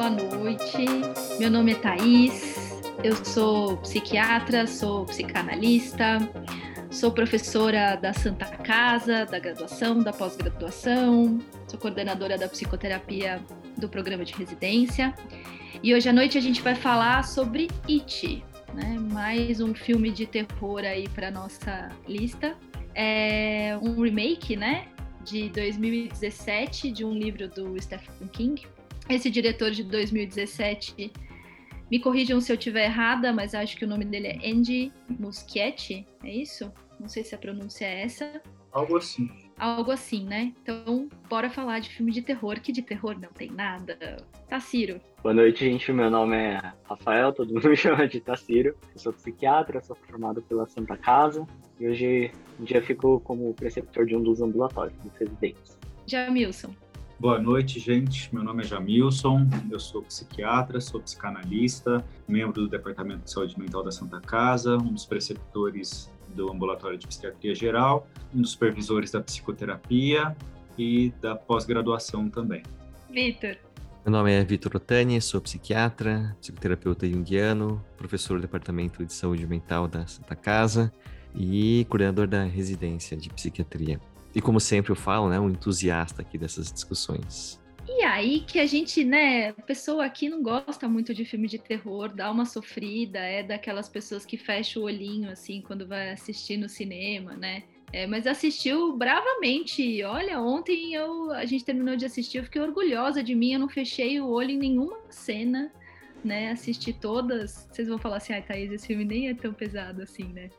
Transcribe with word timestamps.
boa 0.00 0.08
noite. 0.08 0.86
Meu 1.38 1.50
nome 1.50 1.72
é 1.72 1.74
Thaís, 1.74 2.80
eu 3.04 3.22
sou 3.22 3.76
psiquiatra, 3.76 4.66
sou 4.66 5.04
psicanalista, 5.04 6.16
sou 6.90 7.12
professora 7.12 7.96
da 7.96 8.14
Santa 8.14 8.46
Casa, 8.46 9.26
da 9.26 9.38
graduação, 9.38 10.02
da 10.02 10.10
pós-graduação, 10.10 11.38
sou 11.68 11.78
coordenadora 11.78 12.38
da 12.38 12.48
psicoterapia 12.48 13.44
do 13.76 13.90
programa 13.90 14.24
de 14.24 14.32
residência. 14.32 15.14
E 15.82 15.94
hoje 15.94 16.08
à 16.08 16.14
noite 16.14 16.38
a 16.38 16.40
gente 16.40 16.62
vai 16.62 16.74
falar 16.74 17.22
sobre 17.24 17.68
It, 17.86 18.42
né? 18.72 18.96
mais 19.12 19.60
um 19.60 19.74
filme 19.74 20.10
de 20.10 20.24
terror 20.24 20.80
aí 20.80 21.10
para 21.10 21.30
nossa 21.30 21.90
lista. 22.08 22.56
É 22.94 23.78
um 23.82 24.00
remake, 24.00 24.56
né? 24.56 24.86
De 25.22 25.50
2017, 25.50 26.90
de 26.90 27.04
um 27.04 27.12
livro 27.12 27.46
do 27.48 27.78
Stephen 27.78 28.28
King. 28.32 28.66
Esse 29.10 29.28
diretor 29.28 29.72
de 29.72 29.82
2017, 29.82 31.12
me 31.90 31.98
corrijam 31.98 32.40
se 32.40 32.52
eu 32.52 32.56
estiver 32.56 32.84
errada, 32.84 33.32
mas 33.32 33.56
acho 33.56 33.76
que 33.76 33.84
o 33.84 33.88
nome 33.88 34.04
dele 34.04 34.28
é 34.28 34.48
Andy 34.48 34.92
Muschietti, 35.18 36.06
é 36.22 36.30
isso? 36.30 36.72
Não 37.00 37.08
sei 37.08 37.24
se 37.24 37.34
a 37.34 37.38
pronúncia 37.38 37.84
é 37.84 38.02
essa. 38.02 38.40
Algo 38.70 38.96
assim. 38.96 39.28
Algo 39.58 39.90
assim, 39.90 40.24
né? 40.24 40.52
Então, 40.62 41.08
bora 41.28 41.50
falar 41.50 41.80
de 41.80 41.90
filme 41.90 42.12
de 42.12 42.22
terror, 42.22 42.60
que 42.60 42.70
de 42.70 42.82
terror 42.82 43.18
não 43.18 43.30
tem 43.30 43.50
nada. 43.50 44.16
Taciro. 44.48 45.00
Boa 45.24 45.34
noite, 45.34 45.68
gente. 45.68 45.92
Meu 45.92 46.08
nome 46.08 46.36
é 46.36 46.72
Rafael, 46.84 47.32
todo 47.32 47.52
mundo 47.52 47.66
me 47.68 47.76
chama 47.76 48.06
de 48.06 48.20
Taciro. 48.20 48.76
Eu 48.94 48.98
sou 49.00 49.12
psiquiatra, 49.12 49.82
sou 49.82 49.96
formado 49.96 50.40
pela 50.42 50.68
Santa 50.68 50.96
Casa 50.96 51.44
e 51.80 51.88
hoje 51.88 52.30
em 52.60 52.64
dia 52.64 52.80
fico 52.80 53.18
como 53.18 53.52
preceptor 53.54 54.06
de 54.06 54.14
um 54.14 54.22
dos 54.22 54.40
ambulatórios 54.40 54.96
dos 55.00 55.12
residentes. 55.18 55.76
Jamilson. 56.06 56.72
Boa 57.20 57.38
noite, 57.38 57.78
gente. 57.78 58.34
Meu 58.34 58.42
nome 58.42 58.62
é 58.62 58.66
Jamilson, 58.66 59.46
eu 59.70 59.78
sou 59.78 60.00
psiquiatra, 60.00 60.80
sou 60.80 61.02
psicanalista, 61.02 62.02
membro 62.26 62.62
do 62.62 62.66
Departamento 62.66 63.24
de 63.24 63.30
Saúde 63.30 63.60
Mental 63.60 63.84
da 63.84 63.92
Santa 63.92 64.18
Casa, 64.22 64.78
um 64.78 64.90
dos 64.90 65.04
preceptores 65.04 66.10
do 66.34 66.50
Ambulatório 66.50 66.96
de 66.96 67.06
Psiquiatria 67.06 67.54
Geral, 67.54 68.08
um 68.34 68.40
dos 68.40 68.52
supervisores 68.52 69.10
da 69.10 69.20
psicoterapia 69.20 70.34
e 70.78 71.12
da 71.20 71.36
pós-graduação 71.36 72.26
também. 72.30 72.62
Vitor. 73.10 73.58
Meu 74.02 74.12
nome 74.12 74.32
é 74.32 74.42
Vitor 74.42 74.76
Otani, 74.76 75.20
sou 75.20 75.42
psiquiatra, 75.42 76.34
psicoterapeuta 76.40 77.06
junguiano, 77.06 77.84
professor 77.98 78.38
do 78.38 78.40
Departamento 78.40 79.04
de 79.04 79.12
Saúde 79.12 79.46
Mental 79.46 79.86
da 79.86 80.06
Santa 80.06 80.34
Casa 80.34 80.90
e 81.34 81.84
coordenador 81.90 82.26
da 82.26 82.44
residência 82.44 83.14
de 83.14 83.28
psiquiatria. 83.28 84.00
E 84.34 84.40
como 84.40 84.60
sempre 84.60 84.92
eu 84.92 84.96
falo, 84.96 85.28
né, 85.28 85.40
um 85.40 85.50
entusiasta 85.50 86.22
aqui 86.22 86.38
dessas 86.38 86.72
discussões. 86.72 87.60
E 87.88 88.02
aí 88.04 88.40
que 88.40 88.60
a 88.60 88.66
gente, 88.66 89.02
né, 89.02 89.52
pessoa 89.52 90.04
aqui 90.04 90.28
não 90.28 90.42
gosta 90.42 90.88
muito 90.88 91.12
de 91.12 91.24
filme 91.24 91.48
de 91.48 91.58
terror, 91.58 92.08
dá 92.14 92.30
uma 92.30 92.44
sofrida, 92.44 93.18
é 93.18 93.42
daquelas 93.42 93.88
pessoas 93.88 94.24
que 94.24 94.36
fecha 94.36 94.78
o 94.78 94.84
olhinho 94.84 95.30
assim 95.30 95.60
quando 95.60 95.86
vai 95.86 96.10
assistir 96.12 96.56
no 96.56 96.68
cinema, 96.68 97.32
né? 97.32 97.64
É, 97.92 98.06
mas 98.06 98.26
assistiu 98.26 98.96
bravamente. 98.96 100.02
Olha, 100.04 100.40
ontem 100.40 100.94
eu, 100.94 101.32
a 101.32 101.44
gente 101.44 101.64
terminou 101.64 101.96
de 101.96 102.06
assistir, 102.06 102.38
eu 102.38 102.44
fiquei 102.44 102.62
orgulhosa 102.62 103.22
de 103.22 103.34
mim, 103.34 103.54
eu 103.54 103.58
não 103.58 103.68
fechei 103.68 104.20
o 104.20 104.28
olho 104.28 104.52
em 104.52 104.58
nenhuma 104.58 104.98
cena, 105.08 105.72
né? 106.24 106.52
Assisti 106.52 106.92
todas. 106.92 107.68
Vocês 107.70 107.88
vão 107.88 107.98
falar 107.98 108.18
assim, 108.18 108.32
ai, 108.32 108.42
Thaís, 108.42 108.70
esse 108.70 108.86
filme 108.86 109.04
nem 109.04 109.28
é 109.28 109.34
tão 109.34 109.52
pesado 109.52 110.02
assim, 110.02 110.24
né? 110.24 110.50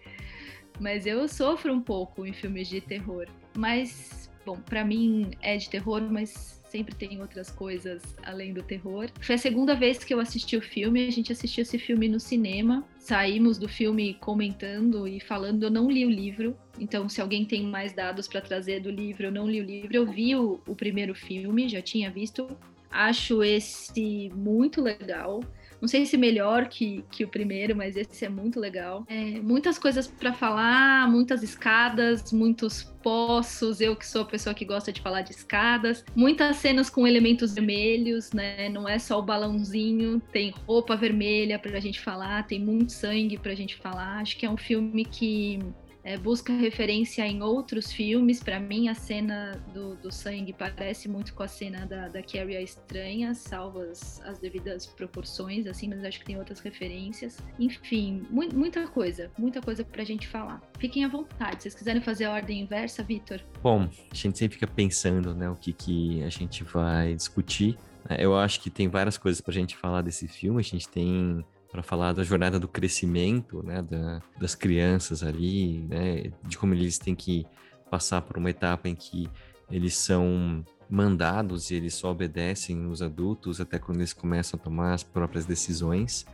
Mas 0.79 1.05
eu 1.05 1.25
sofro 1.27 1.73
um 1.73 1.81
pouco 1.81 2.25
em 2.25 2.33
filmes 2.33 2.67
de 2.67 2.81
terror. 2.81 3.27
Mas, 3.55 4.29
bom, 4.45 4.57
para 4.57 4.83
mim 4.83 5.31
é 5.41 5.57
de 5.57 5.69
terror, 5.69 6.01
mas 6.09 6.61
sempre 6.71 6.95
tem 6.95 7.19
outras 7.19 7.51
coisas 7.51 8.01
além 8.23 8.53
do 8.53 8.63
terror. 8.63 9.09
Foi 9.19 9.35
a 9.35 9.37
segunda 9.37 9.75
vez 9.75 10.03
que 10.03 10.13
eu 10.13 10.19
assisti 10.21 10.55
o 10.55 10.61
filme, 10.61 11.05
a 11.05 11.11
gente 11.11 11.31
assistiu 11.31 11.63
esse 11.63 11.77
filme 11.77 12.07
no 12.07 12.19
cinema. 12.19 12.87
Saímos 12.97 13.57
do 13.57 13.67
filme 13.67 14.13
comentando 14.13 15.05
e 15.05 15.19
falando. 15.19 15.63
Eu 15.63 15.69
não 15.69 15.91
li 15.91 16.05
o 16.05 16.09
livro, 16.09 16.55
então 16.79 17.09
se 17.09 17.19
alguém 17.19 17.43
tem 17.43 17.63
mais 17.63 17.91
dados 17.91 18.25
para 18.27 18.39
trazer 18.39 18.79
do 18.79 18.89
livro, 18.89 19.25
eu 19.25 19.31
não 19.31 19.49
li 19.49 19.59
o 19.59 19.65
livro. 19.65 19.95
Eu 19.95 20.05
vi 20.05 20.33
o, 20.35 20.61
o 20.65 20.73
primeiro 20.73 21.13
filme, 21.13 21.67
já 21.67 21.81
tinha 21.81 22.09
visto. 22.09 22.47
Acho 22.89 23.43
esse 23.43 24.29
muito 24.33 24.81
legal. 24.81 25.41
Não 25.81 25.87
sei 25.87 26.05
se 26.05 26.15
melhor 26.15 26.67
que, 26.67 27.03
que 27.09 27.23
o 27.23 27.27
primeiro, 27.27 27.75
mas 27.75 27.97
esse 27.97 28.23
é 28.23 28.29
muito 28.29 28.59
legal. 28.59 29.03
É, 29.07 29.39
muitas 29.41 29.79
coisas 29.79 30.07
para 30.07 30.31
falar, 30.31 31.09
muitas 31.09 31.41
escadas, 31.41 32.31
muitos 32.31 32.83
poços. 33.01 33.81
Eu 33.81 33.95
que 33.95 34.05
sou 34.05 34.21
a 34.21 34.25
pessoa 34.25 34.53
que 34.53 34.63
gosta 34.63 34.93
de 34.93 35.01
falar 35.01 35.21
de 35.23 35.31
escadas. 35.31 36.05
Muitas 36.15 36.57
cenas 36.57 36.89
com 36.89 37.07
elementos 37.07 37.55
vermelhos, 37.55 38.31
né? 38.31 38.69
Não 38.69 38.87
é 38.87 38.99
só 38.99 39.17
o 39.17 39.23
balãozinho, 39.23 40.21
tem 40.31 40.53
roupa 40.67 40.95
vermelha 40.95 41.57
pra 41.57 41.79
gente 41.79 41.99
falar, 41.99 42.45
tem 42.45 42.59
muito 42.59 42.91
sangue 42.91 43.37
pra 43.37 43.55
gente 43.55 43.75
falar. 43.75 44.19
Acho 44.21 44.37
que 44.37 44.45
é 44.45 44.49
um 44.49 44.57
filme 44.57 45.03
que 45.03 45.59
é, 46.03 46.17
busca 46.17 46.53
referência 46.53 47.25
em 47.25 47.41
outros 47.41 47.91
filmes. 47.91 48.41
Para 48.41 48.59
mim, 48.59 48.89
a 48.89 48.95
cena 48.95 49.61
do, 49.73 49.95
do, 49.95 50.11
sangue 50.11 50.53
parece 50.53 51.07
muito 51.07 51.33
com 51.33 51.43
a 51.43 51.47
cena 51.47 51.85
da, 51.85 52.07
da 52.07 52.21
Carrie 52.23 52.57
a 52.57 52.61
Estranha, 52.61 53.33
salvo 53.33 53.81
as, 53.81 54.21
as, 54.21 54.39
devidas 54.39 54.85
proporções, 54.85 55.67
assim, 55.67 55.87
mas 55.87 56.03
acho 56.03 56.19
que 56.19 56.25
tem 56.25 56.37
outras 56.37 56.59
referências. 56.59 57.37
Enfim, 57.59 58.23
mu 58.29 58.41
muita 58.53 58.87
coisa, 58.87 59.31
muita 59.37 59.61
coisa 59.61 59.83
para 59.83 60.01
a 60.01 60.05
gente 60.05 60.27
falar. 60.27 60.61
Fiquem 60.79 61.05
à 61.05 61.07
vontade. 61.07 61.57
Se 61.57 61.61
vocês 61.63 61.75
quiserem 61.75 62.01
fazer 62.01 62.25
a 62.25 62.31
ordem 62.31 62.61
inversa, 62.61 63.03
Vitor. 63.03 63.39
Bom, 63.61 63.87
a 64.11 64.15
gente 64.15 64.37
sempre 64.37 64.55
fica 64.55 64.67
pensando, 64.67 65.33
né, 65.33 65.49
o 65.49 65.55
que, 65.55 65.71
que 65.71 66.23
a 66.23 66.29
gente 66.29 66.63
vai 66.63 67.15
discutir. 67.15 67.77
Eu 68.17 68.35
acho 68.35 68.59
que 68.61 68.69
tem 68.69 68.87
várias 68.87 69.17
coisas 69.17 69.39
para 69.41 69.51
a 69.51 69.53
gente 69.53 69.77
falar 69.77 70.01
desse 70.01 70.27
filme. 70.27 70.59
A 70.59 70.63
gente 70.63 70.89
tem 70.89 71.45
para 71.71 71.81
falar 71.81 72.11
da 72.11 72.23
jornada 72.23 72.59
do 72.59 72.67
crescimento, 72.67 73.63
né, 73.63 73.81
da, 73.81 74.21
das 74.37 74.53
crianças 74.53 75.23
ali, 75.23 75.79
né, 75.89 76.31
de 76.43 76.57
como 76.57 76.73
eles 76.73 76.97
têm 76.97 77.15
que 77.15 77.45
passar 77.89 78.21
por 78.21 78.37
uma 78.37 78.49
etapa 78.49 78.89
em 78.89 78.95
que 78.95 79.29
eles 79.69 79.95
são 79.95 80.65
mandados 80.89 81.71
e 81.71 81.75
eles 81.75 81.93
só 81.93 82.11
obedecem 82.11 82.85
os 82.87 83.01
adultos 83.01 83.61
até 83.61 83.79
quando 83.79 83.99
eles 83.99 84.11
começam 84.11 84.59
a 84.59 84.63
tomar 84.63 84.93
as 84.93 85.03
próprias 85.03 85.45
decisões, 85.45 86.25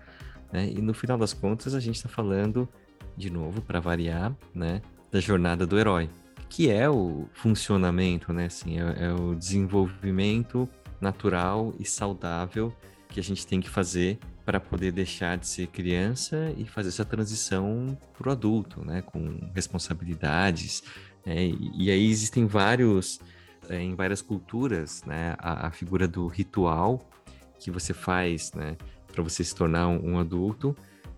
né, 0.51 0.67
e 0.69 0.81
no 0.81 0.93
final 0.93 1.17
das 1.17 1.33
contas 1.33 1.75
a 1.75 1.79
gente 1.79 1.97
está 1.97 2.09
falando, 2.09 2.67
de 3.15 3.29
novo, 3.29 3.61
para 3.61 3.79
variar, 3.79 4.35
né, 4.55 4.81
da 5.11 5.19
jornada 5.19 5.67
do 5.67 5.77
herói, 5.77 6.09
que 6.49 6.71
é 6.71 6.89
o 6.89 7.27
funcionamento, 7.33 8.33
né, 8.33 8.45
assim, 8.45 8.79
é, 8.79 9.05
é 9.05 9.13
o 9.13 9.35
desenvolvimento 9.35 10.67
natural 10.99 11.75
e 11.79 11.85
saudável 11.85 12.73
que 13.09 13.19
a 13.19 13.23
gente 13.23 13.45
tem 13.45 13.61
que 13.61 13.69
fazer 13.69 14.17
para 14.47 14.61
poder 14.61 14.93
deixar 14.93 15.37
de 15.37 15.45
ser 15.45 15.67
criança 15.67 16.53
e 16.57 16.63
fazer 16.63 16.87
essa 16.87 17.03
transição 17.03 17.97
para 18.17 18.29
o 18.29 18.31
adulto, 18.31 18.79
né, 18.79 19.01
com 19.01 19.41
responsabilidades. 19.53 20.83
Né, 21.25 21.47
e, 21.47 21.71
e, 21.75 21.91
aí 21.91 22.09
existem 22.09 22.45
vários, 22.45 23.19
é, 23.67 23.81
em 23.81 23.93
várias 23.93 24.21
culturas, 24.21 25.03
né, 25.05 25.35
a, 25.37 25.67
a, 25.67 25.71
figura 25.71 26.07
do 26.07 26.27
ritual 26.27 27.09
que 27.59 27.69
você 27.69 27.93
faz, 27.93 28.53
né, 28.53 28.77
para 29.11 29.21
você 29.21 29.43
se 29.43 29.53
tornar 29.53 29.89
um, 29.89 30.13
um, 30.13 30.17
adulto. 30.17 30.73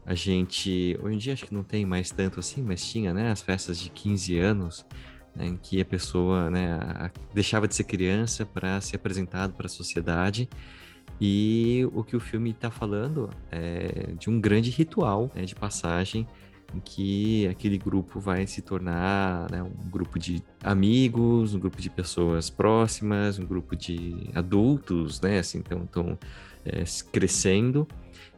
A 0.08 0.16
gente, 0.16 0.98
hoje 1.00 1.16
em 1.16 1.20
dia 1.20 1.34
acho 1.34 1.46
que 1.46 1.54
não 1.54 1.64
tem 1.64 1.86
mais 1.86 2.10
tanto 2.10 2.40
assim, 2.40 2.64
mas 2.64 2.84
tinha, 2.84 3.14
né, 3.14 3.30
as 3.30 3.44
festas 3.44 3.78
de 3.78 3.92
15 3.92 4.40
anos, 4.40 4.84
né, 5.36 5.46
em 5.46 5.56
que 5.56 5.80
a 5.80 5.86
pessoa, 5.86 6.50
né, 6.50 6.74
a, 6.74 7.12
deixava 7.32 7.68
de 7.68 7.76
ser 7.76 7.84
criança 7.84 8.44
para 8.44 8.82
ser 8.82 8.96
apresentado 8.96 9.54
para 9.54 9.68
a 9.68 9.70
sociedade 9.70 10.50
e 11.20 11.88
o 11.94 12.04
que 12.04 12.16
o 12.16 12.20
filme 12.20 12.52
está 12.52 12.72
falando 12.72 13.30
é 13.52 14.14
de 14.18 14.30
um 14.30 14.40
grande 14.40 14.70
ritual 14.70 15.30
né, 15.36 15.44
de 15.44 15.54
passagem 15.54 16.26
em 16.74 16.80
que 16.80 17.48
aquele 17.48 17.78
grupo 17.78 18.20
vai 18.20 18.46
se 18.46 18.62
tornar 18.62 19.50
né, 19.52 19.62
um 19.64 19.90
grupo 19.90 20.20
de 20.20 20.42
amigos, 20.64 21.54
um 21.54 21.60
grupo 21.60 21.82
de 21.82 21.90
pessoas 21.90 22.50
próximas, 22.50 23.40
um 23.40 23.46
grupo 23.46 23.76
de 23.76 24.30
adultos, 24.36 25.20
né? 25.20 25.40
Assim, 25.40 25.60
então, 25.60 25.84
estão 25.84 26.18
é, 26.66 26.84
crescendo 27.12 27.88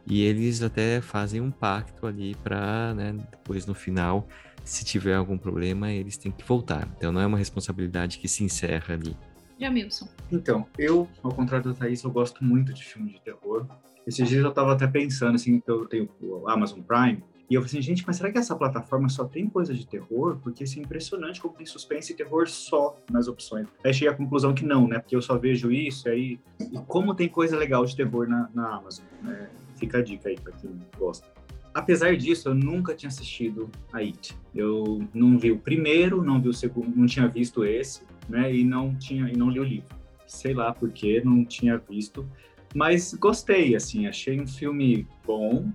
e 0.06 0.22
eles 0.22 0.62
até 0.62 1.00
fazem 1.00 1.40
um 1.40 1.50
pacto 1.50 2.06
ali 2.06 2.34
para, 2.42 2.94
né, 2.94 3.14
depois 3.30 3.66
no 3.66 3.74
final, 3.74 4.26
se 4.64 4.84
tiver 4.84 5.14
algum 5.14 5.38
problema, 5.38 5.92
eles 5.92 6.16
têm 6.16 6.32
que 6.32 6.44
voltar. 6.44 6.88
Então, 6.96 7.12
não 7.12 7.20
é 7.20 7.26
uma 7.26 7.38
responsabilidade 7.38 8.18
que 8.18 8.28
se 8.28 8.42
encerra 8.42 8.94
ali. 8.94 9.16
Jamilson. 9.62 10.08
Então, 10.30 10.66
eu, 10.78 11.08
ao 11.22 11.32
contrário 11.32 11.72
da 11.72 11.74
Thaís, 11.74 12.02
eu 12.02 12.10
gosto 12.10 12.44
muito 12.44 12.72
de 12.72 12.84
filme 12.84 13.12
de 13.12 13.20
terror. 13.20 13.66
Esses 14.06 14.28
dias 14.28 14.44
eu 14.44 14.52
tava 14.52 14.72
até 14.72 14.86
pensando, 14.86 15.36
assim, 15.36 15.60
que 15.60 15.70
eu 15.70 15.86
tenho 15.86 16.08
o 16.20 16.48
Amazon 16.48 16.80
Prime, 16.80 17.22
e 17.52 17.54
eu 17.54 17.60
falei 17.60 17.80
assim, 17.80 17.82
gente, 17.82 18.02
mas 18.06 18.16
será 18.16 18.32
que 18.32 18.38
essa 18.38 18.56
plataforma 18.56 19.10
só 19.10 19.26
tem 19.26 19.46
coisa 19.46 19.74
de 19.74 19.86
terror? 19.86 20.38
Porque 20.42 20.64
assim, 20.64 20.80
é 20.80 20.84
impressionante 20.84 21.38
como 21.38 21.54
tem 21.54 21.66
suspense 21.66 22.10
e 22.10 22.16
terror 22.16 22.48
só 22.48 22.96
nas 23.10 23.28
opções. 23.28 23.68
Aí 23.84 23.92
cheguei 23.92 24.08
à 24.08 24.16
conclusão 24.16 24.54
que 24.54 24.64
não, 24.64 24.88
né? 24.88 24.98
Porque 24.98 25.14
eu 25.14 25.20
só 25.20 25.36
vejo 25.36 25.70
isso, 25.70 26.08
e 26.08 26.10
aí. 26.10 26.40
E 26.60 26.78
como 26.86 27.14
tem 27.14 27.28
coisa 27.28 27.54
legal 27.54 27.84
de 27.84 27.94
terror 27.94 28.26
na, 28.26 28.48
na 28.54 28.76
Amazon, 28.76 29.04
né? 29.20 29.50
Fica 29.76 29.98
a 29.98 30.02
dica 30.02 30.30
aí 30.30 30.40
pra 30.40 30.50
quem 30.52 30.80
gosta. 30.98 31.28
Apesar 31.74 32.16
disso, 32.16 32.48
eu 32.48 32.54
nunca 32.54 32.94
tinha 32.94 33.08
assistido 33.08 33.70
a 33.92 33.98
It. 33.98 34.34
Eu 34.54 35.06
não 35.12 35.36
vi 35.36 35.52
o 35.52 35.58
primeiro, 35.58 36.22
não 36.22 36.40
vi 36.40 36.48
o 36.48 36.54
segundo, 36.54 36.96
não 36.96 37.06
tinha 37.06 37.28
visto 37.28 37.64
esse 37.64 38.02
né? 38.28 38.54
E 38.54 38.64
não 38.64 38.94
tinha 38.94 39.28
e 39.28 39.36
não 39.36 39.50
li 39.50 39.60
o 39.60 39.64
livro. 39.64 39.96
Sei 40.26 40.54
lá 40.54 40.72
porque 40.72 41.22
não 41.24 41.44
tinha 41.44 41.76
visto. 41.78 42.26
Mas 42.74 43.14
gostei, 43.14 43.74
assim, 43.74 44.06
achei 44.06 44.40
um 44.40 44.46
filme 44.46 45.06
bom. 45.26 45.70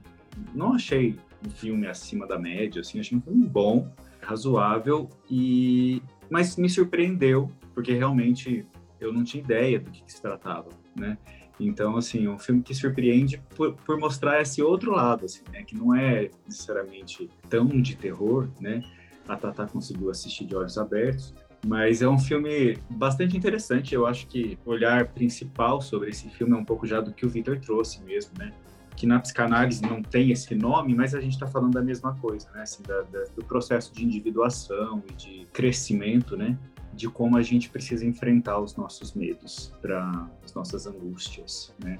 Não 0.53 0.73
achei 0.73 1.15
um 1.45 1.49
filme 1.49 1.87
acima 1.87 2.25
da 2.25 2.39
média, 2.39 2.81
assim, 2.81 2.99
achei 2.99 3.17
um 3.17 3.21
filme 3.21 3.47
bom, 3.47 3.91
razoável 4.21 5.09
e 5.29 6.01
mas 6.29 6.57
me 6.57 6.69
surpreendeu 6.69 7.49
porque 7.73 7.93
realmente 7.93 8.65
eu 8.99 9.13
não 9.13 9.23
tinha 9.23 9.43
ideia 9.43 9.79
do 9.79 9.91
que, 9.91 10.03
que 10.03 10.11
se 10.11 10.21
tratava, 10.21 10.69
né? 10.95 11.17
Então, 11.59 11.95
assim, 11.97 12.27
um 12.27 12.37
filme 12.37 12.61
que 12.61 12.73
surpreende 12.73 13.41
por, 13.55 13.73
por 13.73 13.99
mostrar 13.99 14.41
esse 14.41 14.61
outro 14.61 14.91
lado, 14.91 15.25
assim, 15.25 15.43
né? 15.51 15.63
Que 15.63 15.75
não 15.75 15.95
é 15.95 16.29
necessariamente 16.45 17.29
tão 17.49 17.67
de 17.67 17.95
terror, 17.95 18.49
né? 18.59 18.81
A 19.27 19.35
Tata 19.35 19.65
conseguiu 19.65 20.09
assistir 20.09 20.45
de 20.45 20.55
olhos 20.55 20.77
abertos, 20.77 21.33
mas 21.67 22.01
é 22.01 22.07
um 22.07 22.17
filme 22.17 22.77
bastante 22.89 23.35
interessante. 23.35 23.93
Eu 23.93 24.07
acho 24.07 24.25
que 24.27 24.57
o 24.65 24.69
olhar 24.69 25.09
principal 25.09 25.81
sobre 25.81 26.09
esse 26.09 26.29
filme 26.29 26.53
é 26.53 26.55
um 26.55 26.63
pouco 26.63 26.87
já 26.87 27.01
do 27.01 27.11
que 27.11 27.25
o 27.25 27.29
Victor 27.29 27.59
trouxe 27.59 28.01
mesmo, 28.03 28.31
né? 28.39 28.53
Que 28.95 29.05
na 29.05 29.19
psicanálise 29.19 29.81
não 29.81 30.01
tem 30.01 30.31
esse 30.31 30.55
nome, 30.55 30.95
mas 30.95 31.13
a 31.13 31.19
gente 31.19 31.33
está 31.33 31.45
falando 31.45 31.73
da 31.73 31.81
mesma 31.81 32.15
coisa, 32.15 32.49
né? 32.51 32.61
Assim, 32.61 32.81
da, 32.83 33.01
da, 33.01 33.25
do 33.35 33.43
processo 33.43 33.93
de 33.93 34.05
individuação 34.05 35.03
e 35.09 35.13
de 35.13 35.47
crescimento, 35.51 36.37
né? 36.37 36.57
De 36.93 37.09
como 37.09 37.37
a 37.37 37.41
gente 37.41 37.69
precisa 37.69 38.05
enfrentar 38.05 38.59
os 38.59 38.77
nossos 38.77 39.13
medos, 39.13 39.73
para 39.81 40.29
as 40.45 40.53
nossas 40.53 40.87
angústias, 40.87 41.75
né? 41.83 41.99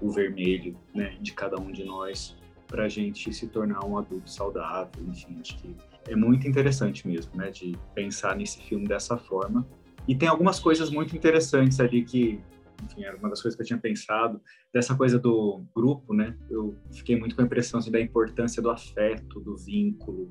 O 0.00 0.12
vermelho, 0.12 0.76
né? 0.94 1.16
De 1.20 1.32
cada 1.32 1.60
um 1.60 1.72
de 1.72 1.84
nós, 1.84 2.36
para 2.68 2.84
a 2.84 2.88
gente 2.88 3.34
se 3.34 3.48
tornar 3.48 3.84
um 3.84 3.98
adulto 3.98 4.30
saudável. 4.30 5.02
Enfim, 5.08 5.36
acho 5.40 5.58
que 5.58 5.74
é 6.08 6.16
muito 6.16 6.48
interessante 6.48 7.06
mesmo, 7.06 7.36
né, 7.36 7.50
de 7.50 7.76
pensar 7.94 8.36
nesse 8.36 8.60
filme 8.60 8.86
dessa 8.86 9.16
forma. 9.16 9.66
E 10.06 10.14
tem 10.14 10.28
algumas 10.28 10.58
coisas 10.58 10.90
muito 10.90 11.14
interessantes 11.14 11.78
ali 11.80 12.04
que, 12.04 12.40
enfim, 12.82 13.04
era 13.04 13.16
uma 13.16 13.28
das 13.28 13.42
coisas 13.42 13.56
que 13.56 13.62
eu 13.62 13.66
tinha 13.66 13.78
pensado, 13.78 14.40
dessa 14.72 14.94
coisa 14.94 15.18
do 15.18 15.62
grupo, 15.74 16.14
né? 16.14 16.36
Eu 16.48 16.76
fiquei 16.92 17.18
muito 17.18 17.36
com 17.36 17.42
a 17.42 17.44
impressão 17.44 17.78
assim, 17.78 17.90
da 17.90 18.00
importância 18.00 18.62
do 18.62 18.70
afeto, 18.70 19.40
do 19.40 19.56
vínculo, 19.56 20.28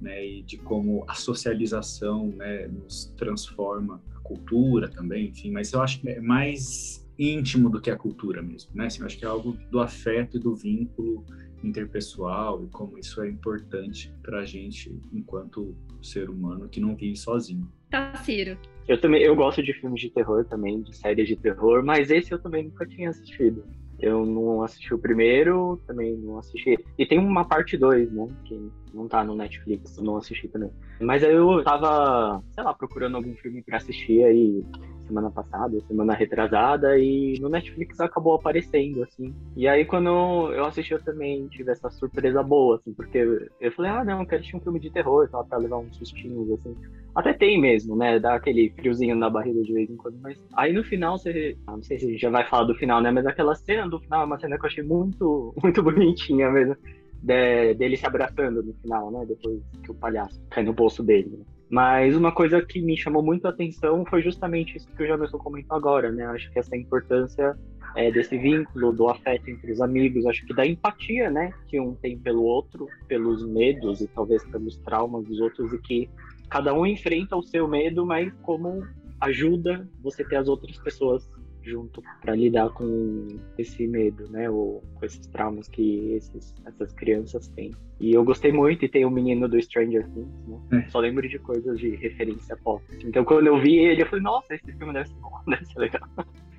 né, 0.00 0.26
e 0.26 0.42
de 0.42 0.56
como 0.58 1.04
a 1.06 1.14
socialização, 1.14 2.26
né, 2.28 2.66
nos 2.66 3.14
transforma 3.16 4.02
a 4.16 4.20
cultura 4.20 4.88
também, 4.88 5.28
enfim, 5.28 5.52
mas 5.52 5.72
eu 5.72 5.80
acho 5.80 6.00
que 6.00 6.08
é 6.08 6.20
mais 6.20 7.01
íntimo 7.30 7.70
do 7.70 7.80
que 7.80 7.90
a 7.90 7.96
cultura 7.96 8.42
mesmo, 8.42 8.70
né? 8.74 8.86
Assim, 8.86 9.00
eu 9.00 9.06
acho 9.06 9.18
que 9.18 9.24
é 9.24 9.28
algo 9.28 9.56
do 9.70 9.80
afeto 9.80 10.36
e 10.36 10.40
do 10.40 10.54
vínculo 10.54 11.24
interpessoal 11.62 12.64
e 12.64 12.68
como 12.68 12.98
isso 12.98 13.22
é 13.22 13.28
importante 13.28 14.12
para 14.22 14.40
a 14.40 14.44
gente 14.44 14.92
enquanto 15.12 15.76
ser 16.02 16.28
humano 16.28 16.68
que 16.68 16.80
não 16.80 16.96
vive 16.96 17.16
sozinho. 17.16 17.70
Tá, 17.90 18.14
Ciro. 18.16 18.58
Eu 18.88 19.00
também 19.00 19.22
eu 19.22 19.36
gosto 19.36 19.62
de 19.62 19.72
filmes 19.72 20.00
de 20.00 20.10
terror 20.10 20.44
também, 20.44 20.82
de 20.82 20.96
séries 20.96 21.28
de 21.28 21.36
terror, 21.36 21.84
mas 21.84 22.10
esse 22.10 22.32
eu 22.32 22.38
também 22.38 22.64
nunca 22.64 22.84
tinha 22.86 23.10
assistido. 23.10 23.64
Eu 24.00 24.26
não 24.26 24.62
assisti 24.62 24.92
o 24.92 24.98
primeiro, 24.98 25.80
também 25.86 26.16
não 26.16 26.36
assisti. 26.36 26.76
E 26.98 27.06
tem 27.06 27.20
uma 27.20 27.44
parte 27.44 27.76
2, 27.76 28.10
né? 28.10 28.26
Que 28.44 28.68
não 28.92 29.06
tá 29.06 29.22
no 29.22 29.36
Netflix, 29.36 29.96
eu 29.96 30.02
não 30.02 30.16
assisti 30.16 30.48
também. 30.48 30.72
Mas 31.00 31.22
aí 31.22 31.32
eu 31.32 31.62
tava, 31.62 32.42
sei 32.52 32.64
lá, 32.64 32.74
procurando 32.74 33.16
algum 33.16 33.32
filme 33.36 33.62
para 33.62 33.76
assistir 33.76 34.24
aí 34.24 34.64
semana 35.12 35.30
passada, 35.30 35.78
semana 35.86 36.14
retrasada, 36.14 36.98
e 36.98 37.38
no 37.38 37.50
Netflix 37.50 38.00
acabou 38.00 38.34
aparecendo, 38.34 39.02
assim. 39.02 39.34
E 39.54 39.68
aí, 39.68 39.84
quando 39.84 40.08
eu 40.52 40.64
assisti, 40.64 40.92
eu 40.92 41.02
também 41.02 41.46
tive 41.48 41.70
essa 41.70 41.90
surpresa 41.90 42.42
boa, 42.42 42.76
assim, 42.76 42.94
porque 42.94 43.48
eu 43.60 43.72
falei, 43.72 43.90
ah, 43.90 44.04
não, 44.04 44.20
eu 44.20 44.26
quero 44.26 44.40
assistir 44.40 44.56
um 44.56 44.60
filme 44.60 44.80
de 44.80 44.90
terror, 44.90 45.28
só 45.28 45.44
pra 45.44 45.58
levar 45.58 45.76
uns 45.78 45.96
sustinhos, 45.96 46.50
assim. 46.52 46.74
Até 47.14 47.34
tem 47.34 47.60
mesmo, 47.60 47.94
né? 47.94 48.18
Dá 48.18 48.34
aquele 48.34 48.70
friozinho 48.70 49.14
na 49.14 49.28
barriga 49.28 49.62
de 49.62 49.72
vez 49.72 49.90
em 49.90 49.96
quando, 49.96 50.18
mas 50.22 50.42
aí 50.54 50.72
no 50.72 50.82
final 50.82 51.18
você. 51.18 51.56
Ah, 51.66 51.72
não 51.72 51.82
sei 51.82 51.98
se 51.98 52.06
a 52.06 52.08
gente 52.08 52.20
já 52.20 52.30
vai 52.30 52.48
falar 52.48 52.64
do 52.64 52.74
final, 52.74 53.02
né? 53.02 53.10
Mas 53.10 53.26
aquela 53.26 53.54
cena 53.54 53.86
do 53.86 54.00
final 54.00 54.22
é 54.22 54.24
uma 54.24 54.38
cena 54.38 54.56
que 54.56 54.64
eu 54.64 54.68
achei 54.68 54.82
muito, 54.82 55.54
muito 55.62 55.82
bonitinha 55.82 56.50
mesmo. 56.50 56.74
De, 57.22 57.74
dele 57.74 57.96
se 57.96 58.06
abraçando 58.06 58.62
no 58.62 58.72
final, 58.74 59.10
né? 59.12 59.24
Depois 59.28 59.60
que 59.84 59.90
o 59.90 59.94
palhaço 59.94 60.40
cai 60.50 60.64
no 60.64 60.72
bolso 60.72 61.02
dele. 61.02 61.36
Né? 61.38 61.44
Mas 61.72 62.14
uma 62.14 62.30
coisa 62.30 62.60
que 62.60 62.82
me 62.82 62.94
chamou 62.98 63.22
muito 63.22 63.46
a 63.46 63.48
atenção 63.48 64.04
foi 64.04 64.20
justamente 64.20 64.76
isso 64.76 64.86
que 64.94 65.02
o 65.02 65.06
Jamerson 65.06 65.38
comentou 65.38 65.74
agora, 65.74 66.12
né? 66.12 66.26
Acho 66.26 66.52
que 66.52 66.58
essa 66.58 66.76
importância 66.76 67.58
é, 67.96 68.10
desse 68.10 68.36
vínculo, 68.36 68.92
do 68.92 69.08
afeto 69.08 69.48
entre 69.48 69.72
os 69.72 69.80
amigos, 69.80 70.26
acho 70.26 70.44
que 70.44 70.52
da 70.52 70.66
empatia, 70.66 71.30
né? 71.30 71.50
Que 71.68 71.80
um 71.80 71.94
tem 71.94 72.18
pelo 72.18 72.42
outro, 72.42 72.86
pelos 73.08 73.42
medos 73.46 74.02
e 74.02 74.06
talvez 74.06 74.44
pelos 74.50 74.76
traumas 74.80 75.24
dos 75.24 75.40
outros, 75.40 75.72
e 75.72 75.78
que 75.78 76.10
cada 76.50 76.74
um 76.74 76.84
enfrenta 76.84 77.36
o 77.36 77.42
seu 77.42 77.66
medo, 77.66 78.04
mas 78.04 78.30
como 78.42 78.86
ajuda 79.18 79.88
você 80.02 80.22
ter 80.22 80.36
as 80.36 80.48
outras 80.48 80.76
pessoas 80.76 81.26
junto 81.62 82.02
para 82.20 82.34
lidar 82.34 82.70
com 82.70 83.26
esse 83.56 83.86
medo, 83.86 84.28
né, 84.30 84.50
ou 84.50 84.82
com 84.94 85.04
esses 85.04 85.26
traumas 85.28 85.68
que 85.68 86.12
esses, 86.12 86.54
essas 86.66 86.92
crianças 86.92 87.48
têm. 87.48 87.72
E 88.00 88.12
eu 88.12 88.24
gostei 88.24 88.52
muito, 88.52 88.84
e 88.84 88.88
tem 88.88 89.04
o 89.04 89.10
menino 89.10 89.48
do 89.48 89.60
Stranger 89.60 90.06
Things, 90.10 90.48
né? 90.48 90.84
É. 90.86 90.90
Só 90.90 90.98
lembro 90.98 91.28
de 91.28 91.38
coisas 91.38 91.78
de 91.78 91.94
referência 91.96 92.56
pop. 92.56 92.82
Então 93.04 93.24
quando 93.24 93.46
eu 93.46 93.60
vi 93.60 93.78
ele, 93.78 94.02
eu 94.02 94.06
falei, 94.06 94.22
nossa, 94.22 94.54
esse 94.54 94.72
filme 94.72 94.92
deve 94.92 95.08
ser 95.08 95.14
bom, 95.16 95.30
deve 95.46 95.64
ser 95.66 95.78
legal. 95.78 96.08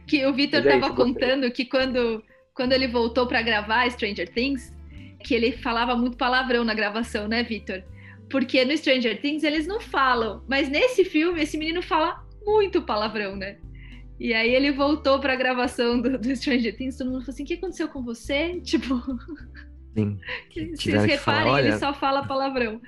Que 0.07 0.25
o 0.25 0.33
Victor 0.33 0.59
estava 0.59 0.93
é 0.93 0.95
contando 0.95 1.51
que 1.51 1.65
quando, 1.65 2.23
quando 2.53 2.73
ele 2.73 2.87
voltou 2.87 3.27
para 3.27 3.41
gravar 3.41 3.89
Stranger 3.89 4.29
Things, 4.33 4.73
que 5.23 5.33
ele 5.33 5.53
falava 5.53 5.95
muito 5.95 6.17
palavrão 6.17 6.63
na 6.63 6.73
gravação, 6.73 7.27
né, 7.27 7.43
Victor? 7.43 7.83
Porque 8.29 8.63
no 8.65 8.75
Stranger 8.75 9.21
Things 9.21 9.43
eles 9.43 9.65
não 9.65 9.79
falam, 9.79 10.43
mas 10.47 10.69
nesse 10.69 11.05
filme 11.05 11.41
esse 11.41 11.57
menino 11.57 11.81
fala 11.81 12.23
muito 12.45 12.81
palavrão, 12.81 13.35
né? 13.35 13.57
E 14.19 14.33
aí 14.33 14.53
ele 14.53 14.71
voltou 14.71 15.19
para 15.19 15.33
a 15.33 15.35
gravação 15.35 16.01
do, 16.01 16.17
do 16.17 16.35
Stranger 16.35 16.75
Things, 16.75 16.97
todo 16.97 17.07
mundo 17.07 17.21
falou 17.21 17.33
assim: 17.33 17.43
o 17.43 17.45
que 17.45 17.53
aconteceu 17.55 17.87
com 17.89 18.03
você? 18.03 18.59
Tipo. 18.63 19.01
Sim. 19.95 20.19
Vocês 20.75 21.03
reparem, 21.03 21.17
falar, 21.17 21.63
ele 21.63 21.77
só 21.77 21.93
fala 21.93 22.25
palavrão. 22.25 22.81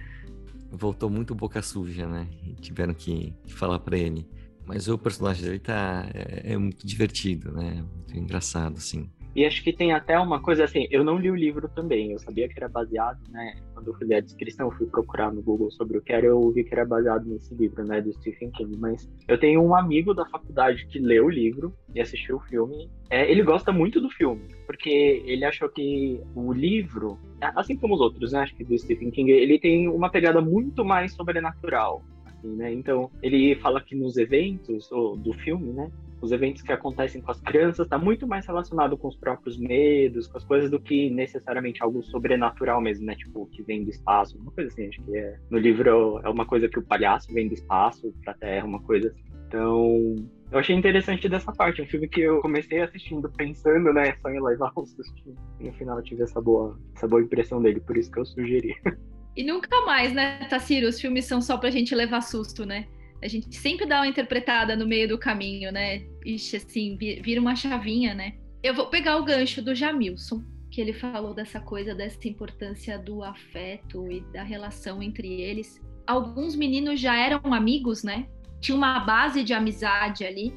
Voltou 0.72 1.10
muito 1.10 1.36
boca 1.36 1.62
suja, 1.62 2.07
né? 2.07 2.27
E 2.44 2.54
tiveram 2.54 2.94
que, 2.94 3.33
que 3.45 3.54
falar 3.54 3.80
para 3.80 3.98
ele. 3.98 4.27
Mas 4.66 4.88
o 4.88 4.98
personagem 4.98 5.44
dele 5.44 5.60
tá, 5.60 6.07
é, 6.13 6.54
é, 6.54 6.57
muito 6.57 6.86
divertido, 6.86 7.51
né? 7.51 7.86
Muito 7.95 8.18
engraçado, 8.18 8.77
assim. 8.77 9.10
E 9.36 9.46
acho 9.46 9.62
que 9.62 9.74
tem 9.74 9.92
até 9.92 10.18
uma 10.18 10.42
coisa 10.42 10.64
assim, 10.64 10.88
eu 10.90 11.04
não 11.04 11.18
li 11.18 11.30
o 11.30 11.36
livro 11.36 11.68
também, 11.68 12.14
eu 12.14 12.20
sabia 12.20 12.48
que 12.48 12.58
era 12.58 12.70
baseado, 12.70 13.20
né? 13.30 13.58
Quando 13.74 13.88
eu 13.88 13.94
fui 13.96 14.08
ler 14.08 14.16
a 14.16 14.22
descrição, 14.22 14.68
eu 14.68 14.78
fui 14.78 14.88
procurar 14.88 15.34
no 15.34 15.42
Google 15.42 15.70
sobre 15.72 15.98
o 15.98 16.01
que 16.01 16.13
era, 16.13 16.25
eu 16.25 16.51
vi 16.51 16.63
que 16.63 16.74
era 16.74 16.86
baseado 16.86 17.25
nesse 17.25 17.54
livro, 17.54 17.84
né, 17.84 18.01
do 18.01 18.13
Stephen 18.13 18.50
King. 18.51 18.77
Mas 18.77 19.10
eu 19.27 19.38
tenho 19.38 19.62
um 19.62 19.75
amigo 19.75 20.13
da 20.13 20.25
faculdade 20.25 20.88
que 20.88 21.00
leu 21.00 21.25
o 21.25 21.30
livro 21.30 21.75
e 21.94 22.00
assistiu 22.00 22.38
o 22.38 22.42
filme. 22.42 22.89
É, 23.10 23.30
ele 23.30 23.44
gosta 23.44 23.74
muito 23.74 24.00
do 24.00 24.10
filme, 24.10 24.42
porque 24.65 25.22
ele 25.25 25.44
achou 25.44 25.68
que 25.68 26.22
o 26.34 26.54
livro, 26.54 27.20
assim 27.42 27.75
como 27.75 27.96
os 27.96 28.01
outros, 28.01 28.32
né? 28.32 28.39
Acho 28.39 28.56
que 28.56 28.63
do 28.63 28.77
Stephen 28.77 29.12
King, 29.12 29.32
ele 29.32 29.60
tem 29.60 29.89
uma 29.89 30.10
pegada 30.10 30.39
muito 30.39 30.86
mais 30.86 31.13
sobrenatural. 31.13 32.04
Assim, 32.25 32.56
né? 32.56 32.74
Então, 32.74 33.12
ele 33.22 33.56
fala 33.56 33.82
que 33.82 33.96
nos 33.96 34.15
eventos 34.15 34.89
do 34.89 35.34
filme, 35.34 35.74
né? 35.74 35.92
Os 36.22 36.31
eventos 36.31 36.62
que 36.62 36.72
acontecem 36.72 37.22
com 37.22 37.31
as 37.31 37.39
crianças 37.41 37.86
está 37.86 37.98
muito 37.98 38.27
mais 38.27 38.45
relacionado 38.45 38.98
com 38.98 39.07
os 39.07 39.15
próprios 39.15 39.57
medos, 39.57 40.27
com 40.27 40.38
as 40.38 40.43
coisas 40.43 40.69
do 40.72 40.79
que 40.79 41.10
necessariamente 41.10 41.84
algo 41.84 42.01
sobrenatural 42.03 42.81
mesmo, 42.81 43.05
né? 43.05 43.15
Tipo, 43.15 43.45
que 43.48 43.62
vem 43.63 43.84
do 43.84 43.89
espaço, 43.89 44.38
uma 44.38 44.51
coisa 44.51 44.72
assim. 44.72 44.88
Acho 44.88 45.01
que 45.03 45.17
é, 45.17 45.38
no 45.50 45.57
livro 45.57 46.19
é 46.24 46.29
uma 46.29 46.45
coisa 46.45 46.67
que 46.67 46.79
o 46.79 46.84
palhaço 46.84 47.34
vem 47.34 47.48
do 47.48 47.53
espaço 47.53 48.13
para 48.24 48.34
a 48.34 48.38
Terra, 48.38 48.65
uma 48.65 48.81
coisa 48.81 49.10
assim. 49.10 49.36
Então, 49.48 50.15
eu 50.51 50.60
achei 50.60 50.75
interessante 50.75 51.29
dessa 51.29 51.51
parte. 51.51 51.81
Um 51.81 51.88
filme 51.88 52.07
que 52.07 52.22
eu 52.22 52.41
comecei 52.41 52.81
assistindo 52.81 53.29
pensando, 53.29 53.93
né, 53.93 54.15
só 54.22 54.29
em 54.29 54.41
levar 54.41 54.72
um 54.77 54.86
sustinho. 54.86 55.36
E 55.60 55.65
no 55.65 55.74
final 55.74 55.98
eu 55.98 56.03
tive 56.03 56.24
essa 56.24 56.41
boa, 56.41 56.79
essa 56.95 57.07
boa 57.07 57.22
impressão 57.22 57.62
dele, 57.62 57.79
por 57.79 57.98
isso 57.98 58.12
que 58.12 58.19
eu 58.19 58.25
sugeri. 58.25 58.75
E 59.38 59.43
nunca 59.43 59.81
mais, 59.81 60.13
né, 60.13 60.48
Tassiro? 60.50 60.88
Os 60.88 60.98
filmes 60.98 61.25
são 61.25 61.41
só 61.41 61.57
pra 61.57 61.69
gente 61.69 61.93
levar 61.93 62.22
susto, 62.22 62.65
né? 62.65 62.88
A 63.22 63.27
gente 63.27 63.55
sempre 63.55 63.86
dá 63.86 64.00
uma 64.00 64.07
interpretada 64.07 64.75
no 64.75 64.86
meio 64.86 65.07
do 65.07 65.17
caminho, 65.17 65.72
né? 65.72 66.05
Ixi, 66.25 66.57
assim, 66.57 66.98
vira 66.98 67.41
uma 67.41 67.55
chavinha, 67.55 68.13
né? 68.13 68.36
Eu 68.62 68.74
vou 68.74 68.88
pegar 68.88 69.17
o 69.17 69.24
gancho 69.24 69.62
do 69.62 69.75
Jamilson, 69.75 70.43
que 70.72 70.81
ele 70.81 70.93
falou 70.93 71.34
dessa 71.34 71.60
coisa, 71.60 71.95
dessa 71.95 72.27
importância 72.27 72.98
do 72.98 73.24
afeto 73.24 74.12
e 74.12 74.22
da 74.34 74.43
relação 74.43 75.01
entre 75.01 75.41
eles. 75.41 75.81
Alguns 76.05 76.55
meninos 76.55 77.00
já 77.00 77.15
eram 77.15 77.53
amigos, 77.53 78.03
né? 78.03 78.27
Tinha 78.60 78.75
uma 78.75 79.00
base 79.00 79.43
de 79.43 79.53
amizade 79.53 80.25
ali, 80.25 80.53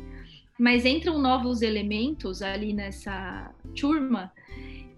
mas 0.58 0.84
entram 0.84 1.18
novos 1.18 1.62
elementos 1.62 2.42
ali 2.42 2.72
nessa 2.72 3.54
turma 3.78 4.32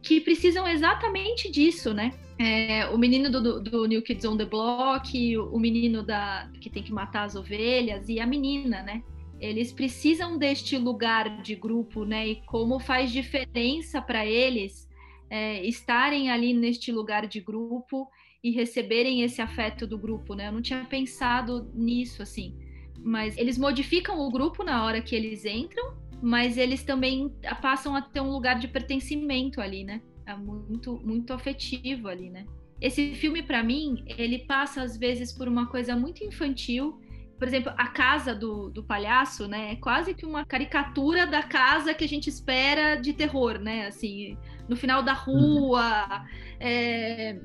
que 0.03 0.21
precisam 0.21 0.67
exatamente 0.67 1.51
disso, 1.51 1.93
né? 1.93 2.13
É, 2.43 2.87
o 2.87 2.97
menino 2.97 3.31
do, 3.31 3.61
do, 3.61 3.85
New 3.85 4.01
Kids 4.01 4.25
on 4.25 4.35
the 4.35 4.47
Block, 4.47 5.37
o, 5.37 5.59
menino 5.59 6.03
da, 6.03 6.51
que 6.59 6.71
tem 6.71 6.83
que 6.83 6.91
matar 6.91 7.25
as 7.25 7.37
ovelhas 7.37 8.09
e 8.09 8.19
a 8.19 8.27
menina, 8.27 8.83
né? 8.83 9.03
Eles 9.39 9.75
precisam 9.75 10.39
deste 10.39 10.79
lugar 10.79 11.43
de 11.43 11.55
grupo, 11.55 12.07
né? 12.07 12.29
E 12.29 12.37
como 12.47 12.81
faz 12.81 13.13
diferença 13.13 14.01
para 14.01 14.25
eles 14.25 14.89
é, 15.29 15.63
estarem 15.67 16.31
ali 16.31 16.55
neste 16.55 16.91
lugar 16.91 17.27
de 17.27 17.41
grupo 17.41 18.09
e 18.43 18.51
receberem 18.51 19.21
esse 19.21 19.43
afeto 19.43 19.87
do 19.87 19.99
grupo, 19.99 20.35
né? 20.35 20.49
Eu 20.49 20.53
não 20.53 20.63
tinha 20.63 20.83
pensado 20.87 21.71
nisso 21.75 22.23
assim, 22.23 22.57
mas 23.05 23.37
eles 23.37 23.59
modificam 23.59 24.19
o 24.19 24.31
grupo 24.31 24.65
na 24.65 24.83
hora 24.83 25.03
que 25.03 25.15
eles 25.15 25.45
entram 25.45 26.01
mas 26.23 26.59
eles 26.59 26.83
também 26.83 27.35
passam 27.63 27.97
a 27.97 28.03
ter 28.03 28.21
um 28.21 28.31
lugar 28.31 28.59
de 28.59 28.69
pertencimento 28.69 29.61
ali, 29.61 29.85
né? 29.85 30.03
É 30.31 30.37
muito, 30.37 31.01
muito 31.05 31.33
afetivo 31.33 32.09
ali, 32.09 32.31
né? 32.31 32.47
Esse 32.81 33.15
filme, 33.15 33.43
para 33.43 33.63
mim, 33.63 34.03
ele 34.07 34.41
passa 34.41 34.83
às 34.83 34.97
vezes 34.97 35.33
por 35.33 35.47
uma 35.47 35.67
coisa 35.67 35.95
muito 35.95 36.25
infantil. 36.25 37.01
Por 37.39 37.49
exemplo, 37.49 37.73
a 37.77 37.89
casa 37.89 38.35
do, 38.35 38.71
do 38.71 38.83
palhaço, 38.83 39.49
né? 39.49 39.73
É 39.73 39.77
quase 39.77 40.15
que 40.15 40.25
uma 40.25 40.45
caricatura 40.45 41.27
da 41.27 41.43
casa 41.43 41.95
que 41.95 42.05
a 42.05 42.09
gente 42.09 42.29
espera 42.29 42.97
de 42.97 43.13
terror, 43.13 43.59
né? 43.59 43.87
Assim, 43.87 44.37
no 44.69 44.77
final 44.77 45.03
da 45.03 45.13
rua, 45.13 46.25
é, 46.59 47.41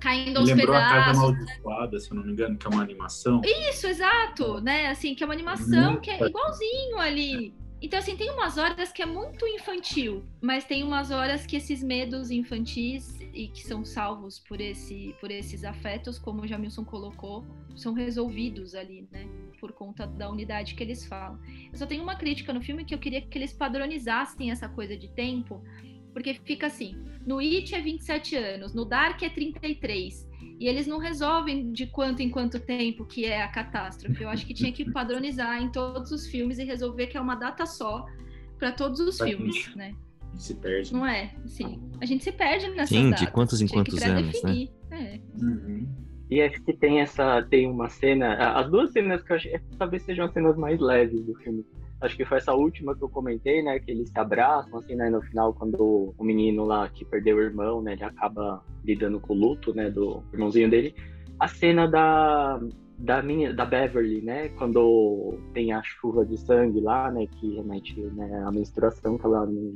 caindo 0.00 0.38
aos 0.38 0.48
Lembrou 0.48 0.74
pedaços. 0.74 0.92
a 0.92 1.04
Casa 1.04 1.20
Amaldiçoada, 1.20 2.00
se 2.00 2.10
eu 2.10 2.16
não 2.16 2.24
me 2.24 2.32
engano, 2.32 2.56
que 2.56 2.66
é 2.66 2.70
uma 2.70 2.82
animação. 2.82 3.40
Isso, 3.70 3.86
exato, 3.86 4.60
né? 4.60 4.88
Assim, 4.88 5.14
que 5.14 5.22
é 5.22 5.26
uma 5.26 5.34
animação 5.34 5.92
Muito 5.92 6.02
que 6.02 6.10
é 6.10 6.26
igualzinho 6.26 6.98
ali. 6.98 7.54
Então, 7.86 8.00
assim, 8.00 8.16
tem 8.16 8.32
umas 8.32 8.58
horas 8.58 8.90
que 8.90 9.00
é 9.00 9.06
muito 9.06 9.46
infantil, 9.46 10.24
mas 10.42 10.64
tem 10.64 10.82
umas 10.82 11.12
horas 11.12 11.46
que 11.46 11.54
esses 11.54 11.84
medos 11.84 12.32
infantis 12.32 13.16
e 13.32 13.46
que 13.46 13.62
são 13.62 13.84
salvos 13.84 14.40
por, 14.40 14.60
esse, 14.60 15.14
por 15.20 15.30
esses 15.30 15.62
afetos, 15.62 16.18
como 16.18 16.42
o 16.42 16.46
Jamilson 16.48 16.84
colocou, 16.84 17.46
são 17.76 17.92
resolvidos 17.92 18.74
ali, 18.74 19.06
né? 19.12 19.28
Por 19.60 19.72
conta 19.72 20.04
da 20.04 20.28
unidade 20.28 20.74
que 20.74 20.82
eles 20.82 21.06
falam. 21.06 21.38
Eu 21.72 21.78
só 21.78 21.86
tenho 21.86 22.02
uma 22.02 22.16
crítica 22.16 22.52
no 22.52 22.60
filme 22.60 22.84
que 22.84 22.92
eu 22.92 22.98
queria 22.98 23.22
que 23.22 23.38
eles 23.38 23.52
padronizassem 23.52 24.50
essa 24.50 24.68
coisa 24.68 24.96
de 24.96 25.06
tempo, 25.06 25.62
porque 26.12 26.34
fica 26.44 26.66
assim: 26.66 26.96
no 27.24 27.38
It 27.38 27.72
é 27.72 27.80
27 27.80 28.34
anos, 28.34 28.74
no 28.74 28.84
Dark 28.84 29.22
é 29.22 29.28
33. 29.28 30.25
E 30.58 30.66
eles 30.68 30.86
não 30.86 30.98
resolvem 30.98 31.70
de 31.72 31.86
quanto 31.86 32.20
em 32.22 32.30
quanto 32.30 32.58
tempo 32.58 33.04
que 33.04 33.26
é 33.26 33.42
a 33.42 33.48
catástrofe. 33.48 34.22
Eu 34.22 34.28
acho 34.28 34.46
que 34.46 34.54
tinha 34.54 34.72
que 34.72 34.84
padronizar 34.92 35.62
em 35.62 35.70
todos 35.70 36.10
os 36.10 36.26
filmes 36.26 36.58
e 36.58 36.64
resolver 36.64 37.06
que 37.08 37.16
é 37.16 37.20
uma 37.20 37.34
data 37.34 37.66
só 37.66 38.06
para 38.58 38.72
todos 38.72 39.00
os 39.00 39.18
Pra 39.18 39.26
filmes, 39.26 39.54
gente. 39.54 39.76
né? 39.76 39.94
Se 40.34 40.54
perde. 40.54 40.92
Não 40.92 41.06
é? 41.06 41.34
Assim, 41.44 41.80
a 42.00 42.06
gente 42.06 42.24
se 42.24 42.32
perde 42.32 42.68
nessas 42.70 42.88
Sim, 42.88 43.04
de 43.04 43.10
datas. 43.10 43.30
quantos 43.30 43.60
em 43.60 43.68
quantos 43.68 44.02
anos, 44.02 44.42
né? 44.42 44.68
É. 44.90 45.20
Uhum. 45.42 45.86
E 46.30 46.42
acho 46.42 46.62
que 46.62 46.72
tem 46.72 47.00
essa, 47.00 47.42
tem 47.48 47.70
uma 47.70 47.88
cena, 47.88 48.34
as 48.58 48.68
duas 48.70 48.90
cenas 48.92 49.22
que 49.22 49.32
eu 49.32 49.36
acho, 49.36 49.48
é, 49.48 49.60
talvez 49.78 50.02
sejam 50.02 50.26
as 50.26 50.32
cenas 50.32 50.56
mais 50.56 50.80
leves 50.80 51.24
do 51.24 51.34
filme. 51.36 51.64
Acho 52.00 52.16
que 52.16 52.24
foi 52.24 52.36
essa 52.38 52.52
última 52.52 52.94
que 52.94 53.02
eu 53.02 53.08
comentei, 53.08 53.62
né, 53.62 53.78
que 53.78 53.90
eles 53.90 54.10
se 54.10 54.18
abraçam, 54.18 54.78
assim, 54.78 54.94
né, 54.94 55.08
no 55.08 55.22
final, 55.22 55.54
quando 55.54 56.14
o 56.16 56.24
menino 56.24 56.64
lá 56.64 56.88
que 56.88 57.04
perdeu 57.04 57.38
o 57.38 57.42
irmão, 57.42 57.80
né, 57.80 57.94
ele 57.94 58.04
acaba 58.04 58.62
lidando 58.84 59.18
com 59.18 59.32
o 59.32 59.36
luto, 59.36 59.74
né, 59.74 59.90
do 59.90 60.22
irmãozinho 60.32 60.68
dele. 60.68 60.94
A 61.40 61.48
cena 61.48 61.86
da, 61.88 62.60
da, 62.98 63.22
menina, 63.22 63.54
da 63.54 63.64
Beverly, 63.64 64.20
né, 64.20 64.50
quando 64.50 65.38
tem 65.54 65.72
a 65.72 65.82
chuva 65.82 66.24
de 66.26 66.36
sangue 66.36 66.80
lá, 66.80 67.10
né, 67.10 67.26
que 67.26 67.56
remete, 67.56 67.98
né, 67.98 68.44
à 68.46 68.50
menstruação, 68.50 69.16
que 69.16 69.24
ela 69.24 69.46
não 69.46 69.74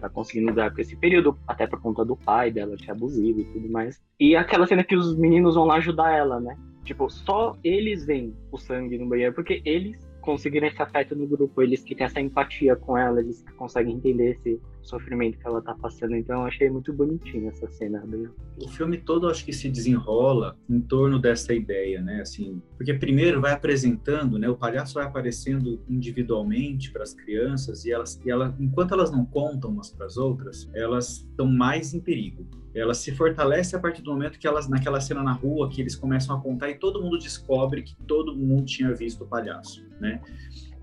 tá 0.00 0.08
conseguindo 0.08 0.48
lidar 0.48 0.72
com 0.72 0.80
esse 0.80 0.96
período, 0.96 1.36
até 1.46 1.66
por 1.66 1.82
conta 1.82 2.02
do 2.02 2.16
pai 2.16 2.50
dela, 2.50 2.76
que 2.76 2.88
é 2.88 2.92
abusivo 2.94 3.40
e 3.40 3.44
tudo 3.44 3.68
mais. 3.70 4.00
E 4.18 4.34
aquela 4.34 4.66
cena 4.66 4.82
que 4.82 4.96
os 4.96 5.14
meninos 5.18 5.54
vão 5.54 5.66
lá 5.66 5.76
ajudar 5.76 6.12
ela, 6.12 6.40
né? 6.40 6.56
Tipo, 6.84 7.10
só 7.10 7.54
eles 7.62 8.06
veem 8.06 8.34
o 8.50 8.56
sangue 8.56 8.96
no 8.96 9.06
banheiro, 9.06 9.34
porque 9.34 9.60
eles 9.66 10.07
conseguiram 10.28 10.66
esse 10.66 10.82
afeto 10.82 11.16
no 11.16 11.26
grupo, 11.26 11.62
eles 11.62 11.82
que 11.82 11.94
têm 11.94 12.04
essa 12.04 12.20
empatia 12.20 12.76
com 12.76 12.98
ela, 12.98 13.18
eles 13.18 13.40
que 13.40 13.52
conseguem 13.54 13.94
entender 13.94 14.32
esse 14.32 14.60
sofrimento 14.88 15.38
que 15.38 15.46
ela 15.46 15.60
tá 15.60 15.74
passando. 15.74 16.16
Então 16.16 16.40
eu 16.40 16.46
achei 16.46 16.70
muito 16.70 16.92
bonitinho 16.92 17.48
essa 17.48 17.68
cena. 17.68 18.02
Bem... 18.06 18.28
o 18.62 18.68
filme 18.68 18.98
todo 18.98 19.28
acho 19.28 19.44
que 19.44 19.52
se 19.52 19.68
desenrola 19.68 20.56
em 20.68 20.80
torno 20.80 21.18
dessa 21.18 21.52
ideia, 21.52 22.00
né? 22.00 22.20
Assim, 22.20 22.62
porque 22.76 22.94
primeiro 22.94 23.40
vai 23.40 23.52
apresentando, 23.52 24.38
né? 24.38 24.48
O 24.48 24.56
palhaço 24.56 24.94
vai 24.94 25.04
aparecendo 25.04 25.80
individualmente 25.88 26.90
para 26.90 27.02
as 27.02 27.14
crianças 27.14 27.84
e 27.84 27.92
elas, 27.92 28.20
e 28.24 28.30
ela, 28.30 28.54
enquanto 28.58 28.94
elas 28.94 29.10
não 29.10 29.24
contam 29.24 29.70
umas 29.70 29.90
para 29.90 30.06
as 30.06 30.16
outras, 30.16 30.68
elas 30.74 31.26
estão 31.28 31.46
mais 31.46 31.94
em 31.94 32.00
perigo. 32.00 32.46
Elas 32.74 32.98
se 32.98 33.12
fortalecem 33.12 33.78
a 33.78 33.82
partir 33.82 34.02
do 34.02 34.12
momento 34.12 34.38
que 34.38 34.46
elas, 34.46 34.68
naquela 34.68 35.00
cena 35.00 35.22
na 35.22 35.32
rua, 35.32 35.68
que 35.68 35.80
eles 35.80 35.96
começam 35.96 36.36
a 36.36 36.40
contar 36.40 36.70
e 36.70 36.74
todo 36.74 37.02
mundo 37.02 37.18
descobre 37.18 37.82
que 37.82 37.96
todo 38.06 38.36
mundo 38.36 38.64
tinha 38.64 38.94
visto 38.94 39.24
o 39.24 39.26
palhaço, 39.26 39.84
né? 40.00 40.20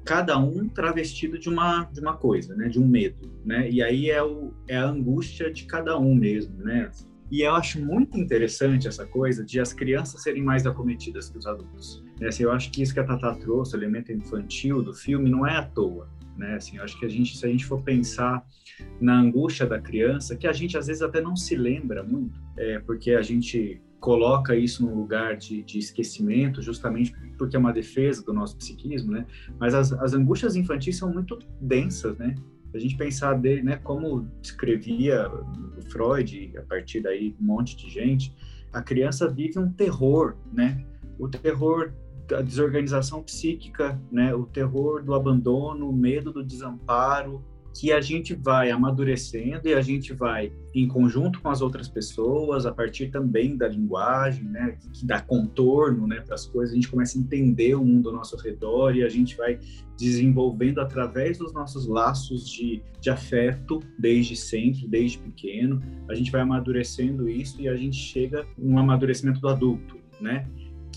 Cada 0.06 0.38
um 0.38 0.70
travestido 0.70 1.38
de 1.38 1.50
uma 1.50 1.84
de 1.86 2.00
uma 2.00 2.16
coisa, 2.16 2.56
né, 2.56 2.70
de 2.70 2.80
um 2.80 2.88
medo, 2.88 3.32
né? 3.44 3.70
E 3.70 3.82
aí 3.82 4.10
é 4.10 4.24
o 4.24 4.54
é 4.68 4.78
a 4.78 4.86
angústia 4.86 5.52
de 5.52 5.66
cada 5.66 5.98
um 5.98 6.14
mesmo, 6.14 6.56
né? 6.64 6.92
E 7.32 7.42
eu 7.42 7.56
acho 7.56 7.84
muito 7.84 8.18
interessante 8.20 8.88
essa 8.88 9.06
coisa 9.06 9.44
de 9.44 9.60
as 9.60 9.74
crianças 9.74 10.22
serem 10.22 10.44
mais 10.44 10.66
acometidas 10.68 11.28
que 11.28 11.38
os 11.38 11.48
adultos. 11.48 12.04
Né? 12.20 12.28
Assim, 12.28 12.44
eu 12.44 12.52
acho 12.52 12.70
que 12.72 12.84
isso 12.84 12.94
que 12.94 13.00
a 13.00 13.04
Tata 13.04 13.34
trouxe, 13.36 13.76
o 13.76 13.80
elemento 13.80 14.12
infantil 14.12 14.84
do 14.84 14.94
filme, 14.94 15.28
não 15.28 15.46
é 15.46 15.58
à 15.58 15.64
toa. 15.64 16.08
Né? 16.38 16.54
Assim, 16.54 16.78
eu 16.78 16.84
acho 16.84 17.00
que 17.00 17.06
a 17.06 17.10
gente, 17.10 17.36
se 17.36 17.44
a 17.44 17.50
gente 17.50 17.66
for 17.66 17.82
pensar 17.82 18.46
na 19.02 19.20
angústia 19.20 19.66
da 19.66 19.80
criança, 19.80 20.36
que 20.36 20.46
a 20.46 20.54
gente 20.54 20.78
às 20.78 20.86
vezes 20.86 21.02
até 21.02 21.20
não 21.20 21.36
se 21.36 21.56
lembra 21.56 22.04
muito, 22.04 22.40
é, 22.58 22.78
porque 22.80 23.12
a 23.12 23.24
gente 23.24 23.82
coloca 24.00 24.56
isso 24.56 24.86
num 24.86 24.96
lugar 24.96 25.36
de, 25.36 25.64
de, 25.64 25.80
esquecimento, 25.80 26.62
justamente 26.62 27.14
porque 27.38 27.56
é 27.56 27.60
uma 27.60 27.74
defesa 27.74 28.24
do 28.24 28.34
nosso 28.34 28.56
psiquismo, 28.58 29.12
né? 29.12 29.26
Mas 29.60 29.74
as, 29.74 29.92
as 29.94 30.14
angústias 30.14 30.56
infantis 30.56 30.98
são 30.98 31.12
muito 31.12 31.40
densas, 31.60 32.18
né? 32.18 32.36
a 32.76 32.80
gente 32.80 32.98
pensar 32.98 33.36
dele, 33.36 33.64
né, 33.64 33.78
como 33.78 34.30
escrevia 34.44 35.32
Freud, 35.90 36.54
a 36.58 36.62
partir 36.64 37.02
daí 37.02 37.36
um 37.40 37.46
monte 37.46 37.76
de 37.78 37.90
gente, 37.90 38.36
a 38.74 38.82
criança 38.82 39.30
vive 39.30 39.58
um 39.58 39.72
terror, 39.72 40.36
né? 40.52 40.86
O 41.18 41.30
terror 41.30 41.94
da 42.28 42.42
desorganização 42.42 43.24
psíquica, 43.24 44.00
né? 44.12 44.36
O 44.36 44.46
terror 44.46 45.02
do 45.02 45.14
abandono, 45.14 45.90
o 45.90 45.94
medo 45.94 46.34
do 46.34 46.44
desamparo, 46.44 47.42
que 47.76 47.92
a 47.92 48.00
gente 48.00 48.34
vai 48.34 48.72
amadurecendo 48.72 49.68
e 49.68 49.74
a 49.74 49.82
gente 49.82 50.14
vai 50.14 50.52
em 50.74 50.88
conjunto 50.88 51.42
com 51.42 51.50
as 51.50 51.62
outras 51.62 51.90
pessoas, 51.90 52.66
a 52.66 52.72
partir 52.72 53.08
também 53.08 53.58
da 53.58 53.68
linguagem, 53.68 54.46
né, 54.46 54.78
que 54.94 55.06
dá 55.06 55.20
contorno, 55.20 56.08
né, 56.08 56.22
para 56.22 56.36
as 56.36 56.46
coisas, 56.46 56.72
a 56.72 56.76
gente 56.76 56.88
começa 56.88 57.18
a 57.18 57.22
entender 57.22 57.76
o 57.76 57.84
mundo 57.84 58.10
ao 58.10 58.16
nosso 58.16 58.38
redor 58.38 58.96
e 58.96 59.04
a 59.04 59.10
gente 59.10 59.36
vai 59.36 59.60
desenvolvendo 59.98 60.80
através 60.80 61.38
dos 61.38 61.54
nossos 61.54 61.86
laços 61.86 62.50
de, 62.50 62.82
de 63.02 63.10
afeto 63.10 63.82
desde 64.00 64.38
sempre, 64.38 64.88
desde 64.88 65.18
pequeno, 65.18 65.82
a 66.10 66.16
gente 66.16 66.32
vai 66.32 66.42
amadurecendo 66.42 67.30
isso 67.30 67.62
e 67.62 67.68
a 67.68 67.76
gente 67.76 67.98
chega 67.98 68.46
no 68.58 68.80
amadurecimento 68.80 69.42
do 69.42 69.50
adulto, 69.50 69.98
né? 70.22 70.48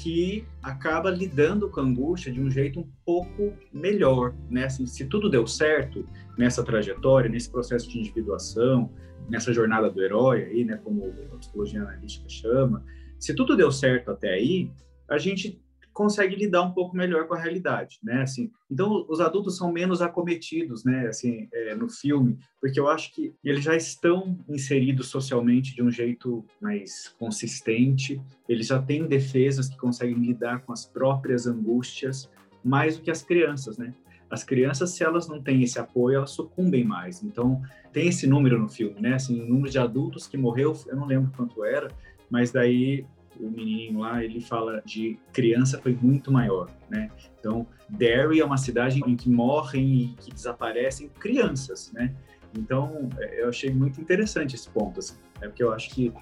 Que 0.03 0.47
acaba 0.63 1.11
lidando 1.11 1.69
com 1.69 1.81
a 1.81 1.83
angústia 1.83 2.33
de 2.33 2.41
um 2.41 2.51
jeito 2.51 2.81
um 2.81 2.89
pouco 3.05 3.53
melhor, 3.73 4.35
né? 4.49 4.65
Assim, 4.65 4.87
se 4.87 5.05
tudo 5.07 5.29
deu 5.29 5.47
certo 5.47 6.07
nessa 6.37 6.63
trajetória, 6.63 7.29
nesse 7.29 7.51
processo 7.51 7.89
de 7.91 7.99
individuação, 7.99 8.93
nessa 9.29 9.53
jornada 9.53 9.91
do 9.91 10.03
herói 10.03 10.45
aí, 10.45 10.65
né, 10.65 10.77
como 10.83 11.13
a 11.33 11.37
psicologia 11.37 11.83
analítica 11.83 12.29
chama, 12.29 12.85
se 13.19 13.35
tudo 13.35 13.57
deu 13.57 13.73
certo 13.73 14.11
até 14.11 14.35
aí, 14.35 14.71
a 15.09 15.19
gente 15.19 15.61
consegue 15.99 16.37
lidar 16.37 16.63
um 16.63 16.71
pouco 16.71 16.97
melhor 16.97 17.27
com 17.27 17.35
a 17.35 17.39
realidade, 17.41 17.99
né? 18.05 18.23
Assim, 18.23 18.53
então 18.71 19.05
os 19.09 19.21
adultos 19.21 19.57
são 19.57 19.73
menos 19.73 20.01
acometidos, 20.01 20.85
né? 20.85 21.09
Assim, 21.09 21.49
é, 21.53 21.75
no 21.75 21.89
filme, 21.89 22.39
porque 22.61 22.79
eu 22.79 22.87
acho 22.87 23.13
que 23.13 23.35
eles 23.43 23.65
já 23.65 23.75
estão 23.75 24.39
inseridos 24.49 25.09
socialmente 25.09 25.75
de 25.75 25.83
um 25.83 25.91
jeito 25.91 26.45
mais 26.61 27.09
consistente. 27.19 28.23
Eles 28.49 28.69
já 28.69 28.81
têm 28.81 29.09
defesas 29.09 29.69
que 29.69 29.77
conseguem 29.77 30.15
lidar 30.15 30.61
com 30.61 30.73
as 30.73 30.87
próprias 30.87 31.49
angústias 31.49 32.31
mais 32.63 32.97
do 32.97 33.03
que 33.03 33.11
as 33.11 33.23
crianças, 33.23 33.77
né? 33.77 33.93
As 34.31 34.45
crianças, 34.45 34.91
se 34.91 35.03
elas 35.03 35.27
não 35.27 35.43
têm 35.43 35.65
esse 35.65 35.81
apoio, 35.81 36.19
elas 36.19 36.31
sucumbem 36.31 36.85
mais. 36.85 37.25
Então 37.25 37.61
tem 37.93 38.07
esse 38.07 38.25
número 38.25 38.57
no 38.57 38.69
filme, 38.69 39.01
né? 39.01 39.15
Assim, 39.15 39.41
o 39.43 39.49
número 39.49 39.69
de 39.69 39.81
adultos 39.81 40.29
que 40.29 40.37
morreu, 40.37 40.79
eu 40.87 40.95
não 40.95 41.07
lembro 41.07 41.33
quanto 41.37 41.65
era, 41.65 41.89
mas 42.31 42.53
daí 42.53 43.05
o 43.41 43.51
menininho 43.51 44.01
lá, 44.01 44.23
ele 44.23 44.41
fala 44.41 44.83
de 44.85 45.19
criança 45.33 45.79
foi 45.81 45.97
muito 46.01 46.31
maior, 46.31 46.71
né? 46.89 47.11
Então, 47.39 47.67
Derry 47.89 48.41
é 48.41 48.45
uma 48.45 48.57
cidade 48.57 49.01
em 49.07 49.17
que 49.17 49.29
morrem 49.29 50.03
e 50.03 50.07
que 50.21 50.33
desaparecem 50.33 51.09
crianças, 51.09 51.93
né? 51.93 52.15
Então, 52.57 53.09
eu 53.37 53.49
achei 53.49 53.71
muito 53.71 54.01
interessante 54.01 54.55
esse 54.55 54.69
ponto, 54.69 55.01
assim, 55.01 55.17
né? 55.41 55.49
porque 55.49 55.63
eu 55.63 55.73
acho 55.73 55.91
que 55.91 56.13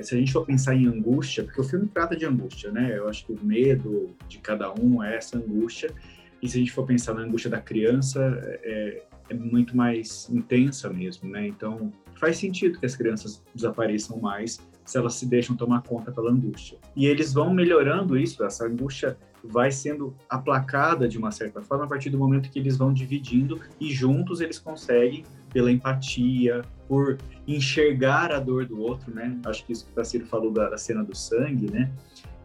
se 0.00 0.14
a 0.14 0.18
gente 0.18 0.32
for 0.32 0.46
pensar 0.46 0.74
em 0.74 0.86
angústia, 0.86 1.44
porque 1.44 1.60
o 1.60 1.64
filme 1.64 1.86
trata 1.86 2.16
de 2.16 2.24
angústia, 2.24 2.70
né? 2.70 2.96
Eu 2.96 3.08
acho 3.08 3.26
que 3.26 3.32
o 3.32 3.44
medo 3.44 4.14
de 4.26 4.38
cada 4.38 4.72
um 4.72 5.02
é 5.02 5.16
essa 5.16 5.36
angústia, 5.36 5.92
e 6.40 6.48
se 6.48 6.56
a 6.56 6.60
gente 6.60 6.72
for 6.72 6.86
pensar 6.86 7.14
na 7.14 7.22
angústia 7.22 7.50
da 7.50 7.60
criança, 7.60 8.20
é, 8.62 9.02
é 9.28 9.34
muito 9.34 9.76
mais 9.76 10.28
intensa 10.30 10.88
mesmo, 10.90 11.28
né? 11.28 11.46
Então, 11.46 11.92
faz 12.18 12.38
sentido 12.38 12.78
que 12.78 12.86
as 12.86 12.96
crianças 12.96 13.42
desapareçam 13.54 14.18
mais 14.18 14.58
se 14.84 14.98
elas 14.98 15.14
se 15.14 15.26
deixam 15.26 15.56
tomar 15.56 15.82
conta 15.82 16.10
pela 16.10 16.30
angústia. 16.30 16.78
E 16.94 17.06
eles 17.06 17.32
vão 17.32 17.52
melhorando 17.52 18.16
isso, 18.18 18.44
essa 18.44 18.66
angústia 18.66 19.16
vai 19.44 19.72
sendo 19.72 20.14
aplacada 20.28 21.08
de 21.08 21.18
uma 21.18 21.32
certa 21.32 21.60
forma 21.60 21.84
a 21.84 21.88
partir 21.88 22.10
do 22.10 22.18
momento 22.18 22.50
que 22.50 22.58
eles 22.58 22.76
vão 22.76 22.92
dividindo 22.92 23.60
e 23.80 23.92
juntos 23.92 24.40
eles 24.40 24.58
conseguem, 24.58 25.24
pela 25.52 25.70
empatia, 25.70 26.62
por 26.88 27.18
enxergar 27.46 28.32
a 28.32 28.38
dor 28.38 28.66
do 28.66 28.80
outro, 28.80 29.12
né? 29.14 29.38
Acho 29.44 29.66
que 29.66 29.72
isso 29.72 29.84
que 29.84 29.92
o 29.92 29.94
Tassiro 29.94 30.24
falou 30.26 30.50
da, 30.52 30.70
da, 30.70 30.78
cena 30.78 31.02
do 31.02 31.14
sangue, 31.14 31.70
né? 31.70 31.90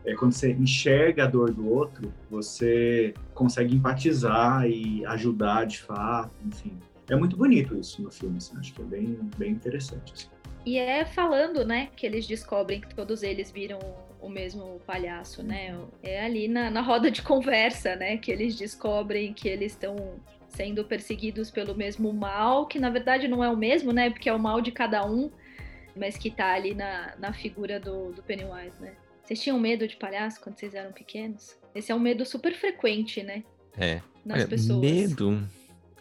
é, 0.08 0.15
quando 0.15 0.32
você 0.32 0.53
enxerga 0.53 1.25
a 1.25 1.27
dor 1.27 1.51
do 1.53 1.70
outro, 1.70 2.13
você 2.29 3.13
consegue 3.34 3.75
empatizar 3.75 4.65
e 4.65 5.06
ajudar 5.06 5.65
de 5.65 5.82
fato, 5.82 6.34
enfim. 6.46 6.77
É 7.10 7.15
muito 7.15 7.36
bonito 7.36 7.77
isso 7.77 8.01
no 8.01 8.10
filme, 8.10 8.38
assim, 8.38 8.58
acho 8.58 8.74
que 8.74 8.82
é 8.82 8.86
bem, 8.86 9.20
bem 9.38 9.51
interessante. 9.51 10.13
Assim. 10.13 10.27
E 10.68 10.78
é 10.78 11.06
falando, 11.06 11.66
né, 11.66 11.88
que 11.96 12.06
eles 12.06 12.28
descobrem 12.28 12.82
que 12.82 12.94
todos 12.94 13.24
eles 13.24 13.50
viram 13.50 13.80
o 14.20 14.28
mesmo 14.28 14.82
palhaço, 14.86 15.42
né? 15.42 15.74
É 16.04 16.26
ali 16.26 16.50
na, 16.50 16.70
na 16.70 16.82
roda 16.82 17.10
de 17.10 17.22
conversa, 17.22 17.96
né, 17.96 18.18
que 18.18 18.30
eles 18.30 18.54
descobrem 18.54 19.32
que 19.32 19.48
eles 19.48 19.72
estão 19.72 20.20
sendo 20.50 20.84
perseguidos 20.84 21.50
pelo 21.50 21.74
mesmo 21.74 22.12
mal, 22.12 22.66
que 22.68 22.80
na 22.80 22.90
verdade 22.90 23.30
não 23.30 23.42
é 23.42 23.50
o 23.50 23.56
mesmo, 23.56 23.94
né? 23.94 24.10
Porque 24.10 24.28
é 24.28 24.34
o 24.34 24.40
mal 24.40 24.60
de 24.60 24.74
cada 24.74 25.10
um, 25.10 25.32
mas 25.96 26.18
que 26.18 26.30
tá 26.30 26.54
ali 26.54 26.76
na, 26.76 27.16
na 27.18 27.32
figura 27.32 27.80
do, 27.80 28.12
do 28.12 28.22
Pennywise, 28.22 28.82
né? 28.82 28.92
Vocês 29.24 29.42
tinham 29.42 29.58
medo 29.58 29.88
de 29.88 29.96
palhaço 29.96 30.42
quando 30.42 30.60
vocês 30.60 30.76
eram 30.76 30.92
pequenos? 30.92 31.58
Esse 31.74 31.94
é 31.94 31.96
um 31.96 32.00
medo 32.00 32.26
super 32.26 32.54
frequente, 32.54 33.24
né? 33.24 33.42
É. 33.78 34.02
Nas 34.26 34.40
Olha, 34.40 34.48
pessoas. 34.50 34.82
Medo, 34.82 35.48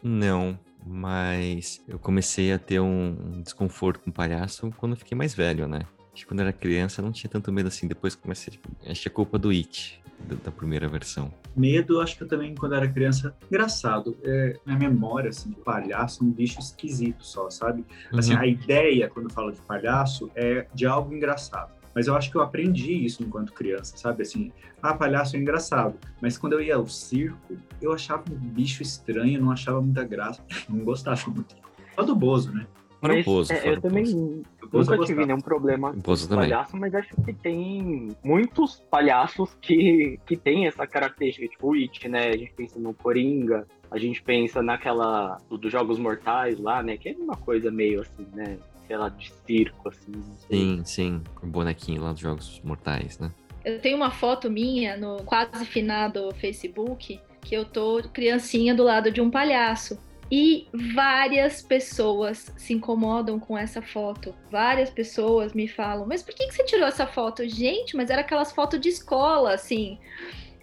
não. 0.02 0.58
Mas 0.86 1.82
eu 1.88 1.98
comecei 1.98 2.52
a 2.52 2.58
ter 2.58 2.80
um 2.80 3.42
desconforto 3.42 4.00
com 4.00 4.10
palhaço 4.12 4.70
quando 4.76 4.92
eu 4.92 4.96
fiquei 4.98 5.18
mais 5.18 5.34
velho, 5.34 5.66
né? 5.66 5.80
Acho 6.14 6.22
que 6.22 6.26
quando 6.26 6.40
eu 6.40 6.44
era 6.46 6.52
criança 6.52 7.00
eu 7.00 7.04
não 7.04 7.12
tinha 7.12 7.28
tanto 7.28 7.52
medo 7.52 7.66
assim. 7.66 7.88
Depois 7.88 8.14
comecei, 8.14 8.52
tipo, 8.52 8.68
acho 8.88 9.02
que 9.02 9.08
é 9.08 9.10
culpa 9.10 9.38
do 9.38 9.50
It, 9.50 10.00
da, 10.20 10.36
da 10.44 10.50
primeira 10.52 10.88
versão. 10.88 11.30
Medo, 11.54 12.00
acho 12.00 12.16
que 12.16 12.22
eu 12.22 12.28
também, 12.28 12.54
quando 12.54 12.74
era 12.74 12.88
criança, 12.88 13.34
engraçado. 13.50 14.16
É, 14.22 14.56
minha 14.64 14.78
memória, 14.78 15.28
assim, 15.30 15.50
de 15.50 15.56
palhaço 15.56 16.22
é 16.22 16.26
um 16.26 16.30
bicho 16.30 16.60
esquisito 16.60 17.24
só, 17.26 17.50
sabe? 17.50 17.84
Assim, 18.12 18.32
Uhum. 18.34 18.40
a 18.40 18.46
ideia, 18.46 19.08
quando 19.08 19.26
eu 19.26 19.32
falo 19.32 19.50
de 19.50 19.60
palhaço, 19.62 20.30
é 20.34 20.66
de 20.72 20.86
algo 20.86 21.12
engraçado. 21.14 21.74
Mas 21.96 22.06
eu 22.08 22.14
acho 22.14 22.30
que 22.30 22.36
eu 22.36 22.42
aprendi 22.42 22.92
isso 22.92 23.22
enquanto 23.24 23.54
criança, 23.54 23.96
sabe? 23.96 24.20
Assim, 24.22 24.52
ah, 24.82 24.92
palhaço 24.94 25.34
é 25.34 25.38
engraçado. 25.38 25.98
Mas 26.20 26.36
quando 26.36 26.52
eu 26.52 26.60
ia 26.60 26.76
ao 26.76 26.86
circo, 26.86 27.56
eu 27.80 27.90
achava 27.90 28.22
um 28.30 28.34
bicho 28.36 28.82
estranho, 28.82 29.40
não 29.40 29.50
achava 29.50 29.80
muita 29.80 30.04
graça. 30.04 30.44
Não 30.68 30.84
gostava 30.84 31.18
muito. 31.30 31.56
Só 31.94 32.02
do 32.02 32.14
Bozo, 32.14 32.52
né? 32.52 32.66
Mas, 33.00 33.24
Bozo, 33.24 33.52
é, 33.52 33.68
eu 33.70 33.78
o 33.78 33.80
também 33.80 34.04
Bozo. 34.04 34.90
Nunca 34.92 34.98
tive 35.06 35.24
nenhum 35.24 35.40
problema 35.40 35.92
Bozo 35.94 36.28
com 36.28 36.34
também. 36.34 36.50
palhaço, 36.50 36.76
mas 36.76 36.94
acho 36.94 37.16
que 37.22 37.32
tem 37.32 38.08
muitos 38.22 38.82
palhaços 38.90 39.56
que, 39.60 40.18
que 40.26 40.36
têm 40.36 40.66
essa 40.66 40.86
característica, 40.86 41.48
tipo 41.48 41.70
o 41.70 41.74
It, 41.74 42.06
né? 42.10 42.28
A 42.28 42.36
gente 42.36 42.52
pensa 42.52 42.78
no 42.78 42.92
Coringa, 42.92 43.66
a 43.90 43.96
gente 43.96 44.22
pensa 44.22 44.62
naquela 44.62 45.38
do- 45.48 45.56
dos 45.56 45.72
Jogos 45.72 45.98
Mortais 45.98 46.58
lá, 46.60 46.82
né? 46.82 46.98
Que 46.98 47.10
é 47.10 47.12
uma 47.16 47.36
coisa 47.36 47.70
meio 47.70 48.02
assim, 48.02 48.26
né? 48.34 48.58
Sei 48.86 48.96
lá, 48.96 49.08
de 49.08 49.32
circo, 49.46 49.88
assim. 49.88 50.12
Sim, 50.50 50.82
sim. 50.84 51.22
O 51.42 51.46
bonequinho 51.46 52.02
lá 52.02 52.12
dos 52.12 52.20
Jogos 52.20 52.60
Mortais, 52.62 53.18
né? 53.18 53.30
Eu 53.64 53.80
tenho 53.80 53.96
uma 53.96 54.12
foto 54.12 54.48
minha 54.48 54.96
no 54.96 55.22
quase 55.24 55.64
finado 55.66 56.32
Facebook 56.36 57.20
que 57.40 57.54
eu 57.54 57.64
tô 57.64 58.02
criancinha 58.12 58.74
do 58.74 58.84
lado 58.84 59.10
de 59.10 59.20
um 59.20 59.30
palhaço. 59.30 59.98
E 60.30 60.66
várias 60.94 61.62
pessoas 61.62 62.52
se 62.56 62.72
incomodam 62.72 63.38
com 63.38 63.56
essa 63.56 63.80
foto. 63.80 64.34
Várias 64.50 64.90
pessoas 64.90 65.52
me 65.52 65.68
falam: 65.68 66.06
Mas 66.06 66.22
por 66.22 66.34
que, 66.34 66.46
que 66.48 66.54
você 66.54 66.64
tirou 66.64 66.86
essa 66.86 67.06
foto? 67.06 67.48
Gente, 67.48 67.96
mas 67.96 68.10
era 68.10 68.22
aquelas 68.22 68.50
fotos 68.50 68.80
de 68.80 68.88
escola, 68.88 69.54
assim. 69.54 69.98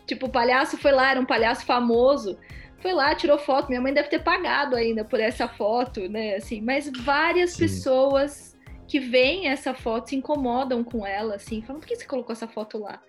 Tipo, 0.05 0.25
o 0.25 0.29
palhaço 0.29 0.77
foi 0.77 0.91
lá, 0.91 1.11
era 1.11 1.19
um 1.19 1.25
palhaço 1.25 1.65
famoso. 1.65 2.37
Foi 2.83 2.91
lá, 2.91 3.15
tirou 3.15 3.37
foto. 3.37 3.69
Minha 3.69 3.79
mãe 3.79 3.93
deve 3.93 4.09
ter 4.09 4.19
pagado 4.19 4.75
ainda 4.75 5.05
por 5.05 5.17
essa 5.17 5.47
foto, 5.47 6.09
né? 6.09 6.35
Assim, 6.35 6.59
mas 6.59 6.91
várias 6.93 7.51
Sim. 7.51 7.59
pessoas 7.59 8.57
que 8.85 8.99
veem 8.99 9.47
essa 9.47 9.73
foto 9.73 10.09
se 10.09 10.17
incomodam 10.17 10.83
com 10.83 11.07
ela, 11.07 11.35
assim, 11.35 11.61
falam: 11.61 11.79
Por 11.79 11.87
que 11.87 11.95
você 11.95 12.05
colocou 12.05 12.33
essa 12.33 12.45
foto 12.45 12.77
lá? 12.77 13.01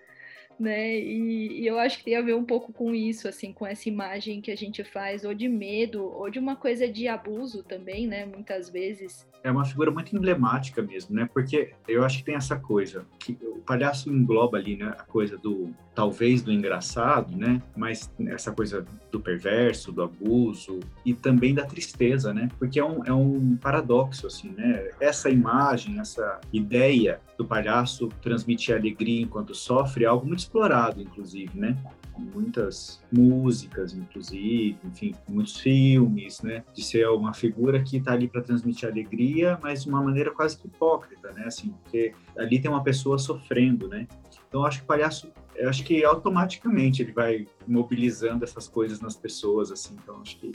Né? 0.59 0.97
E, 0.97 1.61
e 1.61 1.67
eu 1.67 1.77
acho 1.79 1.97
que 1.97 2.05
tem 2.05 2.15
a 2.15 2.21
ver 2.21 2.35
um 2.35 2.45
pouco 2.45 2.71
com 2.71 2.93
isso, 2.93 3.27
assim, 3.27 3.51
com 3.51 3.65
essa 3.65 3.89
imagem 3.89 4.41
que 4.41 4.51
a 4.51 4.55
gente 4.55 4.83
faz, 4.83 5.23
ou 5.23 5.33
de 5.33 5.47
medo, 5.47 6.03
ou 6.03 6.29
de 6.29 6.39
uma 6.39 6.55
coisa 6.55 6.87
de 6.87 7.07
abuso 7.07 7.63
também, 7.63 8.07
né? 8.07 8.25
Muitas 8.25 8.69
vezes. 8.69 9.27
é 9.43 9.51
uma 9.51 9.65
figura 9.65 9.91
muito 9.91 10.15
emblemática 10.15 10.81
mesmo, 10.81 11.15
né? 11.15 11.29
Porque 11.33 11.73
eu 11.87 12.03
acho 12.03 12.19
que 12.19 12.23
tem 12.23 12.35
essa 12.35 12.57
coisa 12.57 13.05
que 13.19 13.37
o 13.41 13.59
palhaço 13.59 14.09
engloba 14.09 14.57
ali, 14.57 14.75
né? 14.75 14.93
A 14.97 15.03
coisa 15.03 15.37
do 15.37 15.73
talvez 15.93 16.41
do 16.41 16.51
engraçado, 16.51 17.35
né? 17.37 17.61
Mas 17.75 18.11
essa 18.27 18.51
coisa 18.51 18.85
do 19.11 19.19
perverso, 19.19 19.91
do 19.91 20.03
abuso 20.03 20.79
e 21.05 21.13
também 21.13 21.53
da 21.53 21.65
tristeza, 21.65 22.33
né? 22.33 22.49
Porque 22.59 22.79
é 22.79 22.85
um, 22.85 23.03
é 23.05 23.13
um 23.13 23.55
paradoxo, 23.55 24.27
assim, 24.27 24.49
né? 24.49 24.89
Essa 24.99 25.29
imagem, 25.29 25.99
essa 25.99 26.41
ideia 26.51 27.19
do 27.37 27.45
palhaço 27.45 28.09
transmitir 28.21 28.75
alegria 28.75 29.21
enquanto 29.21 29.53
sofre 29.53 30.03
é 30.03 30.07
algo 30.07 30.25
muito 30.25 30.44
explorado, 30.45 31.01
inclusive, 31.01 31.57
né? 31.57 31.77
muitas 32.17 33.01
músicas, 33.11 33.93
inclusive, 33.93 34.77
enfim, 34.83 35.13
muitos 35.27 35.57
filmes, 35.57 36.41
né? 36.41 36.63
De 36.73 36.83
ser 36.83 37.07
uma 37.09 37.33
figura 37.33 37.81
que 37.81 37.97
está 37.97 38.13
ali 38.13 38.27
para 38.27 38.41
transmitir 38.41 38.89
alegria, 38.89 39.59
mas 39.61 39.83
de 39.83 39.89
uma 39.89 40.01
maneira 40.01 40.31
quase 40.31 40.57
que 40.57 40.67
hipócrita, 40.67 41.31
né? 41.33 41.43
Assim, 41.45 41.73
porque 41.83 42.13
ali 42.37 42.59
tem 42.59 42.69
uma 42.69 42.83
pessoa 42.83 43.17
sofrendo, 43.17 43.87
né? 43.87 44.07
Então, 44.47 44.65
acho 44.65 44.79
que 44.79 44.83
o 44.83 44.87
palhaço, 44.87 45.31
acho 45.67 45.83
que 45.83 46.03
automaticamente 46.05 47.01
ele 47.01 47.11
vai 47.11 47.45
mobilizando 47.67 48.45
essas 48.45 48.67
coisas 48.67 49.01
nas 49.01 49.15
pessoas, 49.15 49.71
assim. 49.71 49.95
Então, 50.01 50.21
acho 50.21 50.37
que 50.37 50.51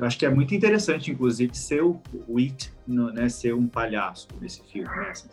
acho 0.00 0.18
que 0.18 0.26
é 0.26 0.30
muito 0.30 0.54
interessante, 0.54 1.10
inclusive, 1.10 1.56
ser 1.56 1.82
o, 1.82 2.00
o 2.28 2.38
It, 2.38 2.72
no, 2.86 3.12
né? 3.12 3.28
Ser 3.28 3.54
um 3.54 3.66
palhaço 3.66 4.28
nesse 4.40 4.62
filme, 4.64 4.88
né? 4.88 5.10
Assim, 5.10 5.28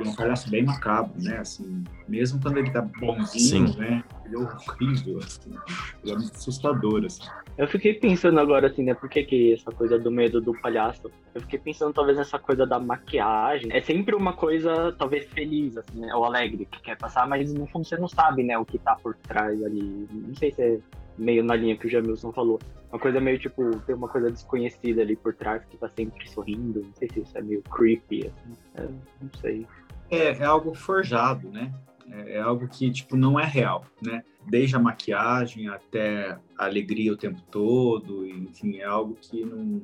e 0.00 0.06
é 0.06 0.08
um 0.08 0.14
palhaço 0.14 0.50
bem 0.50 0.64
macabro, 0.64 1.12
né? 1.22 1.38
Assim, 1.38 1.84
mesmo 2.08 2.40
quando 2.40 2.58
ele 2.58 2.70
tá 2.70 2.80
bonzinho, 2.80 3.68
Sim. 3.68 3.78
né? 3.78 4.04
Ele 4.24 4.36
é 4.36 4.38
horrível, 4.38 5.18
assim. 5.18 5.50
Ele 6.02 6.12
é 6.12 6.16
muito 6.16 6.34
assustador, 6.34 7.04
assim. 7.04 7.22
Eu 7.58 7.68
fiquei 7.68 7.94
pensando 7.94 8.40
agora, 8.40 8.68
assim, 8.68 8.82
né? 8.82 8.94
Por 8.94 9.08
que, 9.08 9.24
que 9.24 9.52
essa 9.52 9.70
coisa 9.70 9.98
do 9.98 10.10
medo 10.10 10.40
do 10.40 10.52
palhaço? 10.60 11.10
Eu 11.34 11.40
fiquei 11.42 11.58
pensando, 11.58 11.92
talvez, 11.92 12.16
nessa 12.16 12.38
coisa 12.38 12.66
da 12.66 12.78
maquiagem. 12.78 13.70
É 13.72 13.80
sempre 13.80 14.14
uma 14.14 14.32
coisa, 14.32 14.94
talvez, 14.98 15.26
feliz, 15.26 15.76
assim, 15.76 16.00
né? 16.00 16.14
Ou 16.14 16.24
alegre 16.24 16.64
que 16.64 16.80
quer 16.80 16.96
passar, 16.96 17.28
mas 17.28 17.52
no 17.52 17.66
fundo 17.66 17.84
você 17.84 17.96
não 17.96 18.08
sabe, 18.08 18.42
né? 18.42 18.56
O 18.56 18.64
que 18.64 18.78
tá 18.78 18.96
por 18.96 19.14
trás 19.16 19.62
ali. 19.62 20.06
Não 20.10 20.34
sei 20.34 20.52
se 20.52 20.62
é 20.62 20.78
meio 21.20 21.44
na 21.44 21.54
linha 21.54 21.76
que 21.76 21.86
o 21.86 21.90
Jamilson 21.90 22.32
falou. 22.32 22.58
Uma 22.90 22.98
coisa 22.98 23.20
meio, 23.20 23.38
tipo, 23.38 23.78
tem 23.80 23.94
uma 23.94 24.08
coisa 24.08 24.30
desconhecida 24.30 25.02
ali 25.02 25.14
por 25.14 25.34
trás 25.34 25.64
que 25.66 25.76
tá 25.76 25.88
sempre 25.88 26.28
sorrindo. 26.28 26.82
Não 26.82 26.94
sei 26.94 27.08
se 27.08 27.20
isso 27.20 27.38
é 27.38 27.42
meio 27.42 27.62
creepy, 27.62 28.26
assim. 28.26 28.56
É, 28.74 28.82
não 28.82 29.30
sei. 29.40 29.66
É, 30.10 30.30
é 30.30 30.44
algo 30.44 30.74
forjado, 30.74 31.48
né? 31.50 31.72
É, 32.10 32.36
é 32.36 32.40
algo 32.40 32.66
que, 32.66 32.90
tipo, 32.90 33.16
não 33.16 33.38
é 33.38 33.44
real, 33.44 33.84
né? 34.02 34.24
Desde 34.46 34.74
a 34.74 34.78
maquiagem 34.78 35.68
até 35.68 36.36
a 36.58 36.64
alegria 36.64 37.12
o 37.12 37.16
tempo 37.16 37.40
todo, 37.50 38.26
enfim, 38.26 38.78
é 38.78 38.84
algo 38.84 39.16
que 39.20 39.44
não... 39.44 39.82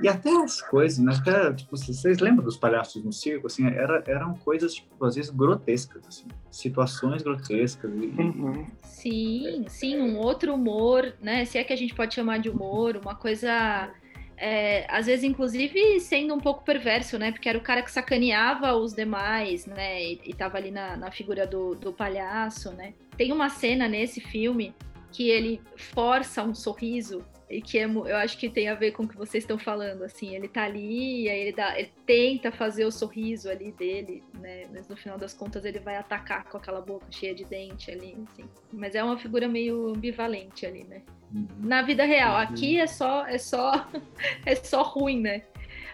E 0.00 0.08
até 0.08 0.30
as 0.30 0.60
coisas, 0.62 0.98
né? 0.98 1.12
Até, 1.14 1.52
tipo, 1.52 1.76
vocês 1.76 2.18
lembram 2.20 2.44
dos 2.44 2.56
palhaços 2.56 3.02
no 3.04 3.12
circo? 3.12 3.46
Assim, 3.48 3.66
era, 3.66 4.02
eram 4.06 4.34
coisas, 4.34 4.74
tipo, 4.74 5.04
às 5.04 5.16
vezes 5.16 5.30
grotescas, 5.30 6.06
assim. 6.06 6.26
Situações 6.50 7.22
grotescas. 7.22 7.90
E, 7.92 8.06
Uhum. 8.06 8.66
Sim, 8.82 9.64
sim, 9.68 9.98
um 10.00 10.18
outro 10.18 10.54
humor, 10.54 11.14
né? 11.20 11.44
Se 11.44 11.58
é 11.58 11.64
que 11.64 11.72
a 11.72 11.76
gente 11.76 11.94
pode 11.94 12.14
chamar 12.14 12.38
de 12.38 12.48
humor, 12.48 12.96
uma 12.96 13.14
coisa. 13.14 13.90
é, 14.36 14.86
às 14.88 15.06
vezes, 15.06 15.24
inclusive, 15.24 15.98
sendo 16.00 16.32
um 16.34 16.38
pouco 16.40 16.64
perverso, 16.64 17.18
né? 17.18 17.32
Porque 17.32 17.48
era 17.48 17.58
o 17.58 17.62
cara 17.62 17.82
que 17.82 17.90
sacaneava 17.90 18.72
os 18.74 18.92
demais, 18.94 19.66
né? 19.66 20.02
E, 20.02 20.20
e 20.26 20.34
tava 20.34 20.58
ali 20.58 20.70
na, 20.70 20.96
na 20.96 21.10
figura 21.10 21.44
do, 21.46 21.74
do 21.74 21.92
palhaço, 21.92 22.72
né? 22.72 22.94
Tem 23.16 23.32
uma 23.32 23.48
cena 23.48 23.88
nesse 23.88 24.20
filme 24.20 24.72
que 25.10 25.28
ele 25.28 25.60
força 25.76 26.42
um 26.42 26.54
sorriso 26.54 27.24
e 27.50 27.62
que 27.62 27.78
é, 27.78 27.84
eu 27.84 28.16
acho 28.16 28.36
que 28.38 28.48
tem 28.48 28.68
a 28.68 28.74
ver 28.74 28.92
com 28.92 29.04
o 29.04 29.08
que 29.08 29.16
vocês 29.16 29.44
estão 29.44 29.58
falando, 29.58 30.02
assim, 30.04 30.34
ele 30.34 30.48
tá 30.48 30.64
ali, 30.64 31.22
e 31.24 31.28
aí 31.30 31.40
ele, 31.40 31.52
dá, 31.52 31.78
ele 31.78 31.90
tenta 32.04 32.52
fazer 32.52 32.84
o 32.84 32.90
sorriso 32.90 33.48
ali 33.48 33.72
dele, 33.72 34.22
né, 34.34 34.66
mas 34.72 34.86
no 34.88 34.96
final 34.96 35.16
das 35.16 35.32
contas 35.32 35.64
ele 35.64 35.78
vai 35.78 35.96
atacar 35.96 36.44
com 36.48 36.58
aquela 36.58 36.80
boca 36.80 37.06
cheia 37.10 37.34
de 37.34 37.44
dente 37.44 37.90
ali, 37.90 38.16
assim, 38.30 38.44
mas 38.72 38.94
é 38.94 39.02
uma 39.02 39.18
figura 39.18 39.48
meio 39.48 39.88
ambivalente 39.88 40.66
ali, 40.66 40.84
né, 40.84 41.02
Uhum. 41.34 41.46
na 41.60 41.82
vida 41.82 42.04
real, 42.04 42.34
Uhum. 42.34 42.40
aqui 42.40 42.78
é 42.80 42.86
só, 42.86 43.26
é 43.26 43.38
só, 43.38 43.72
é 44.46 44.54
só 44.54 44.82
ruim, 44.82 45.20
né, 45.20 45.42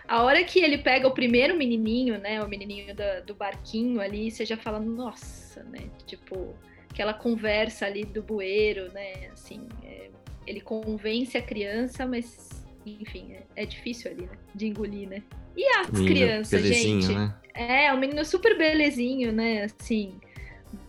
a 0.09 0.23
hora 0.23 0.43
que 0.45 0.59
ele 0.59 0.79
pega 0.79 1.07
o 1.09 1.14
primeiro 1.14 1.57
menininho, 1.57 2.19
né, 2.19 2.43
o 2.43 2.49
menininho 2.49 2.95
da- 2.95 3.21
do 3.21 3.35
barquinho 3.35 4.01
ali, 4.01 4.31
você 4.31 4.45
já 4.45 4.57
fala, 4.57 4.79
nossa, 4.81 5.62
né, 5.64 5.88
tipo, 6.07 6.55
aquela 6.90 7.14
conversa 7.14 7.87
ali 7.87 8.05
do 8.05 8.23
bueiro, 8.23 8.93
né, 8.93 9.29
assim, 9.33 9.67
é, 9.83 10.11
ele 10.46 10.61
convence 10.61 11.37
a 11.37 11.42
criança, 11.42 12.07
mas, 12.07 12.66
enfim, 12.85 13.33
é, 13.33 13.62
é 13.62 13.66
difícil 13.66 14.11
ali, 14.11 14.22
né, 14.22 14.38
de 14.54 14.66
engolir, 14.66 15.09
né. 15.09 15.22
E 15.57 15.64
as 15.78 15.90
Menino 15.90 16.07
crianças, 16.07 16.62
gente? 16.62 17.14
né? 17.14 17.35
É, 17.54 17.92
o 17.92 17.98
menino 17.98 18.24
super 18.24 18.59
belezinho, 18.59 19.33
né, 19.33 19.64
assim, 19.64 20.18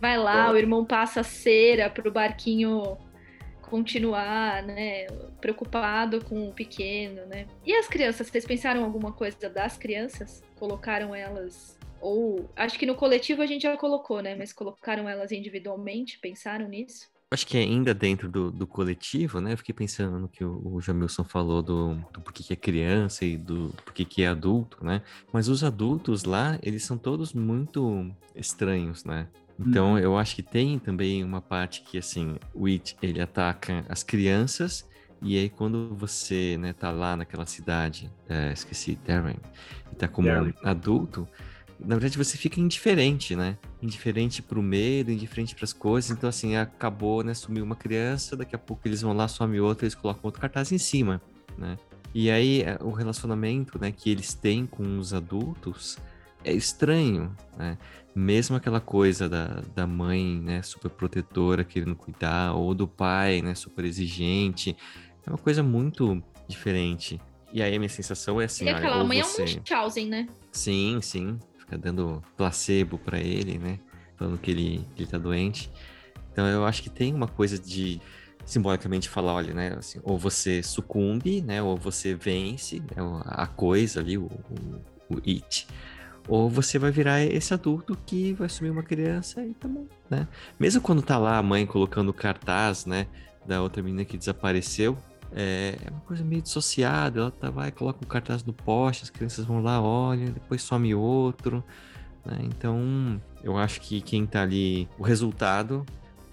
vai 0.00 0.18
lá, 0.18 0.50
o 0.50 0.56
irmão 0.56 0.84
passa 0.84 1.22
cera 1.22 1.88
pro 1.88 2.10
barquinho 2.10 2.98
continuar, 3.62 4.62
né, 4.62 5.06
preocupado 5.40 6.24
com 6.24 6.48
o 6.48 6.52
pequeno, 6.52 7.26
né? 7.26 7.46
E 7.64 7.74
as 7.74 7.88
crianças, 7.88 8.28
vocês 8.28 8.44
pensaram 8.44 8.84
alguma 8.84 9.12
coisa 9.12 9.48
das 9.48 9.76
crianças? 9.76 10.42
Colocaram 10.56 11.14
elas 11.14 11.76
ou 12.00 12.48
acho 12.54 12.78
que 12.78 12.86
no 12.86 12.94
coletivo 12.94 13.42
a 13.42 13.46
gente 13.46 13.62
já 13.62 13.76
colocou, 13.76 14.20
né? 14.22 14.34
Mas 14.34 14.52
colocaram 14.52 15.08
elas 15.08 15.32
individualmente, 15.32 16.18
pensaram 16.18 16.68
nisso? 16.68 17.08
Acho 17.32 17.44
que 17.44 17.58
ainda 17.58 17.92
dentro 17.92 18.28
do, 18.28 18.52
do 18.52 18.66
coletivo, 18.68 19.40
né? 19.40 19.52
Eu 19.52 19.58
fiquei 19.58 19.74
pensando 19.74 20.16
no 20.18 20.28
que 20.28 20.44
o, 20.44 20.74
o 20.74 20.80
Jamilson 20.80 21.24
falou 21.24 21.60
do, 21.60 21.94
do 22.12 22.20
porquê 22.20 22.44
que 22.44 22.52
é 22.52 22.56
criança 22.56 23.24
e 23.24 23.36
do 23.36 23.74
porquê 23.84 24.04
que 24.04 24.22
é 24.22 24.28
adulto, 24.28 24.84
né? 24.84 25.02
Mas 25.32 25.48
os 25.48 25.64
adultos 25.64 26.22
lá, 26.22 26.56
eles 26.62 26.84
são 26.84 26.96
todos 26.96 27.32
muito 27.32 28.14
estranhos, 28.34 29.04
né? 29.04 29.26
Então, 29.58 29.92
uhum. 29.92 29.98
eu 29.98 30.16
acho 30.16 30.36
que 30.36 30.42
tem 30.42 30.78
também 30.78 31.24
uma 31.24 31.40
parte 31.40 31.82
que, 31.82 31.98
assim, 31.98 32.36
o 32.54 32.66
It, 32.66 32.96
ele 33.02 33.20
ataca 33.20 33.84
as 33.88 34.02
crianças, 34.02 34.88
e 35.22 35.36
aí 35.36 35.48
quando 35.48 35.94
você, 35.94 36.56
né, 36.58 36.72
tá 36.72 36.90
lá 36.90 37.16
naquela 37.16 37.46
cidade, 37.46 38.10
é, 38.28 38.52
esqueci, 38.52 38.98
Darren, 39.04 39.38
e 39.90 39.96
tá 39.96 40.06
como 40.06 40.28
Darren. 40.28 40.54
adulto, 40.62 41.26
na 41.80 41.96
verdade 41.96 42.18
você 42.18 42.36
fica 42.36 42.60
indiferente, 42.60 43.34
né? 43.34 43.58
Indiferente 43.86 44.42
pro 44.42 44.60
medo, 44.60 45.12
indiferente 45.12 45.54
para 45.54 45.64
as 45.64 45.72
coisas. 45.72 46.10
Então, 46.10 46.28
assim, 46.28 46.56
acabou, 46.56 47.22
né? 47.22 47.32
Sumiu 47.34 47.62
uma 47.62 47.76
criança, 47.76 48.36
daqui 48.36 48.56
a 48.56 48.58
pouco 48.58 48.86
eles 48.88 49.02
vão 49.02 49.12
lá, 49.12 49.28
some 49.28 49.60
outra, 49.60 49.84
eles 49.84 49.94
colocam 49.94 50.22
outro 50.24 50.40
cartaz 50.40 50.72
em 50.72 50.78
cima, 50.78 51.22
né? 51.56 51.78
E 52.18 52.30
aí 52.30 52.62
é, 52.62 52.78
o 52.80 52.90
relacionamento, 52.90 53.78
né, 53.78 53.92
que 53.92 54.10
eles 54.10 54.32
têm 54.32 54.64
com 54.64 54.98
os 54.98 55.12
adultos 55.12 55.98
é 56.42 56.50
estranho, 56.50 57.30
né? 57.56 57.76
Mesmo 58.14 58.56
aquela 58.56 58.80
coisa 58.80 59.28
da, 59.28 59.62
da 59.74 59.86
mãe, 59.86 60.40
né, 60.40 60.62
super 60.62 60.90
protetora, 60.90 61.62
querendo 61.62 61.94
cuidar, 61.94 62.54
ou 62.54 62.74
do 62.74 62.88
pai, 62.88 63.42
né, 63.42 63.54
super 63.54 63.84
exigente, 63.84 64.74
é 65.26 65.30
uma 65.30 65.38
coisa 65.38 65.62
muito 65.62 66.22
diferente. 66.48 67.20
E 67.52 67.62
aí 67.62 67.76
a 67.76 67.78
minha 67.78 67.88
sensação 67.88 68.40
é 68.40 68.46
assim, 68.46 68.64
e 68.64 68.68
olha, 68.68 68.78
aquela 68.78 69.04
mãe 69.04 69.22
você... 69.22 69.42
é 69.42 69.44
um 69.44 69.48
Munchausen, 69.56 70.08
né? 70.08 70.26
Sim, 70.50 70.98
sim 71.02 71.38
fica 71.66 71.76
dando 71.76 72.22
placebo 72.36 72.96
para 72.96 73.18
ele, 73.18 73.58
né? 73.58 73.78
Falando 74.16 74.38
que 74.38 74.50
ele, 74.50 74.86
que 74.94 75.02
ele 75.02 75.10
tá 75.10 75.18
doente. 75.18 75.70
Então 76.32 76.46
eu 76.46 76.64
acho 76.64 76.82
que 76.82 76.88
tem 76.88 77.12
uma 77.12 77.28
coisa 77.28 77.58
de 77.58 78.00
simbolicamente 78.44 79.08
falar, 79.08 79.34
olha, 79.34 79.52
né, 79.52 79.74
assim, 79.76 79.98
ou 80.04 80.16
você 80.16 80.62
sucumbe, 80.62 81.42
né, 81.42 81.60
ou 81.60 81.76
você 81.76 82.14
vence 82.14 82.78
né, 82.78 83.02
a 83.24 83.46
coisa 83.46 83.98
ali, 83.98 84.16
o, 84.16 84.26
o, 84.26 85.16
o 85.16 85.22
it, 85.26 85.66
ou 86.28 86.48
você 86.48 86.78
vai 86.78 86.92
virar 86.92 87.20
esse 87.22 87.52
adulto 87.52 87.98
que 88.06 88.32
vai 88.34 88.46
assumir 88.46 88.70
uma 88.70 88.84
criança 88.84 89.44
e 89.44 89.52
tá 89.54 89.66
bom, 89.66 89.86
né? 90.08 90.28
Mesmo 90.60 90.80
quando 90.80 91.02
tá 91.02 91.18
lá 91.18 91.38
a 91.38 91.42
mãe 91.42 91.66
colocando 91.66 92.10
o 92.10 92.14
cartaz, 92.14 92.86
né, 92.86 93.08
da 93.44 93.60
outra 93.60 93.82
menina 93.82 94.04
que 94.04 94.16
desapareceu, 94.16 94.96
é, 95.32 95.76
é 95.84 95.90
uma 95.90 96.00
coisa 96.00 96.24
meio 96.24 96.42
dissociada. 96.42 97.20
Ela 97.20 97.30
tá, 97.30 97.50
vai, 97.50 97.70
coloca 97.70 98.02
o 98.02 98.06
cartaz 98.06 98.44
no 98.44 98.52
poste, 98.52 99.04
as 99.04 99.10
crianças 99.10 99.44
vão 99.44 99.62
lá, 99.62 99.80
olham, 99.80 100.32
depois 100.32 100.62
some 100.62 100.94
outro. 100.94 101.62
Né? 102.24 102.38
Então, 102.42 103.20
eu 103.42 103.56
acho 103.56 103.80
que 103.80 104.00
quem 104.00 104.26
tá 104.26 104.42
ali, 104.42 104.88
o 104.98 105.02
resultado 105.02 105.84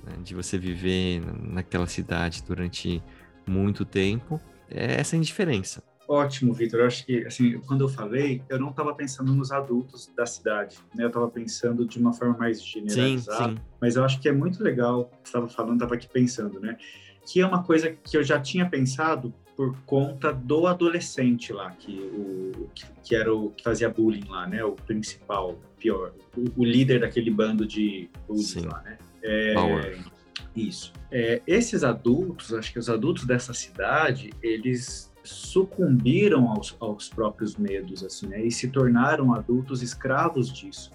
né, 0.03 0.15
de 0.23 0.33
você 0.33 0.57
viver 0.57 1.21
naquela 1.41 1.87
cidade 1.87 2.43
durante 2.45 3.01
muito 3.47 3.85
tempo 3.85 4.39
é 4.69 4.99
essa 4.99 5.15
indiferença. 5.15 5.83
Ótimo, 6.07 6.53
Vitor. 6.53 6.81
Eu 6.81 6.87
acho 6.87 7.05
que, 7.05 7.25
assim, 7.25 7.59
quando 7.59 7.81
eu 7.81 7.89
falei, 7.89 8.41
eu 8.49 8.59
não 8.59 8.71
estava 8.71 8.93
pensando 8.93 9.33
nos 9.33 9.51
adultos 9.51 10.11
da 10.15 10.25
cidade, 10.25 10.77
né? 10.93 11.05
Eu 11.05 11.07
estava 11.07 11.29
pensando 11.29 11.85
de 11.85 11.97
uma 11.97 12.11
forma 12.11 12.37
mais 12.37 12.63
generalizada. 12.63 13.49
Sim, 13.51 13.55
sim. 13.55 13.61
Mas 13.79 13.95
eu 13.95 14.03
acho 14.03 14.19
que 14.19 14.27
é 14.27 14.31
muito 14.31 14.61
legal, 14.61 15.09
estava 15.23 15.47
falando, 15.47 15.75
estava 15.75 15.95
aqui 15.95 16.07
pensando, 16.07 16.59
né? 16.59 16.77
Que 17.25 17.41
é 17.41 17.45
uma 17.45 17.63
coisa 17.63 17.89
que 17.91 18.17
eu 18.17 18.23
já 18.23 18.39
tinha 18.39 18.69
pensado 18.69 19.33
por 19.55 19.77
conta 19.85 20.33
do 20.33 20.65
adolescente 20.67 21.53
lá, 21.53 21.71
que, 21.71 21.99
o, 21.99 22.69
que 23.03 23.15
era 23.15 23.33
o 23.33 23.51
que 23.51 23.63
fazia 23.63 23.89
bullying 23.89 24.27
lá, 24.27 24.47
né? 24.47 24.63
O 24.63 24.71
principal, 24.71 25.59
pior, 25.77 26.13
o, 26.35 26.61
o 26.61 26.65
líder 26.65 27.01
daquele 27.01 27.29
bando 27.29 27.65
de 27.65 28.09
bullying 28.27 28.65
lá, 28.65 28.81
né? 28.81 28.97
É, 29.21 29.53
isso. 30.55 30.91
É, 31.11 31.41
esses 31.45 31.83
adultos, 31.83 32.53
acho 32.53 32.73
que 32.73 32.79
os 32.79 32.89
adultos 32.89 33.25
dessa 33.25 33.53
cidade, 33.53 34.31
eles 34.41 35.11
sucumbiram 35.23 36.49
aos, 36.49 36.75
aos 36.79 37.09
próprios 37.09 37.55
medos, 37.55 38.03
assim, 38.03 38.27
né? 38.27 38.43
E 38.43 38.51
se 38.51 38.67
tornaram 38.67 39.33
adultos 39.33 39.81
escravos 39.81 40.51
disso. 40.51 40.91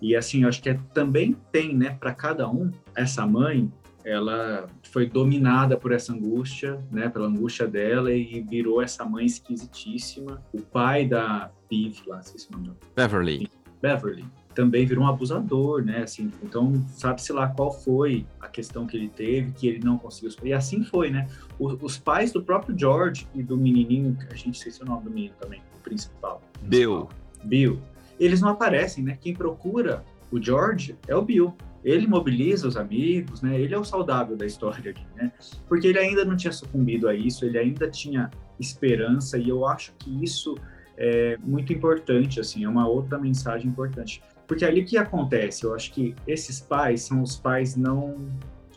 E 0.00 0.16
assim, 0.16 0.44
acho 0.44 0.62
que 0.62 0.68
é, 0.68 0.78
também 0.92 1.36
tem, 1.50 1.76
né, 1.76 1.96
para 1.98 2.12
cada 2.12 2.48
um, 2.48 2.70
essa 2.94 3.26
mãe 3.26 3.72
ela 4.04 4.68
foi 4.90 5.06
dominada 5.06 5.76
por 5.76 5.92
essa 5.92 6.12
angústia, 6.12 6.78
né, 6.90 7.08
pela 7.08 7.26
angústia 7.26 7.66
dela 7.66 8.12
e 8.12 8.40
virou 8.40 8.82
essa 8.82 9.04
mãe 9.04 9.26
esquisitíssima. 9.26 10.42
O 10.52 10.60
pai 10.60 11.06
da 11.06 11.50
Viv, 11.70 12.00
lá, 12.06 12.22
sei 12.22 12.38
se 12.38 12.48
o 12.48 12.52
nome 12.52 12.72
Beverly. 12.94 13.48
Beverly 13.80 14.24
também 14.54 14.86
virou 14.86 15.04
um 15.04 15.08
abusador, 15.08 15.82
né? 15.84 16.02
Assim, 16.02 16.30
então 16.42 16.84
sabe-se 16.88 17.32
lá 17.32 17.48
qual 17.48 17.72
foi 17.72 18.26
a 18.40 18.48
questão 18.48 18.86
que 18.86 18.96
ele 18.96 19.08
teve, 19.08 19.52
que 19.52 19.66
ele 19.66 19.80
não 19.82 19.98
conseguiu. 19.98 20.30
E 20.42 20.52
assim 20.52 20.84
foi, 20.84 21.10
né? 21.10 21.28
Os, 21.58 21.76
os 21.82 21.98
pais 21.98 22.32
do 22.32 22.42
próprio 22.42 22.78
George 22.78 23.26
e 23.34 23.42
do 23.42 23.56
menininho, 23.56 24.16
a 24.30 24.34
gente 24.34 24.58
sei 24.58 24.70
se 24.70 24.82
é 24.82 24.84
o 24.84 24.88
nome 24.88 25.04
do 25.04 25.10
menino 25.10 25.34
também, 25.40 25.62
o 25.78 25.82
principal. 25.82 26.42
Bill. 26.62 27.08
Bill. 27.44 27.80
Eles 28.20 28.40
não 28.40 28.50
aparecem, 28.50 29.02
né? 29.02 29.18
Quem 29.20 29.34
procura 29.34 30.04
o 30.30 30.40
George 30.40 30.96
é 31.08 31.16
o 31.16 31.22
Bill 31.22 31.54
ele 31.84 32.06
mobiliza 32.06 32.68
os 32.68 32.76
amigos, 32.76 33.42
né? 33.42 33.60
Ele 33.60 33.74
é 33.74 33.78
o 33.78 33.84
saudável 33.84 34.36
da 34.36 34.46
história 34.46 34.90
aqui, 34.90 35.04
né? 35.16 35.32
Porque 35.68 35.88
ele 35.88 35.98
ainda 35.98 36.24
não 36.24 36.36
tinha 36.36 36.52
sucumbido 36.52 37.08
a 37.08 37.14
isso, 37.14 37.44
ele 37.44 37.58
ainda 37.58 37.90
tinha 37.90 38.30
esperança 38.58 39.36
e 39.38 39.48
eu 39.48 39.66
acho 39.66 39.92
que 39.98 40.22
isso 40.22 40.54
é 40.96 41.36
muito 41.42 41.72
importante, 41.72 42.38
assim, 42.38 42.64
é 42.64 42.68
uma 42.68 42.86
outra 42.86 43.18
mensagem 43.18 43.68
importante. 43.68 44.22
Porque 44.46 44.64
ali 44.64 44.84
que 44.84 44.96
acontece? 44.96 45.64
Eu 45.64 45.74
acho 45.74 45.92
que 45.92 46.14
esses 46.26 46.60
pais 46.60 47.02
são 47.02 47.22
os 47.22 47.36
pais 47.36 47.74
não 47.74 48.16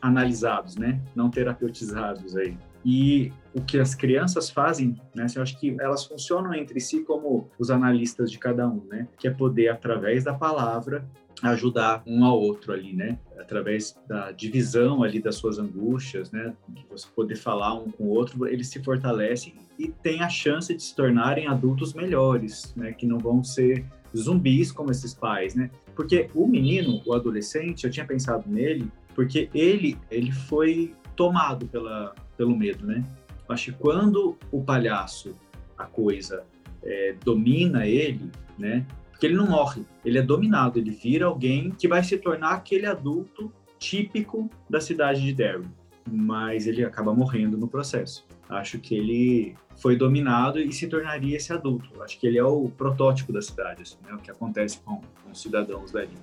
analisados, 0.02 0.76
né? 0.76 1.02
Não 1.16 1.30
terapeutizados 1.30 2.36
aí. 2.36 2.58
E 2.86 3.34
o 3.52 3.62
que 3.62 3.80
as 3.80 3.96
crianças 3.96 4.50
fazem, 4.50 4.96
né? 5.16 5.26
Eu 5.36 5.42
acho 5.42 5.60
que 5.60 5.76
elas 5.80 6.06
funcionam 6.06 6.54
entre 6.54 6.80
si 6.80 7.04
como 7.04 7.50
os 7.58 7.72
analistas 7.72 8.32
de 8.32 8.38
cada 8.38 8.68
um, 8.68 8.86
né? 8.86 9.08
Que 9.18 9.28
é 9.28 9.32
poder, 9.32 9.70
através 9.70 10.24
da 10.24 10.36
palavra, 10.36 11.04
ajudar 11.42 12.04
um 12.06 12.24
ao 12.24 12.40
outro 12.40 12.72
ali, 12.72 12.94
né? 12.94 13.18
Através 13.40 13.98
da 14.08 14.32
divisão 14.32 15.02
ali 15.02 15.20
das 15.20 15.36
suas 15.36 15.58
angústias, 15.58 16.32
né? 16.32 16.54
De 16.70 16.86
você 16.88 17.08
poder 17.16 17.36
falar 17.36 17.74
um 17.74 17.90
com 17.90 18.04
o 18.04 18.10
outro, 18.10 18.46
eles 18.48 18.68
se 18.68 18.84
fortalecem 18.84 19.56
e 19.80 19.88
têm 19.88 20.22
a 20.22 20.30
chance 20.30 20.74
de 20.74 20.82
se 20.82 20.96
tornarem 20.96 21.48
adultos 21.48 21.94
melhores, 21.94 22.72
né? 22.76 22.94
Que 22.94 23.08
não 23.08 23.18
vão 23.18 23.44
ser 23.44 23.84
zumbis 24.16 24.72
como 24.72 24.92
esses 24.92 25.14
pais, 25.14 25.56
né? 25.56 25.72
Porque 25.96 26.30
o 26.36 26.48
menino, 26.48 27.02
o 27.06 27.14
adolescente, 27.14 27.86
eu 27.86 27.90
tinha 27.90 28.06
pensado 28.06 28.44
nele, 28.48 28.92
porque 29.16 29.50
ele 29.54 29.98
ele 30.12 30.32
foi 30.32 30.94
tomado 31.16 31.66
pela 31.68 32.14
pelo 32.38 32.56
medo, 32.56 32.86
né? 32.86 33.04
Acho 33.48 33.72
que 33.72 33.78
quando 33.78 34.38
o 34.52 34.64
palhaço, 34.64 35.36
a 35.78 35.86
coisa 35.86 36.44
é, 36.84 37.16
domina 37.24 37.86
ele, 37.86 38.32
né? 38.58 38.86
Porque 39.12 39.28
ele 39.28 39.36
não 39.36 39.48
morre, 39.48 39.84
ele 40.04 40.18
é 40.18 40.22
dominado, 40.22 40.78
ele 40.78 40.92
vira 40.92 41.26
alguém 41.26 41.72
que 41.72 41.88
vai 41.88 42.04
se 42.04 42.18
tornar 42.18 42.52
aquele 42.52 42.86
adulto 42.86 43.52
típico 43.80 44.50
da 44.70 44.82
cidade 44.82 45.22
de 45.22 45.34
Derry. 45.34 45.66
Mas 46.12 46.68
ele 46.68 46.84
acaba 46.84 47.14
morrendo 47.14 47.58
no 47.58 47.68
processo. 47.68 48.26
Acho 48.50 48.78
que 48.78 48.94
ele 48.94 49.56
foi 49.78 49.96
dominado 49.96 50.60
e 50.60 50.72
se 50.72 50.88
tornaria 50.88 51.38
esse 51.38 51.52
adulto. 51.52 51.90
Acho 52.04 52.20
que 52.20 52.28
ele 52.28 52.38
é 52.38 52.44
o 52.44 52.70
protótipo 52.70 53.34
da 53.34 53.42
cidade, 53.42 53.82
assim, 53.82 53.98
né? 54.06 54.14
O 54.14 54.18
que 54.18 54.30
acontece 54.30 54.80
com, 54.80 55.02
com 55.24 55.32
os 55.32 55.42
cidadãos 55.42 55.92
dali. 55.92 56.14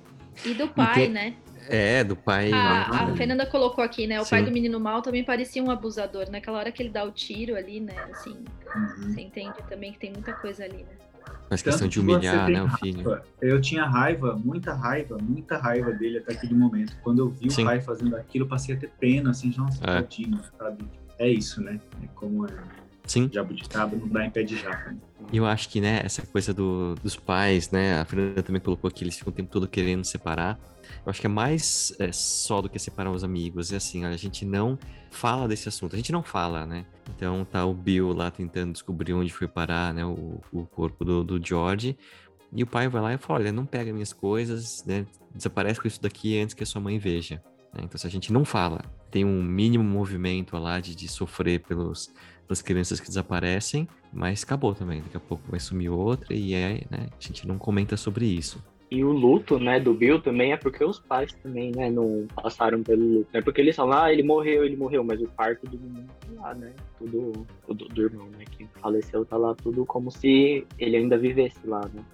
E 0.45 0.55
do 0.55 0.69
pai, 0.69 1.09
né? 1.09 1.35
É, 1.69 2.03
do 2.03 2.17
pai. 2.17 2.53
A, 2.53 3.05
a 3.05 3.17
Fernanda 3.17 3.47
colocou 3.47 3.85
aqui, 3.85 4.07
né? 4.07 4.21
O 4.21 4.25
Sim. 4.25 4.31
pai 4.31 4.45
do 4.45 4.51
menino 4.51 4.81
mal 4.81 5.01
também 5.01 5.25
parecia 5.25 5.63
um 5.63 5.71
abusador. 5.71 6.31
Naquela 6.31 6.59
hora 6.59 6.73
que 6.73 6.83
ele 6.83 6.91
dá 6.91 7.05
o 7.05 7.11
tiro 7.11 7.57
ali, 7.57 7.81
né? 7.81 7.95
Assim, 8.11 8.37
uhum. 8.75 9.13
você 9.13 9.21
entende 9.21 9.55
também 9.69 9.93
que 9.93 9.99
tem 9.99 10.13
muita 10.13 10.33
coisa 10.33 10.65
ali, 10.65 10.79
né? 10.79 11.03
Faz 11.49 11.63
questão 11.63 11.87
de 11.87 12.01
humilhar, 12.01 12.49
né, 12.49 12.63
o 12.63 12.69
filho. 12.79 13.21
Eu 13.41 13.61
tinha 13.61 13.85
raiva, 13.85 14.35
muita 14.43 14.73
raiva, 14.73 15.19
muita 15.21 15.59
raiva 15.59 15.93
dele 15.93 16.19
até 16.19 16.33
aquele 16.33 16.55
momento. 16.55 16.97
Quando 17.03 17.19
eu 17.19 17.29
vi 17.29 17.51
Sim. 17.51 17.63
o 17.63 17.65
pai 17.67 17.81
fazendo 17.81 18.17
aquilo, 18.17 18.47
eu 18.47 18.49
passei 18.49 18.75
a 18.75 18.79
ter 18.79 18.91
pena, 18.99 19.31
assim, 19.31 19.53
nossa, 19.57 19.79
é. 19.85 20.01
tadinho, 20.01 20.41
sabe? 20.59 20.85
É 21.19 21.29
isso, 21.29 21.61
né? 21.61 21.79
É 22.03 22.07
como 22.15 22.47
é. 22.47 22.51
Sim. 23.05 23.29
Jabuticaba 23.33 23.97
não 23.97 24.09
dá 24.09 24.25
em 24.25 24.31
pé 24.31 24.43
de 24.43 24.57
jaca. 24.57 24.97
E 25.33 25.37
eu 25.37 25.47
acho 25.47 25.69
que, 25.69 25.81
né, 25.81 26.01
essa 26.05 26.23
coisa 26.27 26.53
do, 26.53 26.95
dos 26.97 27.17
pais, 27.17 27.71
né, 27.71 28.01
a 28.01 28.05
Fernanda 28.05 28.43
também 28.43 28.61
colocou 28.61 28.91
que 28.91 29.03
eles 29.03 29.17
ficam 29.17 29.33
o 29.33 29.35
tempo 29.35 29.51
todo 29.51 29.67
querendo 29.67 30.05
separar. 30.05 30.59
Eu 31.05 31.11
acho 31.11 31.21
que 31.21 31.27
é 31.27 31.31
mais 31.31 31.95
é, 31.99 32.13
só 32.13 32.61
do 32.61 32.69
que 32.69 32.79
separar 32.79 33.11
os 33.11 33.25
amigos. 33.25 33.73
É 33.73 33.77
assim, 33.77 34.05
olha, 34.05 34.15
a 34.15 34.19
gente 34.19 34.45
não 34.45 34.79
fala 35.11 35.49
desse 35.49 35.69
assunto. 35.69 35.95
A 35.95 35.97
gente 35.97 36.13
não 36.13 36.23
fala, 36.23 36.67
né? 36.67 36.85
Então 37.17 37.45
tá 37.45 37.65
o 37.65 37.75
Bill 37.75 38.13
lá 38.13 38.31
tentando 38.31 38.73
descobrir 38.73 39.13
onde 39.15 39.33
foi 39.33 39.49
parar, 39.49 39.93
né, 39.93 40.05
o, 40.05 40.41
o 40.53 40.67
corpo 40.67 41.05
do, 41.05 41.25
do 41.25 41.45
George. 41.45 41.97
E 42.55 42.63
o 42.63 42.67
pai 42.67 42.87
vai 42.89 43.01
lá 43.01 43.15
e 43.15 43.19
fala, 43.19 43.41
olha, 43.41 43.53
não 43.53 43.65
pega 43.65 43.93
minhas 43.93 44.13
coisas, 44.13 44.85
né? 44.85 45.07
Desaparece 45.35 45.81
com 45.81 45.89
isso 45.89 46.03
daqui 46.03 46.39
antes 46.39 46.55
que 46.55 46.63
a 46.63 46.67
sua 46.67 46.83
mãe 46.83 46.99
veja. 46.99 47.43
Né? 47.73 47.81
Então, 47.85 47.99
se 47.99 48.07
a 48.07 48.11
gente 48.11 48.31
não 48.31 48.45
fala, 48.45 48.83
tem 49.11 49.25
um 49.25 49.43
mínimo 49.43 49.83
movimento 49.83 50.57
lá 50.59 50.79
de, 50.79 50.95
de 50.95 51.09
sofrer 51.09 51.61
pelos, 51.61 52.13
pelas 52.47 52.63
crianças 52.63 53.01
que 53.01 53.09
desaparecem, 53.09 53.89
mas 54.13 54.43
acabou 54.43 54.75
também. 54.75 55.01
Daqui 55.01 55.17
a 55.17 55.21
pouco 55.21 55.45
vai 55.49 55.61
sumir 55.61 55.91
outra 55.91 56.35
e 56.35 56.55
é, 56.55 56.85
né, 56.91 57.09
a 57.11 57.21
gente 57.21 57.47
não 57.47 57.59
comenta 57.59 57.97
sobre 57.97 58.27
isso. 58.27 58.63
E 58.91 59.03
o 59.03 59.11
luto, 59.11 59.59
né, 59.59 59.81
do 59.81 59.95
Bill 59.95 60.21
também 60.21 60.53
é 60.53 60.57
porque 60.59 60.85
os 60.85 61.01
pais 61.01 61.33
também, 61.43 61.73
né, 61.75 61.91
não 61.91 62.27
passaram 62.37 62.83
pelo 62.83 63.03
luto. 63.03 63.29
É 63.33 63.41
porque 63.41 63.63
eles 63.63 63.75
falam, 63.75 63.99
ah, 63.99 64.13
ele 64.13 64.23
morreu, 64.23 64.67
ele 64.67 64.77
morreu, 64.77 65.03
mas 65.03 65.19
o 65.23 65.27
parto 65.29 65.67
do 65.67 65.79
menino 65.79 66.07
tá 66.21 66.43
lá, 66.43 66.55
né? 66.55 66.75
Tudo, 66.99 67.47
tudo 67.67 67.89
do 67.89 68.03
irmão, 68.03 68.27
né, 68.27 68.45
que 68.51 68.67
faleceu, 68.83 69.25
tá 69.25 69.39
lá 69.39 69.55
tudo 69.55 69.87
como 69.87 70.11
se 70.11 70.67
ele 70.79 70.97
ainda 70.99 71.17
vivesse 71.17 71.67
lá, 71.67 71.81
né? 71.95 72.05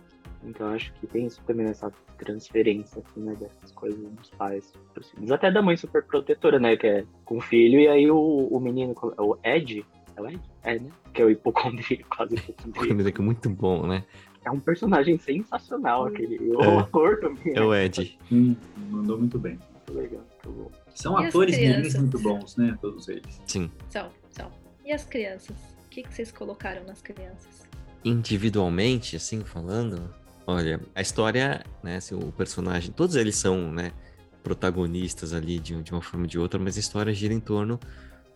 Então 0.45 0.69
acho 0.69 0.93
que 0.95 1.07
tem 1.09 1.27
isso 1.27 1.43
também 1.45 1.67
nessa 1.67 1.91
transferência, 2.17 3.03
assim, 3.05 3.21
né, 3.23 3.35
dessas 3.35 3.73
coisas 3.73 3.99
dos 3.99 4.31
pais 4.31 4.73
pros 4.95 5.11
filhos. 5.11 5.33
Até 5.33 5.51
da 5.51 5.61
mãe 5.61 5.77
super 5.77 6.05
protetora, 6.05 6.61
né, 6.61 6.77
que 6.77 6.87
é 6.87 7.05
com 7.25 7.39
o 7.39 7.41
filho, 7.41 7.81
e 7.81 7.89
aí 7.89 8.09
o, 8.09 8.17
o 8.17 8.61
menino, 8.61 8.95
o 9.19 9.37
Ed, 9.43 9.85
é? 10.27 10.35
É, 10.63 10.79
né? 10.79 10.91
Que 11.13 11.23
é 11.23 11.25
o 11.25 11.31
hipocondríaco, 11.31 12.09
quase 12.15 12.35
hipocondríaco. 12.37 13.23
É 13.23 13.25
muito 13.25 13.51
bom, 13.51 13.87
né? 13.87 14.05
É 14.45 14.51
um 14.51 14.61
personagem 14.61 15.19
sensacional, 15.19 16.07
aquele. 16.07 16.39
O 16.39 16.63
é, 16.63 16.79
ator 16.79 17.21
também. 17.21 17.55
É 17.55 17.61
o 17.61 17.71
né? 17.71 17.85
Ed. 17.85 18.19
Hum, 18.33 18.57
mandou 18.89 19.19
muito 19.19 19.39
bem. 19.39 19.59
Muito 19.73 19.93
legal, 19.93 20.25
muito 20.45 20.51
bom. 20.51 20.71
São 20.95 21.21
e 21.21 21.27
atores 21.27 21.57
negros 21.59 21.95
muito 21.95 22.19
bons, 22.19 22.57
né? 22.57 22.77
Todos 22.81 23.09
eles. 23.09 23.41
Sim. 23.47 23.71
São, 23.89 24.09
são. 24.31 24.51
E 24.85 24.93
as 24.93 25.05
crianças? 25.05 25.57
O 25.85 25.89
que, 25.91 26.03
que 26.03 26.15
vocês 26.15 26.33
colocaram 26.33 26.85
nas 26.85 27.03
crianças? 27.03 27.69
Individualmente, 28.05 29.17
assim, 29.17 29.45
falando, 29.45 30.09
olha, 30.47 30.81
a 30.95 31.01
história, 31.01 31.65
né, 31.83 31.97
assim, 31.97 32.15
o 32.15 32.33
personagem, 32.33 32.93
todos 32.93 33.17
eles 33.17 33.37
são, 33.37 33.73
né, 33.73 33.93
protagonistas 34.43 35.33
ali 35.33 35.59
de, 35.59 35.83
de 35.83 35.93
uma 35.93 36.01
forma 36.01 36.25
ou 36.25 36.29
de 36.29 36.39
outra, 36.39 36.59
mas 36.59 36.77
a 36.77 36.81
história 36.81 37.13
gira 37.13 37.35
em 37.35 37.41
torno 37.41 37.79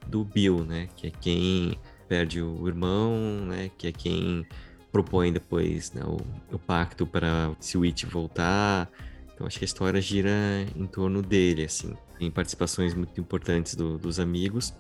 do 0.07 0.25
Bill, 0.25 0.65
né, 0.65 0.89
que 0.97 1.07
é 1.07 1.11
quem 1.11 1.79
perde 2.09 2.43
o 2.43 2.67
irmão, 2.69 3.17
né, 3.47 3.71
que 3.79 3.87
é 3.87 3.93
quem 3.93 4.47
propõe 4.91 5.33
depois 5.33 5.93
né, 5.93 6.03
o, 6.05 6.19
o 6.55 6.59
pacto 6.59 7.07
para 7.07 7.51
o 7.75 7.83
It 7.85 8.05
voltar. 8.07 8.91
Então 9.35 9.47
acho 9.47 9.59
que 9.59 9.65
a 9.65 9.67
história 9.67 10.01
gira 10.01 10.31
em 10.77 10.87
torno 10.87 11.23
dele, 11.23 11.65
assim. 11.65 11.95
Tem 12.19 12.31
participações 12.31 12.95
muito 12.95 13.19
importantes 13.21 13.75
do, 13.75 13.99
dos 13.99 14.21
amigos, 14.21 14.75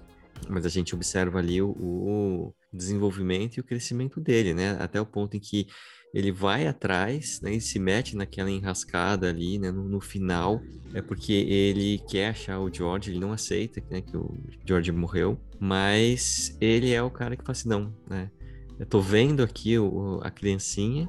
mas 0.48 0.66
a 0.66 0.68
gente 0.68 0.94
observa 0.94 1.38
ali 1.38 1.62
o, 1.62 1.70
o, 1.70 2.54
desenvolvimento 2.72 3.56
e 3.56 3.60
o 3.60 3.64
crescimento 3.64 4.20
dele, 4.20 4.54
né? 4.54 4.76
Até 4.80 5.00
o 5.00 5.06
ponto 5.06 5.36
em 5.36 5.40
que 5.40 5.66
ele 6.12 6.30
vai 6.30 6.66
atrás, 6.66 7.40
né? 7.40 7.54
E 7.54 7.60
se 7.60 7.78
mete 7.78 8.16
naquela 8.16 8.50
enrascada 8.50 9.28
ali, 9.28 9.58
né? 9.58 9.70
No, 9.70 9.88
no, 9.88 10.00
final, 10.00 10.60
é 10.92 11.00
porque 11.00 11.32
ele 11.32 12.02
quer 12.08 12.28
achar 12.30 12.60
o 12.60 12.72
George, 12.72 13.10
ele 13.10 13.20
não 13.20 13.32
aceita 13.32 13.82
né, 13.90 14.02
que 14.02 14.16
o 14.16 14.36
George 14.66 14.92
morreu, 14.92 15.40
mas 15.58 16.56
ele 16.60 16.92
é 16.92 17.02
o 17.02 17.10
cara 17.10 17.36
que 17.36 17.42
fala 17.42 17.52
assim, 17.52 17.68
não, 17.68 17.94
né? 18.08 18.30
Eu 18.78 18.84
tô 18.84 19.00
vendo 19.00 19.42
aqui 19.42 19.78
o, 19.78 20.20
a 20.22 20.30
criancinha 20.30 21.08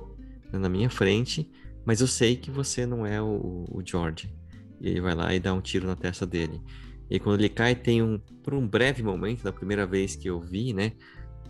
na 0.52 0.70
minha 0.70 0.90
frente, 0.90 1.50
mas 1.86 2.00
eu 2.00 2.08
sei 2.08 2.36
que 2.36 2.52
você 2.52 2.86
não 2.86 3.06
é 3.06 3.22
o, 3.22 3.66
o 3.70 3.82
George. 3.84 4.34
E 4.80 4.90
ele 4.90 5.02
vai 5.02 5.16
lá 5.16 5.34
e 5.34 5.40
dá 5.40 5.54
um 5.54 5.62
tiro 5.62 5.88
na 5.88 5.96
testa 5.96 6.26
dele. 6.26 6.62
E 7.10 7.20
quando 7.20 7.40
ele 7.40 7.50
cai, 7.50 7.76
tem 7.76 8.02
um, 8.02 8.20
por 8.44 8.54
um 8.54 8.66
breve 8.66 9.04
momento, 9.04 9.44
da 9.44 9.52
primeira 9.52 9.86
vez 9.86 10.16
que 10.16 10.30
eu 10.30 10.40
vi, 10.40 10.74
né? 10.74 10.94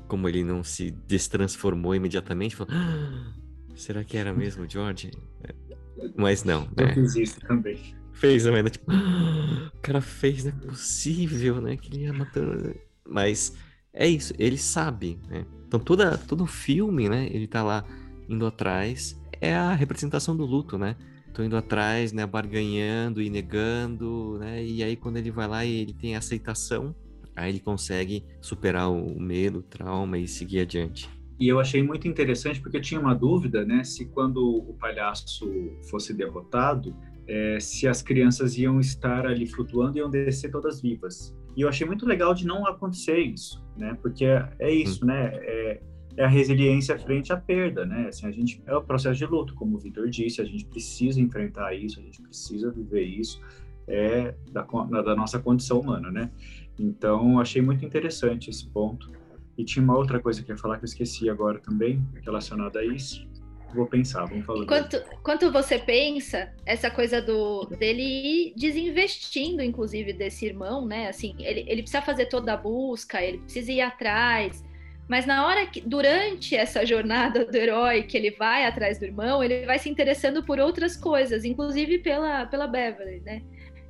Como 0.08 0.28
ele 0.28 0.44
não 0.44 0.64
se 0.64 0.92
destransformou 1.08 1.96
imediatamente, 1.96 2.56
falou, 2.56 2.74
ah, 2.74 3.34
será 3.76 4.04
que 4.04 4.18
era 4.18 4.34
mesmo 4.34 4.64
o 4.64 4.70
George? 4.70 5.12
Mas 6.16 6.44
não, 6.44 6.62
né? 6.62 6.90
Eu 6.90 6.94
fiz 6.94 7.16
isso 7.16 7.40
também. 7.42 7.96
Fez 8.14 8.44
também, 8.44 8.64
né? 8.64 8.70
Tipo, 8.70 8.92
ah, 8.92 9.72
o 9.74 9.80
cara 9.80 10.02
fez, 10.02 10.44
não 10.44 10.52
é 10.52 10.56
possível, 10.56 11.60
né? 11.62 11.76
Que 11.76 11.94
ele 11.94 12.04
ia 12.04 12.14
matando. 12.14 12.76
Mas 13.06 13.56
é 13.94 14.08
isso, 14.08 14.34
ele 14.40 14.58
sabe, 14.58 15.20
né? 15.30 15.46
Então 15.68 15.80
toda, 15.80 16.18
todo 16.18 16.46
filme, 16.48 17.08
né, 17.08 17.28
ele 17.32 17.48
tá 17.48 17.64
lá 17.64 17.86
indo 18.28 18.46
atrás, 18.46 19.20
é 19.40 19.54
a 19.54 19.74
representação 19.74 20.36
do 20.36 20.46
luto, 20.46 20.78
né? 20.78 20.96
Tô 21.34 21.44
indo 21.44 21.58
atrás, 21.58 22.12
né, 22.12 22.26
barganhando 22.26 23.22
e 23.22 23.30
negando, 23.30 24.38
né? 24.40 24.64
E 24.64 24.84
aí 24.84 24.96
quando 24.96 25.18
ele 25.18 25.32
vai 25.32 25.48
lá 25.48 25.66
e 25.66 25.72
ele 25.72 25.94
tem 25.94 26.16
aceitação, 26.16 26.96
aí 27.36 27.50
ele 27.50 27.60
consegue 27.60 28.24
superar 28.42 28.92
o 28.92 29.20
medo, 29.20 29.60
o 29.60 29.64
trauma 29.64 30.18
e 30.18 30.28
seguir 30.28 30.62
adiante. 30.62 31.10
E 31.40 31.48
eu 31.48 31.60
achei 31.60 31.82
muito 31.82 32.08
interessante 32.08 32.62
porque 32.62 32.78
eu 32.78 32.82
tinha 32.82 33.00
uma 33.00 33.14
dúvida, 33.14 33.66
né, 33.66 33.84
se 33.84 34.06
quando 34.06 34.38
o 34.38 34.74
palhaço 34.76 35.50
fosse 35.90 36.14
derrotado, 36.14 36.96
é, 37.28 37.60
se 37.60 37.88
as 37.88 38.02
crianças 38.02 38.58
iam 38.58 38.80
estar 38.80 39.26
ali 39.26 39.46
flutuando 39.46 39.98
e 39.98 40.00
iam 40.00 40.10
descer 40.10 40.52
todas 40.52 40.82
vivas. 40.82 41.36
E 41.56 41.62
eu 41.62 41.70
achei 41.70 41.86
muito 41.86 42.06
legal 42.06 42.34
de 42.34 42.46
não 42.46 42.66
acontecer 42.66 43.20
isso, 43.20 43.64
né? 43.78 43.98
Porque 44.02 44.26
é, 44.26 44.50
é 44.60 44.74
isso, 44.74 45.06
né? 45.06 45.32
É, 45.34 45.82
é, 46.18 46.26
a 46.26 46.28
resiliência 46.28 46.98
frente 46.98 47.32
à 47.32 47.38
perda, 47.38 47.86
né? 47.86 48.08
Assim, 48.08 48.28
a 48.28 48.32
gente 48.32 48.62
é 48.66 48.76
o 48.76 48.82
processo 48.82 49.18
de 49.18 49.26
luto, 49.26 49.54
como 49.56 49.76
o 49.76 49.80
Vitor 49.80 50.10
disse, 50.10 50.42
a 50.42 50.46
gente 50.46 50.66
precisa 50.66 51.22
enfrentar 51.22 51.74
isso, 51.74 52.00
a 52.00 52.04
gente 52.04 52.22
precisa 52.22 52.72
viver 52.72 53.04
isso, 53.04 53.42
é 53.88 54.34
da, 54.52 54.64
da 54.64 55.16
nossa 55.16 55.40
condição 55.40 55.80
humana, 55.80 56.12
né? 56.12 56.32
Então, 56.78 57.40
achei 57.40 57.62
muito 57.62 57.86
interessante 57.86 58.50
esse 58.50 58.68
ponto. 58.68 59.12
E 59.58 59.64
tinha 59.64 59.84
uma 59.84 59.98
outra 59.98 60.20
coisa 60.20 60.42
que 60.42 60.52
eu 60.52 60.56
ia 60.56 60.62
falar 60.62 60.78
que 60.78 60.84
eu 60.84 60.88
esqueci 60.88 61.30
agora 61.30 61.60
também, 61.60 62.04
relacionada 62.26 62.80
a 62.80 62.86
isso 62.86 63.28
vou 63.74 63.88
pensar, 63.88 64.26
vamos 64.26 64.46
falar. 64.46 64.64
Enquanto, 64.64 65.04
enquanto 65.14 65.52
você 65.52 65.80
pensa, 65.80 66.54
essa 66.66 66.90
coisa 66.90 67.22
do 67.22 67.66
dele 67.66 68.02
ir 68.02 68.54
desinvestindo, 68.56 69.62
inclusive, 69.62 70.14
desse 70.14 70.46
irmão, 70.46 70.86
né? 70.86 71.08
Assim, 71.08 71.36
ele, 71.40 71.66
ele 71.68 71.82
precisa 71.82 72.02
fazer 72.02 72.28
toda 72.28 72.54
a 72.54 72.58
busca, 72.58 73.22
ele 73.22 73.40
precisa 73.40 73.72
ir 73.72 73.82
atrás. 73.82 74.64
Mas 75.08 75.26
na 75.26 75.46
hora 75.46 75.66
que, 75.66 75.82
durante 75.82 76.56
essa 76.56 76.86
jornada 76.86 77.46
do 77.46 77.56
herói, 77.56 78.04
que 78.04 78.16
ele 78.16 78.32
vai 78.32 78.66
atrás 78.66 79.00
do 79.00 79.06
irmão, 79.06 79.44
ele 79.44 79.66
vai 79.66 79.78
se 79.80 79.90
interessando 79.90 80.44
por 80.44 80.60
outras 80.60 80.96
coisas, 80.96 81.44
inclusive 81.44 82.00
pela, 82.00 82.46
pela 82.46 82.68
Beverly, 82.68 83.22
né? 83.22 83.42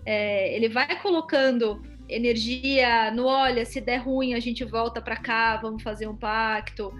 É, 0.06 0.54
ele 0.56 0.68
vai 0.68 1.02
colocando 1.02 1.82
energia 2.14 3.12
no 3.12 3.26
olha, 3.26 3.66
se 3.66 3.82
der 3.82 3.98
ruim, 3.98 4.34
a 4.34 4.40
gente 4.40 4.64
volta 4.64 5.02
para 5.02 5.18
cá, 5.18 5.58
vamos 5.58 5.82
fazer 5.84 6.08
um 6.08 6.16
pacto 6.16 6.94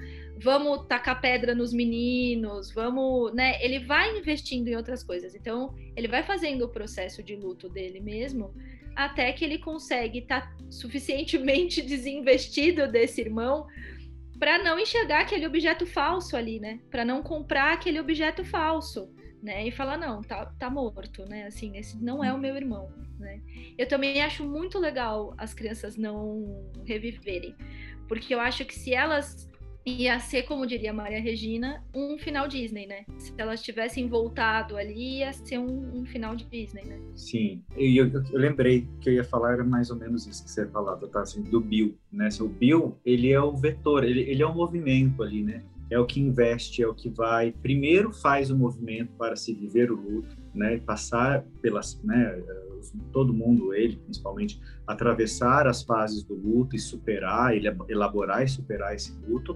vamos 0.44 0.86
tacar 0.88 1.22
pedra 1.22 1.56
nos 1.56 1.74
meninos, 1.74 2.72
vamos, 2.72 3.34
né? 3.34 3.64
Ele 3.64 3.80
vai 3.80 4.18
investindo 4.18 4.68
em 4.68 4.76
outras 4.76 5.02
coisas. 5.02 5.34
Então, 5.34 5.74
ele 5.96 6.08
vai 6.08 6.22
fazendo 6.22 6.66
o 6.66 6.70
processo 6.70 7.24
de 7.24 7.36
luto 7.36 7.70
dele 7.70 8.00
mesmo, 8.00 8.54
até 8.96 9.32
que 9.32 9.44
ele 9.44 9.58
consegue 9.58 10.20
estar 10.20 10.42
tá 10.42 10.56
suficientemente 10.70 11.82
desinvestido 11.84 12.92
desse 12.92 13.22
irmão 13.22 13.66
para 14.38 14.62
não 14.62 14.78
enxergar 14.78 15.22
aquele 15.22 15.48
objeto 15.48 15.86
falso 15.86 16.36
ali, 16.36 16.60
né? 16.60 16.80
Para 16.92 17.06
não 17.06 17.24
comprar 17.24 17.74
aquele 17.74 18.00
objeto 18.00 18.44
falso, 18.44 19.10
né? 19.44 19.68
E 19.68 19.72
falar 19.72 19.98
não, 19.98 20.22
tá, 20.22 20.46
tá 20.58 20.70
morto, 20.70 21.26
né? 21.28 21.46
Assim, 21.46 21.78
esse 21.78 22.02
não 22.02 22.24
é 22.24 22.34
o 22.34 22.40
meu 22.40 22.56
irmão, 22.56 22.90
né? 23.20 23.42
Eu 23.78 23.88
também 23.88 24.22
acho 24.22 24.48
muito 24.48 24.80
legal 24.80 25.34
as 25.38 25.54
crianças 25.54 25.98
não 25.98 26.66
reviverem, 26.86 27.54
porque 28.08 28.34
eu 28.34 28.40
acho 28.40 28.64
que 28.64 28.74
se 28.74 28.94
elas 28.94 29.52
ia 29.86 30.18
ser, 30.18 30.44
como 30.44 30.66
diria 30.66 30.94
Maria 30.94 31.20
Regina, 31.20 31.84
um 31.94 32.18
final 32.18 32.48
Disney, 32.48 32.88
né? 32.88 33.04
Se 33.18 33.34
elas 33.38 33.62
tivessem 33.62 34.08
voltado 34.08 34.78
ali, 34.78 35.18
ia 35.18 35.34
ser 35.34 35.58
um, 35.58 36.00
um 36.00 36.06
final 36.06 36.38
de 36.38 36.46
Disney, 36.46 36.86
né? 36.86 36.98
Sim, 37.14 37.62
e 37.78 37.98
eu, 37.98 38.10
eu, 38.10 38.40
lembrei 38.40 38.88
que 39.02 39.10
eu 39.10 39.14
ia 39.14 39.26
falar 39.26 39.54
era 39.54 39.64
mais 39.64 39.90
ou 39.90 39.98
menos 39.98 40.26
isso 40.26 40.46
que 40.46 40.52
você 40.52 40.66
falava, 40.68 41.06
tá? 41.10 41.22
Assim, 41.22 41.44
do 41.44 41.60
Bill, 41.60 41.98
né? 42.10 42.30
O 42.40 42.48
Bill, 42.48 42.98
ele 43.06 43.32
é 43.32 43.42
o 43.42 43.58
vetor, 43.58 44.06
ele, 44.06 44.22
ele 44.22 44.42
é 44.42 44.48
um 44.48 44.56
movimento 44.56 45.22
ali, 45.22 45.44
né? 45.44 45.62
É 45.90 46.00
o 46.00 46.06
que 46.06 46.20
investe, 46.20 46.82
é 46.82 46.88
o 46.88 46.94
que 46.94 47.10
vai, 47.10 47.52
primeiro 47.52 48.12
faz 48.12 48.50
o 48.50 48.58
movimento 48.58 49.12
para 49.18 49.36
se 49.36 49.54
viver 49.54 49.92
o 49.92 49.96
luto, 49.96 50.36
né? 50.54 50.80
Passar 50.80 51.44
pelas, 51.62 52.02
né? 52.04 52.42
todo 53.12 53.34
mundo, 53.34 53.74
ele 53.74 53.98
principalmente, 53.98 54.60
atravessar 54.86 55.68
as 55.68 55.84
fases 55.84 56.24
do 56.24 56.36
luto 56.36 56.76
e 56.76 56.80
superar, 56.80 57.56
ele 57.56 57.74
elaborar 57.88 58.44
e 58.44 58.48
superar 58.48 58.94
esse 58.94 59.14
luto, 59.28 59.54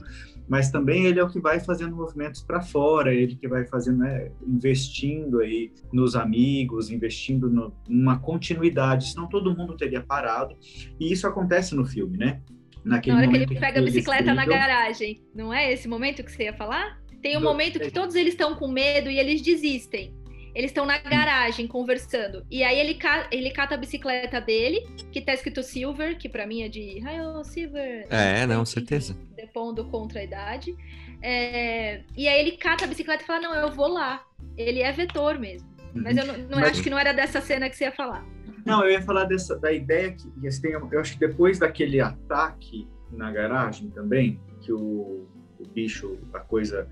mas 0.47 0.71
também 0.71 1.05
ele 1.05 1.19
é 1.19 1.23
o 1.23 1.29
que 1.29 1.39
vai 1.39 1.59
fazendo 1.59 1.95
movimentos 1.95 2.41
para 2.41 2.61
fora, 2.61 3.13
ele 3.13 3.35
que 3.35 3.47
vai 3.47 3.65
fazendo, 3.65 3.99
né, 3.99 4.31
investindo 4.45 5.39
aí 5.39 5.71
nos 5.91 6.15
amigos, 6.15 6.89
investindo 6.89 7.73
numa 7.87 8.19
continuidade, 8.19 9.11
senão 9.11 9.27
todo 9.27 9.55
mundo 9.55 9.75
teria 9.75 10.01
parado, 10.01 10.55
e 10.99 11.11
isso 11.11 11.27
acontece 11.27 11.75
no 11.75 11.85
filme, 11.85 12.17
né? 12.17 12.41
Naquele 12.87 13.15
na 13.15 13.21
hora 13.21 13.31
que 13.31 13.37
ele 13.37 13.59
pega 13.59 13.79
a 13.79 13.83
bicicleta 13.83 14.33
na 14.33 14.45
garagem, 14.45 15.21
não 15.33 15.53
é 15.53 15.71
esse 15.71 15.87
momento 15.87 16.23
que 16.23 16.31
você 16.31 16.43
ia 16.43 16.53
falar? 16.53 16.99
Tem 17.21 17.37
um 17.37 17.41
momento 17.41 17.79
que 17.79 17.91
todos 17.91 18.15
eles 18.15 18.33
estão 18.33 18.55
com 18.55 18.67
medo 18.67 19.09
e 19.09 19.19
eles 19.19 19.41
desistem. 19.41 20.13
Eles 20.55 20.71
estão 20.71 20.85
na 20.85 20.97
garagem 20.97 21.67
conversando. 21.67 22.43
E 22.49 22.63
aí 22.63 22.79
ele, 22.79 22.95
ca 22.95 23.27
ele 23.31 23.51
cata 23.51 23.75
a 23.75 23.77
bicicleta 23.77 24.41
dele, 24.41 24.87
que 25.11 25.21
tá 25.21 25.33
escrito 25.33 25.61
Silver, 25.61 26.17
que 26.17 26.27
para 26.27 26.47
mim 26.47 26.63
é 26.63 26.69
de 26.69 26.99
Raio 26.99 27.43
Silver. 27.43 28.07
É, 28.09 28.47
não, 28.47 28.65
certeza. 28.65 29.15
Depondo 29.35 29.85
contra 29.85 30.19
a 30.19 30.23
idade. 30.23 30.75
É... 31.21 32.01
E 32.15 32.27
aí 32.27 32.39
ele 32.39 32.53
cata 32.53 32.85
a 32.85 32.87
bicicleta 32.87 33.23
e 33.23 33.27
fala: 33.27 33.41
Não, 33.41 33.53
eu 33.53 33.71
vou 33.71 33.87
lá. 33.87 34.23
Ele 34.57 34.81
é 34.81 34.91
vetor 34.91 35.37
mesmo. 35.37 35.69
Mas 35.93 36.17
eu 36.17 36.25
não, 36.25 36.37
não 36.37 36.59
Mas... 36.59 36.71
acho 36.71 36.83
que 36.83 36.89
não 36.89 36.97
era 36.97 37.11
dessa 37.11 37.39
cena 37.39 37.69
que 37.69 37.75
você 37.75 37.85
ia 37.85 37.91
falar. 37.91 38.25
Não, 38.67 38.83
eu 38.83 38.91
ia 38.91 39.01
falar 39.01 39.23
dessa, 39.23 39.57
da 39.57 39.71
ideia 39.71 40.11
que, 40.11 40.29
que 40.29 40.95
eu 40.95 40.99
acho 40.99 41.13
que 41.13 41.19
depois 41.19 41.57
daquele 41.57 42.01
ataque 42.01 42.87
na 43.11 43.31
garagem 43.31 43.89
também, 43.89 44.39
que 44.61 44.73
o, 44.73 45.25
o 45.57 45.67
bicho, 45.73 46.17
a 46.33 46.39
coisa 46.39 46.87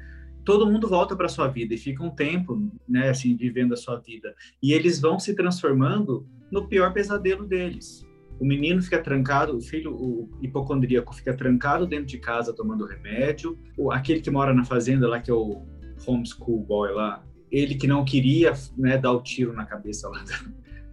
todo 0.45 0.71
mundo 0.71 0.87
volta 0.87 1.15
para 1.15 1.27
sua 1.27 1.47
vida 1.47 1.73
e 1.73 1.77
fica 1.77 2.03
um 2.03 2.09
tempo, 2.09 2.71
né, 2.87 3.09
assim, 3.09 3.35
vivendo 3.35 3.73
a 3.73 3.75
sua 3.75 3.97
vida. 3.97 4.33
E 4.61 4.71
eles 4.71 5.01
vão 5.01 5.19
se 5.19 5.35
transformando 5.35 6.25
no 6.51 6.67
pior 6.67 6.93
pesadelo 6.93 7.45
deles. 7.45 8.05
O 8.39 8.45
menino 8.45 8.81
fica 8.81 9.01
trancado, 9.01 9.57
o 9.57 9.61
filho, 9.61 9.93
o 9.93 10.29
hipocondríaco 10.41 11.15
fica 11.15 11.35
trancado 11.35 11.87
dentro 11.87 12.05
de 12.05 12.19
casa 12.19 12.53
tomando 12.53 12.85
remédio. 12.85 13.57
O, 13.75 13.91
aquele 13.91 14.21
que 14.21 14.29
mora 14.29 14.53
na 14.53 14.63
fazenda 14.63 15.07
lá, 15.07 15.19
que 15.19 15.31
é 15.31 15.33
o 15.33 15.65
homeschool 16.05 16.59
boy 16.59 16.93
lá, 16.93 17.25
ele 17.51 17.75
que 17.75 17.87
não 17.87 18.05
queria 18.05 18.53
né, 18.77 18.97
dar 18.97 19.13
o 19.13 19.21
tiro 19.21 19.51
na 19.51 19.65
cabeça 19.65 20.07
lá 20.07 20.23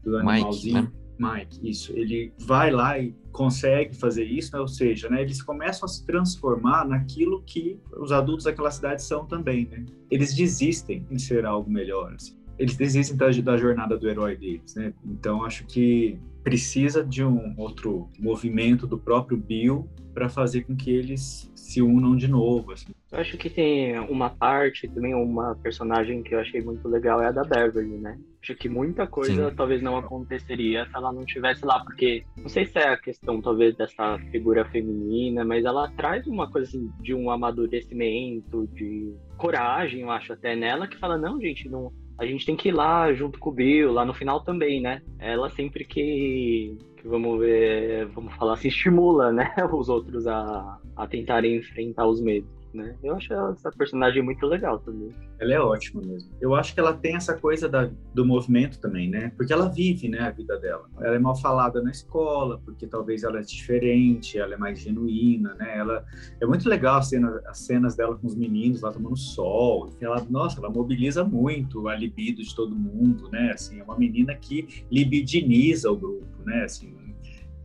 do 0.04 0.16
animalzinho. 0.16 0.82
Mike, 0.82 0.92
né? 0.92 1.02
Mike, 1.18 1.70
isso. 1.70 1.92
Ele 1.92 2.32
vai 2.38 2.70
lá 2.70 2.98
e 2.98 3.14
consegue 3.30 3.94
fazer 3.94 4.24
isso, 4.24 4.52
né? 4.54 4.60
ou 4.60 4.68
seja, 4.68 5.08
né, 5.08 5.22
eles 5.22 5.40
começam 5.40 5.86
a 5.86 5.88
se 5.88 6.04
transformar 6.04 6.86
naquilo 6.86 7.42
que 7.42 7.78
os 7.96 8.12
adultos 8.12 8.44
daquela 8.44 8.70
cidade 8.70 9.02
são 9.02 9.24
também. 9.24 9.66
Né? 9.70 9.84
Eles 10.10 10.34
desistem 10.34 11.06
em 11.10 11.18
ser 11.18 11.46
algo 11.46 11.70
melhor. 11.70 12.12
Assim. 12.14 12.36
Eles 12.58 12.76
desistem 12.76 13.16
da, 13.16 13.30
da 13.30 13.56
jornada 13.56 13.96
do 13.96 14.08
herói 14.08 14.36
deles. 14.36 14.74
Né? 14.74 14.92
Então, 15.04 15.44
acho 15.44 15.64
que 15.66 16.18
precisa 16.42 17.04
de 17.04 17.24
um 17.24 17.54
outro 17.56 18.08
movimento 18.18 18.86
do 18.86 18.98
próprio 18.98 19.36
Bill 19.36 19.88
para 20.12 20.28
fazer 20.28 20.62
com 20.62 20.76
que 20.76 20.90
eles 20.90 21.50
se 21.54 21.80
unam 21.80 22.14
de 22.14 22.28
novo. 22.28 22.72
Assim. 22.72 22.92
Eu 23.10 23.18
acho 23.18 23.38
que 23.38 23.48
tem 23.48 23.98
uma 23.98 24.28
parte, 24.28 24.88
também 24.88 25.14
uma 25.14 25.54
personagem 25.56 26.22
que 26.22 26.34
eu 26.34 26.40
achei 26.40 26.60
muito 26.60 26.86
legal 26.88 27.22
é 27.22 27.28
a 27.28 27.32
da 27.32 27.42
Beverly, 27.42 27.96
né? 27.98 28.18
Acho 28.42 28.54
que 28.56 28.68
muita 28.68 29.06
coisa 29.06 29.50
Sim. 29.50 29.56
talvez 29.56 29.80
não 29.80 29.96
aconteceria 29.96 30.84
se 30.84 30.96
ela 30.96 31.12
não 31.12 31.22
estivesse 31.22 31.64
lá, 31.64 31.82
porque 31.84 32.24
não 32.36 32.48
sei 32.48 32.66
se 32.66 32.78
é 32.78 32.88
a 32.88 32.96
questão 32.96 33.40
talvez 33.40 33.76
dessa 33.76 34.18
figura 34.30 34.64
feminina, 34.64 35.44
mas 35.44 35.64
ela 35.64 35.88
traz 35.96 36.26
uma 36.26 36.50
coisa 36.50 36.68
assim, 36.68 36.90
de 37.00 37.14
um 37.14 37.30
amadurecimento, 37.30 38.66
de 38.74 39.14
coragem, 39.36 40.00
eu 40.00 40.10
acho 40.10 40.32
até 40.32 40.56
nela, 40.56 40.88
que 40.88 40.98
fala, 40.98 41.16
não, 41.16 41.40
gente, 41.40 41.68
não, 41.68 41.92
a 42.22 42.26
gente 42.26 42.46
tem 42.46 42.56
que 42.56 42.68
ir 42.68 42.72
lá 42.72 43.12
junto 43.12 43.38
com 43.38 43.50
o 43.50 43.52
Bill, 43.52 43.92
lá 43.92 44.04
no 44.04 44.14
final 44.14 44.40
também, 44.44 44.80
né? 44.80 45.02
Ela 45.18 45.50
sempre 45.50 45.84
que, 45.84 46.76
que 46.96 47.08
vamos 47.08 47.40
ver, 47.40 48.06
vamos 48.06 48.32
falar 48.34 48.54
assim, 48.54 48.68
estimula, 48.68 49.32
né, 49.32 49.52
os 49.72 49.88
outros 49.88 50.26
a, 50.26 50.78
a 50.96 51.06
tentarem 51.06 51.56
enfrentar 51.56 52.06
os 52.06 52.20
medos 52.20 52.61
né? 52.74 52.96
Eu 53.02 53.14
acho 53.14 53.32
essa 53.32 53.70
personagem 53.70 54.22
muito 54.22 54.46
legal 54.46 54.78
também. 54.78 55.10
Ela 55.38 55.54
é 55.54 55.60
ótima 55.60 56.02
mesmo. 56.02 56.30
Eu 56.40 56.54
acho 56.54 56.74
que 56.74 56.80
ela 56.80 56.92
tem 56.92 57.16
essa 57.16 57.36
coisa 57.36 57.68
da, 57.68 57.90
do 58.14 58.24
movimento 58.24 58.78
também, 58.80 59.08
né? 59.08 59.32
Porque 59.36 59.52
ela 59.52 59.68
vive, 59.68 60.08
né, 60.08 60.20
a 60.20 60.30
vida 60.30 60.58
dela. 60.58 60.88
Ela 61.00 61.16
é 61.16 61.18
mal 61.18 61.36
falada 61.36 61.82
na 61.82 61.90
escola, 61.90 62.60
porque 62.64 62.86
talvez 62.86 63.22
ela 63.22 63.38
é 63.38 63.42
diferente, 63.42 64.38
ela 64.38 64.54
é 64.54 64.56
mais 64.56 64.80
genuína, 64.80 65.54
né? 65.54 65.78
Ela 65.78 66.04
é 66.40 66.46
muito 66.46 66.68
legal 66.68 66.96
a 66.96 67.02
cena, 67.02 67.40
as 67.46 67.58
cenas 67.58 67.94
dela 67.94 68.16
com 68.16 68.26
os 68.26 68.34
meninos 68.34 68.82
lá 68.82 68.92
tomando 68.92 69.16
sol. 69.16 69.90
Ela, 70.00 70.24
nossa, 70.28 70.58
ela 70.58 70.70
mobiliza 70.70 71.24
muito 71.24 71.88
a 71.88 71.94
libido 71.94 72.42
de 72.42 72.54
todo 72.54 72.74
mundo, 72.74 73.28
né? 73.30 73.52
Assim, 73.52 73.80
é 73.80 73.82
uma 73.82 73.98
menina 73.98 74.34
que 74.34 74.84
libidiniza 74.90 75.90
o 75.90 75.96
grupo, 75.96 76.26
né? 76.44 76.64
Assim, 76.64 76.94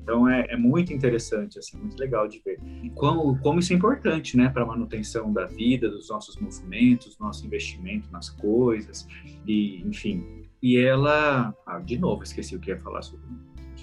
então 0.08 0.26
é, 0.30 0.46
é, 0.50 0.56
muito 0.56 0.94
interessante, 0.94 1.60
assim, 1.60 1.78
muito 1.78 2.00
legal 2.00 2.30
de 2.30 2.40
ver. 2.40 2.58
E 2.82 2.90
como, 2.92 3.38
como 3.40 3.60
isso 3.60 3.74
é 3.74 3.76
importante, 3.76 4.38
né, 4.38 4.48
para 4.48 4.64
a 4.64 4.66
manutenção 4.66 5.34
da 5.34 5.46
vida, 5.46 5.90
dos 5.90 6.10
nossos 6.10 6.38
movimentos, 6.38 7.20
nosso 7.20 7.46
investimento 7.46 8.10
nas 8.10 8.30
coisas, 8.30 9.06
e 9.46 9.84
enfim. 9.86 10.24
E 10.64 10.78
ela, 10.78 11.54
ah, 11.66 11.80
de 11.80 11.98
novo, 11.98 12.24
esqueci 12.24 12.56
o 12.56 12.60
que 12.60 12.72
ia 12.72 12.80
falar 12.80 13.02
sobre. 13.02 13.26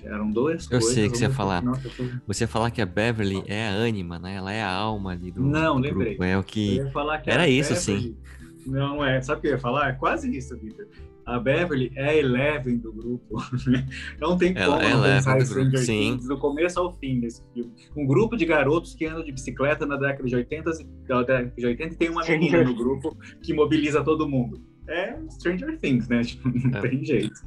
Eram 0.03 0.31
duas 0.31 0.65
Eu 0.65 0.81
coisas. 0.81 0.93
sei 0.95 1.07
o 1.07 1.11
que 1.11 1.17
você 1.17 1.25
ia 1.25 1.31
falar. 1.31 1.63
Nossa, 1.63 1.89
tô... 1.89 2.05
Você 2.27 2.45
ia 2.45 2.49
falar 2.49 2.71
que 2.71 2.83
a 2.83 2.87
Beverly 2.87 3.43
é 3.47 3.69
a 3.69 3.71
ânima, 3.71 4.19
né? 4.19 4.35
Ela 4.35 4.53
é 4.53 4.63
a 4.63 4.71
alma 4.71 5.13
ali 5.13 5.31
do, 5.31 5.43
Não, 5.43 5.77
do 5.77 5.83
lembrei. 5.83 6.09
grupo. 6.17 6.25
É 6.25 6.37
o 6.37 6.43
que. 6.43 6.79
Era 7.27 7.49
isso, 7.49 7.73
Beverly... 7.75 8.03
sim. 8.03 8.17
Não 8.67 9.05
é. 9.05 9.21
Sabe 9.21 9.39
o 9.39 9.43
que 9.43 9.49
eu 9.49 9.53
ia 9.53 9.59
falar? 9.59 9.91
É 9.91 9.93
quase 9.93 10.35
isso, 10.37 10.57
Victor 10.57 10.87
a 11.27 11.39
Beverly 11.39 11.91
é 11.97 12.11
a 12.11 12.17
Eleven 12.17 12.79
do 12.79 12.93
grupo. 12.93 13.37
não 14.21 14.37
tem 14.37 14.53
como 14.53 14.65
Ela 14.65 14.81
não 14.81 15.07
é 15.07 15.17
pensar 15.17 15.39
em 15.39 15.45
Stranger 15.45 15.87
Things 15.87 16.29
do 16.29 16.39
começo 16.39 16.79
ao 16.79 16.93
fim 16.93 17.21
desse 17.21 17.43
filme. 17.53 17.73
Um 17.97 18.07
grupo 18.07 18.37
de 18.37 18.45
garotos 18.45 18.95
que 18.95 19.07
andam 19.07 19.25
de 19.25 19.33
bicicleta 19.33 19.87
na 19.87 19.97
década 19.97 20.29
de 20.29 20.37
80, 20.37 20.71
da 21.09 21.23
década 21.23 21.53
de 21.57 21.67
80 21.67 21.95
e 21.95 21.97
tem 21.97 22.11
uma 22.11 22.25
menina 22.25 22.63
no 22.63 22.75
grupo 22.75 23.17
que 23.43 23.55
mobiliza 23.55 24.03
todo 24.05 24.29
mundo. 24.29 24.61
É 24.87 25.17
Stranger 25.31 25.79
Things, 25.79 26.09
né? 26.09 26.23
Tipo, 26.25 26.49
não 26.49 26.79
é. 26.79 26.83
tem 26.83 27.05
jeito. 27.05 27.41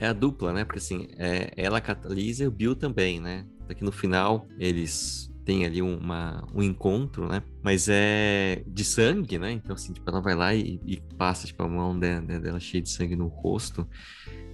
É 0.00 0.06
a 0.06 0.12
dupla, 0.12 0.52
né? 0.52 0.64
Porque 0.64 0.78
assim, 0.78 1.08
é, 1.16 1.50
ela 1.56 1.80
catalisa 1.80 2.44
e 2.44 2.46
o 2.46 2.50
Bill 2.50 2.76
também, 2.76 3.20
né? 3.20 3.46
Daqui 3.66 3.82
no 3.82 3.92
final, 3.92 4.46
eles 4.58 5.27
tem 5.48 5.64
ali 5.64 5.80
uma, 5.80 6.46
um 6.54 6.62
encontro, 6.62 7.26
né? 7.26 7.42
Mas 7.62 7.88
é 7.88 8.62
de 8.66 8.84
sangue, 8.84 9.38
né? 9.38 9.50
Então, 9.50 9.74
assim, 9.74 9.94
tipo, 9.94 10.06
ela 10.10 10.20
vai 10.20 10.34
lá 10.34 10.54
e, 10.54 10.78
e 10.84 11.00
passa, 11.16 11.46
tipo, 11.46 11.62
a 11.62 11.66
mão 11.66 11.98
dela, 11.98 12.20
dela, 12.20 12.60
cheia 12.60 12.82
de 12.82 12.90
sangue 12.90 13.16
no 13.16 13.28
rosto. 13.28 13.88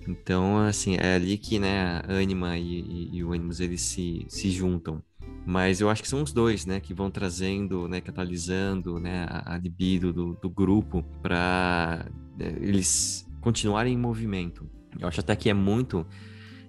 Então, 0.06 0.56
assim, 0.58 0.94
é 0.94 1.16
ali 1.16 1.36
que, 1.36 1.58
né, 1.58 2.00
a 2.06 2.12
Anima 2.12 2.56
e, 2.56 2.80
e, 2.80 3.16
e 3.16 3.24
o 3.24 3.32
Animus, 3.32 3.58
eles 3.58 3.80
se, 3.80 4.24
se 4.28 4.52
juntam. 4.52 5.02
Mas 5.44 5.80
eu 5.80 5.90
acho 5.90 6.00
que 6.00 6.08
são 6.08 6.22
os 6.22 6.32
dois, 6.32 6.64
né, 6.64 6.78
que 6.78 6.94
vão 6.94 7.10
trazendo, 7.10 7.88
né, 7.88 8.00
catalisando, 8.00 9.00
né, 9.00 9.26
a, 9.28 9.54
a 9.54 9.58
libido 9.58 10.12
do, 10.12 10.34
do 10.34 10.48
grupo 10.48 11.02
para 11.20 12.06
né, 12.38 12.54
eles 12.60 13.28
continuarem 13.40 13.94
em 13.94 13.98
movimento. 13.98 14.64
Eu 14.96 15.08
acho 15.08 15.18
até 15.18 15.34
que 15.34 15.50
é 15.50 15.54
muito 15.54 16.06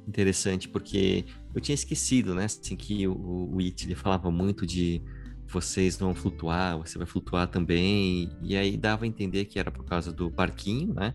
interessante, 0.08 0.68
porque 0.68 1.26
eu 1.54 1.62
tinha 1.62 1.74
esquecido, 1.74 2.36
né? 2.36 2.46
Assim, 2.46 2.76
que 2.76 3.08
o, 3.08 3.50
o 3.54 3.60
It 3.60 3.86
ele 3.86 3.96
falava 3.96 4.30
muito 4.32 4.66
de 4.66 5.02
vocês 5.48 5.98
vão 5.98 6.14
flutuar, 6.14 6.78
você 6.78 6.98
vai 6.98 7.08
flutuar 7.08 7.48
também. 7.48 8.30
E 8.42 8.56
aí 8.56 8.78
dava 8.78 9.06
a 9.06 9.08
entender 9.08 9.46
que 9.46 9.60
era 9.60 9.72
por 9.72 9.86
causa 9.86 10.12
do 10.12 10.32
parquinho, 10.32 10.94
né? 10.94 11.14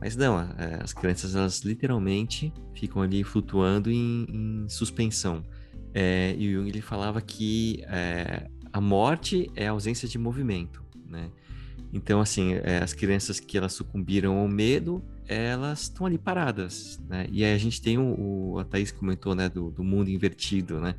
Mas 0.00 0.16
não, 0.16 0.36
as 0.82 0.92
crianças 0.92 1.36
elas 1.36 1.60
literalmente 1.60 2.52
ficam 2.74 3.02
ali 3.02 3.22
flutuando 3.22 3.88
em, 3.88 4.26
em 4.28 4.68
suspensão. 4.68 5.44
É, 5.94 6.34
e 6.36 6.48
o 6.48 6.58
Jung 6.58 6.68
ele 6.68 6.80
falava 6.80 7.20
que 7.20 7.84
é, 7.86 8.48
a 8.72 8.80
morte 8.80 9.48
é 9.54 9.68
a 9.68 9.70
ausência 9.70 10.08
de 10.08 10.18
movimento, 10.18 10.82
né? 11.06 11.30
Então, 11.92 12.20
assim, 12.20 12.54
é, 12.54 12.78
as 12.82 12.94
crianças 12.94 13.38
que 13.38 13.56
elas 13.56 13.74
sucumbiram 13.74 14.38
ao 14.38 14.48
medo, 14.48 15.04
elas 15.32 15.82
estão 15.82 16.06
ali 16.06 16.18
paradas, 16.18 17.00
né? 17.08 17.26
E 17.30 17.44
aí 17.44 17.54
a 17.54 17.58
gente 17.58 17.80
tem 17.80 17.98
o, 17.98 18.52
o 18.52 18.58
a 18.58 18.64
Thaís 18.64 18.92
comentou, 18.92 19.34
né, 19.34 19.48
do, 19.48 19.70
do, 19.70 19.82
mundo 19.82 20.10
invertido, 20.10 20.80
né? 20.80 20.94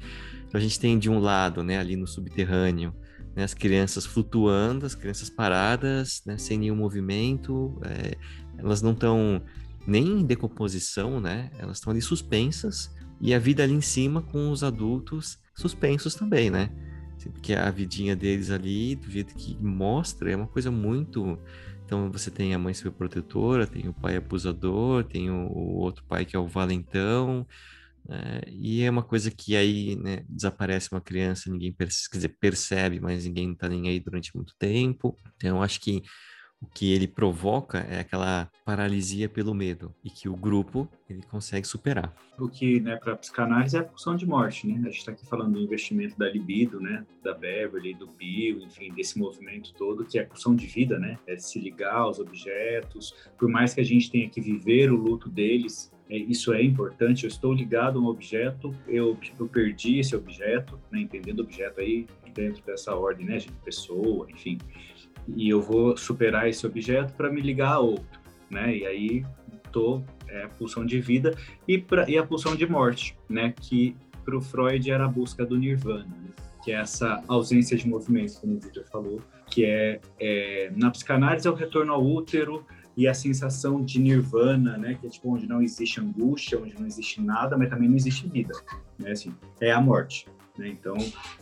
Então 0.47 0.59
a 0.59 0.63
gente 0.63 0.79
tem 0.79 0.97
de 0.97 1.09
um 1.09 1.19
lado, 1.19 1.63
né, 1.63 1.77
ali 1.77 1.95
no 1.95 2.07
subterrâneo, 2.07 2.93
né, 3.35 3.43
as 3.43 3.53
crianças 3.53 4.05
flutuando, 4.05 4.85
as 4.85 4.95
crianças 4.95 5.29
paradas, 5.29 6.21
né, 6.25 6.37
sem 6.37 6.57
nenhum 6.57 6.75
movimento, 6.75 7.79
é, 7.85 8.15
elas 8.57 8.81
não 8.81 8.91
estão 8.91 9.41
nem 9.85 10.21
em 10.21 10.25
decomposição, 10.25 11.19
né? 11.19 11.51
Elas 11.57 11.77
estão 11.77 11.91
ali 11.91 12.01
suspensas 12.01 12.91
e 13.19 13.33
a 13.33 13.39
vida 13.39 13.63
ali 13.63 13.73
em 13.73 13.81
cima 13.81 14.21
com 14.21 14.49
os 14.51 14.63
adultos 14.63 15.37
suspensos 15.55 16.15
também, 16.15 16.49
né? 16.49 16.69
Porque 17.31 17.53
a 17.53 17.69
vidinha 17.69 18.15
deles 18.15 18.49
ali, 18.49 18.95
do 18.95 19.09
jeito 19.09 19.33
que 19.35 19.57
mostra, 19.61 20.31
é 20.31 20.35
uma 20.35 20.47
coisa 20.47 20.69
muito 20.69 21.37
então 21.85 22.11
você 22.11 22.31
tem 22.31 22.53
a 22.53 22.59
mãe 22.59 22.73
superprotetora, 22.73 23.67
tem 23.67 23.87
o 23.87 23.93
pai 23.93 24.15
abusador, 24.17 25.03
tem 25.03 25.29
o, 25.29 25.47
o 25.47 25.75
outro 25.77 26.03
pai 26.05 26.25
que 26.25 26.35
é 26.35 26.39
o 26.39 26.47
valentão, 26.47 27.45
né? 28.07 28.41
e 28.47 28.81
é 28.83 28.89
uma 28.89 29.03
coisa 29.03 29.31
que 29.31 29.55
aí 29.55 29.95
né, 29.95 30.25
desaparece 30.27 30.89
uma 30.91 31.01
criança, 31.01 31.51
ninguém 31.51 31.71
percebe, 31.71 32.15
dizer, 32.15 32.29
percebe, 32.39 32.99
mas 32.99 33.25
ninguém 33.25 33.55
tá 33.55 33.69
nem 33.69 33.87
aí 33.87 33.99
durante 33.99 34.35
muito 34.35 34.53
tempo. 34.57 35.17
Então 35.35 35.61
acho 35.61 35.79
que 35.79 36.01
o 36.63 36.67
que 36.73 36.93
ele 36.93 37.07
provoca 37.07 37.79
é 37.89 37.99
aquela 37.99 38.49
paralisia 38.63 39.27
pelo 39.27 39.53
medo 39.53 39.93
e 40.01 40.09
que 40.09 40.29
o 40.29 40.35
grupo 40.35 40.87
ele 41.09 41.21
consegue 41.23 41.67
superar. 41.67 42.15
O 42.39 42.47
que, 42.47 42.79
né, 42.79 42.95
para 42.95 43.17
psicanálise 43.17 43.75
é 43.75 43.81
a 43.81 43.83
pulsão 43.83 44.15
de 44.15 44.25
morte, 44.25 44.65
né? 44.65 44.75
A 44.75 44.89
gente 44.89 44.99
está 44.99 45.11
aqui 45.11 45.27
falando 45.27 45.53
do 45.53 45.59
investimento 45.59 46.17
da 46.17 46.29
libido, 46.29 46.79
né, 46.79 47.05
da 47.21 47.33
Beverly, 47.33 47.93
do 47.93 48.07
Bill, 48.07 48.59
enfim, 48.61 48.93
desse 48.93 49.19
movimento 49.19 49.73
todo 49.73 50.05
que 50.05 50.17
é 50.17 50.23
a 50.23 50.25
pulsão 50.25 50.55
de 50.55 50.65
vida, 50.65 50.97
né? 50.97 51.19
É 51.27 51.37
se 51.37 51.59
ligar 51.59 51.95
aos 51.95 52.17
objetos, 52.17 53.13
por 53.37 53.49
mais 53.49 53.73
que 53.73 53.81
a 53.81 53.85
gente 53.85 54.09
tenha 54.09 54.29
que 54.29 54.39
viver 54.39 54.89
o 54.91 54.95
luto 54.95 55.29
deles, 55.29 55.91
é, 56.09 56.17
isso 56.17 56.53
é 56.53 56.63
importante. 56.63 57.25
Eu 57.25 57.27
estou 57.27 57.53
ligado 57.53 57.99
a 57.99 58.01
um 58.01 58.05
objeto, 58.05 58.73
eu, 58.87 59.17
eu 59.37 59.47
perdi 59.47 59.99
esse 59.99 60.15
objeto, 60.15 60.79
né, 60.89 61.01
entendendo 61.01 61.41
objeto 61.41 61.81
aí 61.81 62.07
dentro 62.33 62.63
dessa 62.63 62.95
ordem, 62.95 63.25
né, 63.25 63.37
de 63.37 63.51
pessoa, 63.63 64.25
enfim 64.31 64.57
e 65.27 65.49
eu 65.49 65.61
vou 65.61 65.95
superar 65.97 66.47
esse 66.47 66.65
objeto 66.65 67.13
para 67.13 67.31
me 67.31 67.41
ligar 67.41 67.73
a 67.73 67.79
outro, 67.79 68.19
né? 68.49 68.75
E 68.75 68.85
aí 68.85 69.25
tô 69.71 70.01
é, 70.27 70.47
pulsão 70.47 70.85
de 70.85 70.99
vida 70.99 71.35
e, 71.67 71.77
pra, 71.77 72.09
e 72.09 72.17
a 72.17 72.25
pulsão 72.25 72.55
de 72.55 72.65
morte, 72.65 73.17
né? 73.29 73.53
Que 73.59 73.95
para 74.23 74.37
o 74.37 74.41
Freud 74.41 74.89
era 74.89 75.05
a 75.05 75.07
busca 75.07 75.45
do 75.45 75.57
nirvana, 75.57 76.05
né? 76.05 76.29
que 76.63 76.71
é 76.71 76.75
essa 76.75 77.21
ausência 77.27 77.75
de 77.75 77.85
movimento, 77.85 78.39
como 78.39 78.55
o 78.55 78.59
Victor 78.59 78.85
falou, 78.85 79.21
que 79.47 79.65
é, 79.65 79.99
é, 80.17 80.71
na 80.73 80.89
psicanálise 80.89 81.45
é 81.45 81.51
o 81.51 81.53
retorno 81.53 81.91
ao 81.91 82.01
útero, 82.01 82.65
e 82.95 83.07
a 83.07 83.13
sensação 83.13 83.81
de 83.81 83.99
nirvana, 83.99 84.77
né, 84.77 84.95
que 84.99 85.07
é 85.07 85.09
tipo 85.09 85.33
onde 85.33 85.47
não 85.47 85.61
existe 85.61 85.99
angústia, 85.99 86.59
onde 86.59 86.75
não 86.79 86.85
existe 86.85 87.21
nada, 87.21 87.57
mas 87.57 87.69
também 87.69 87.89
não 87.89 87.95
existe 87.95 88.27
vida, 88.27 88.53
né, 88.99 89.11
assim, 89.11 89.33
é 89.59 89.71
a 89.71 89.81
morte. 89.81 90.27
Né? 90.57 90.69
Então, 90.69 90.95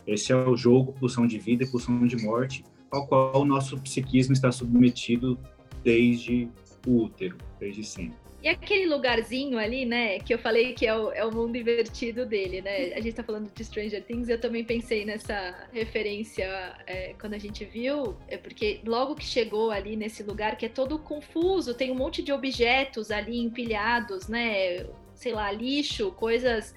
esse 0.06 0.32
é 0.32 0.36
o 0.36 0.56
jogo, 0.56 0.94
pulsão 0.94 1.26
de 1.26 1.38
vida 1.38 1.64
e 1.64 1.66
pulsão 1.66 2.06
de 2.06 2.16
morte, 2.16 2.64
ao 2.92 3.06
qual 3.06 3.40
o 3.40 3.44
nosso 3.44 3.80
psiquismo 3.80 4.34
está 4.34 4.52
submetido 4.52 5.38
desde 5.82 6.48
o 6.86 7.04
útero, 7.04 7.36
desde 7.58 7.82
sempre. 7.82 8.22
E 8.42 8.48
aquele 8.48 8.86
lugarzinho 8.86 9.56
ali, 9.56 9.86
né, 9.86 10.18
que 10.18 10.34
eu 10.34 10.38
falei 10.38 10.72
que 10.72 10.84
é 10.84 10.96
o, 10.96 11.12
é 11.12 11.24
o 11.24 11.32
mundo 11.32 11.56
invertido 11.56 12.26
dele, 12.26 12.60
né? 12.60 12.92
A 12.92 13.00
gente 13.00 13.14
tá 13.14 13.22
falando 13.22 13.48
de 13.54 13.64
Stranger 13.64 14.02
Things, 14.04 14.28
eu 14.28 14.40
também 14.40 14.64
pensei 14.64 15.04
nessa 15.04 15.68
referência 15.72 16.44
é, 16.84 17.14
quando 17.20 17.34
a 17.34 17.38
gente 17.38 17.64
viu, 17.64 18.16
é 18.26 18.36
porque 18.36 18.80
logo 18.84 19.14
que 19.14 19.24
chegou 19.24 19.70
ali 19.70 19.94
nesse 19.94 20.24
lugar 20.24 20.56
que 20.56 20.66
é 20.66 20.68
todo 20.68 20.98
confuso, 20.98 21.72
tem 21.72 21.92
um 21.92 21.94
monte 21.94 22.20
de 22.20 22.32
objetos 22.32 23.12
ali 23.12 23.38
empilhados, 23.38 24.26
né? 24.26 24.86
Sei 25.14 25.32
lá, 25.32 25.52
lixo, 25.52 26.10
coisas 26.10 26.74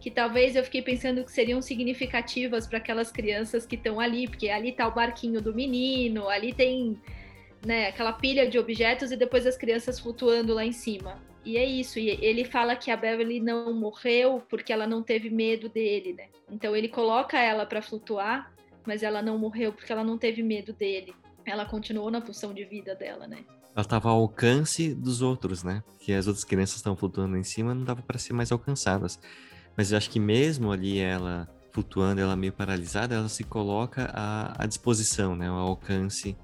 que 0.00 0.10
talvez 0.10 0.54
eu 0.54 0.62
fiquei 0.62 0.82
pensando 0.82 1.24
que 1.24 1.32
seriam 1.32 1.60
significativas 1.60 2.66
para 2.66 2.78
aquelas 2.78 3.10
crianças 3.10 3.66
que 3.66 3.74
estão 3.74 3.98
ali, 3.98 4.28
porque 4.28 4.48
ali 4.48 4.72
tá 4.72 4.86
o 4.86 4.94
barquinho 4.94 5.40
do 5.40 5.54
menino, 5.54 6.28
ali 6.28 6.52
tem 6.52 6.96
né, 7.64 7.88
aquela 7.88 8.12
pilha 8.12 8.48
de 8.48 8.58
objetos 8.58 9.10
e 9.10 9.16
depois 9.16 9.46
as 9.46 9.56
crianças 9.56 9.98
flutuando 9.98 10.54
lá 10.54 10.64
em 10.64 10.72
cima. 10.72 11.20
E 11.44 11.56
é 11.56 11.64
isso, 11.64 11.98
e 11.98 12.10
ele 12.10 12.44
fala 12.44 12.76
que 12.76 12.90
a 12.90 12.96
Beverly 12.96 13.40
não 13.40 13.72
morreu 13.72 14.42
porque 14.48 14.72
ela 14.72 14.86
não 14.86 15.02
teve 15.02 15.30
medo 15.30 15.68
dele, 15.68 16.12
né? 16.12 16.26
Então 16.50 16.76
ele 16.76 16.88
coloca 16.88 17.38
ela 17.38 17.64
para 17.64 17.80
flutuar, 17.80 18.52
mas 18.86 19.02
ela 19.02 19.22
não 19.22 19.38
morreu 19.38 19.72
porque 19.72 19.90
ela 19.90 20.04
não 20.04 20.18
teve 20.18 20.42
medo 20.42 20.72
dele. 20.72 21.14
Ela 21.44 21.64
continuou 21.64 22.10
na 22.10 22.20
função 22.20 22.52
de 22.52 22.64
vida 22.64 22.94
dela, 22.94 23.26
né? 23.26 23.44
Ela 23.74 23.82
estava 23.82 24.10
ao 24.10 24.20
alcance 24.20 24.94
dos 24.94 25.22
outros, 25.22 25.62
né? 25.62 25.82
Que 26.00 26.12
as 26.12 26.26
outras 26.26 26.44
crianças 26.44 26.76
estão 26.76 26.96
flutuando 26.96 27.36
em 27.36 27.44
cima, 27.44 27.74
não 27.74 27.84
dava 27.84 28.02
para 28.02 28.18
ser 28.18 28.32
mais 28.32 28.52
alcançadas. 28.52 29.18
Mas 29.78 29.92
eu 29.92 29.96
acho 29.96 30.10
que 30.10 30.18
mesmo 30.18 30.72
ali 30.72 30.98
ela 30.98 31.48
flutuando, 31.70 32.20
ela 32.20 32.34
meio 32.34 32.52
paralisada, 32.52 33.14
ela 33.14 33.28
se 33.28 33.44
coloca 33.44 34.10
à, 34.12 34.64
à 34.64 34.66
disposição, 34.66 35.36
né? 35.36 35.46
Ao 35.46 35.56
alcance 35.56 36.36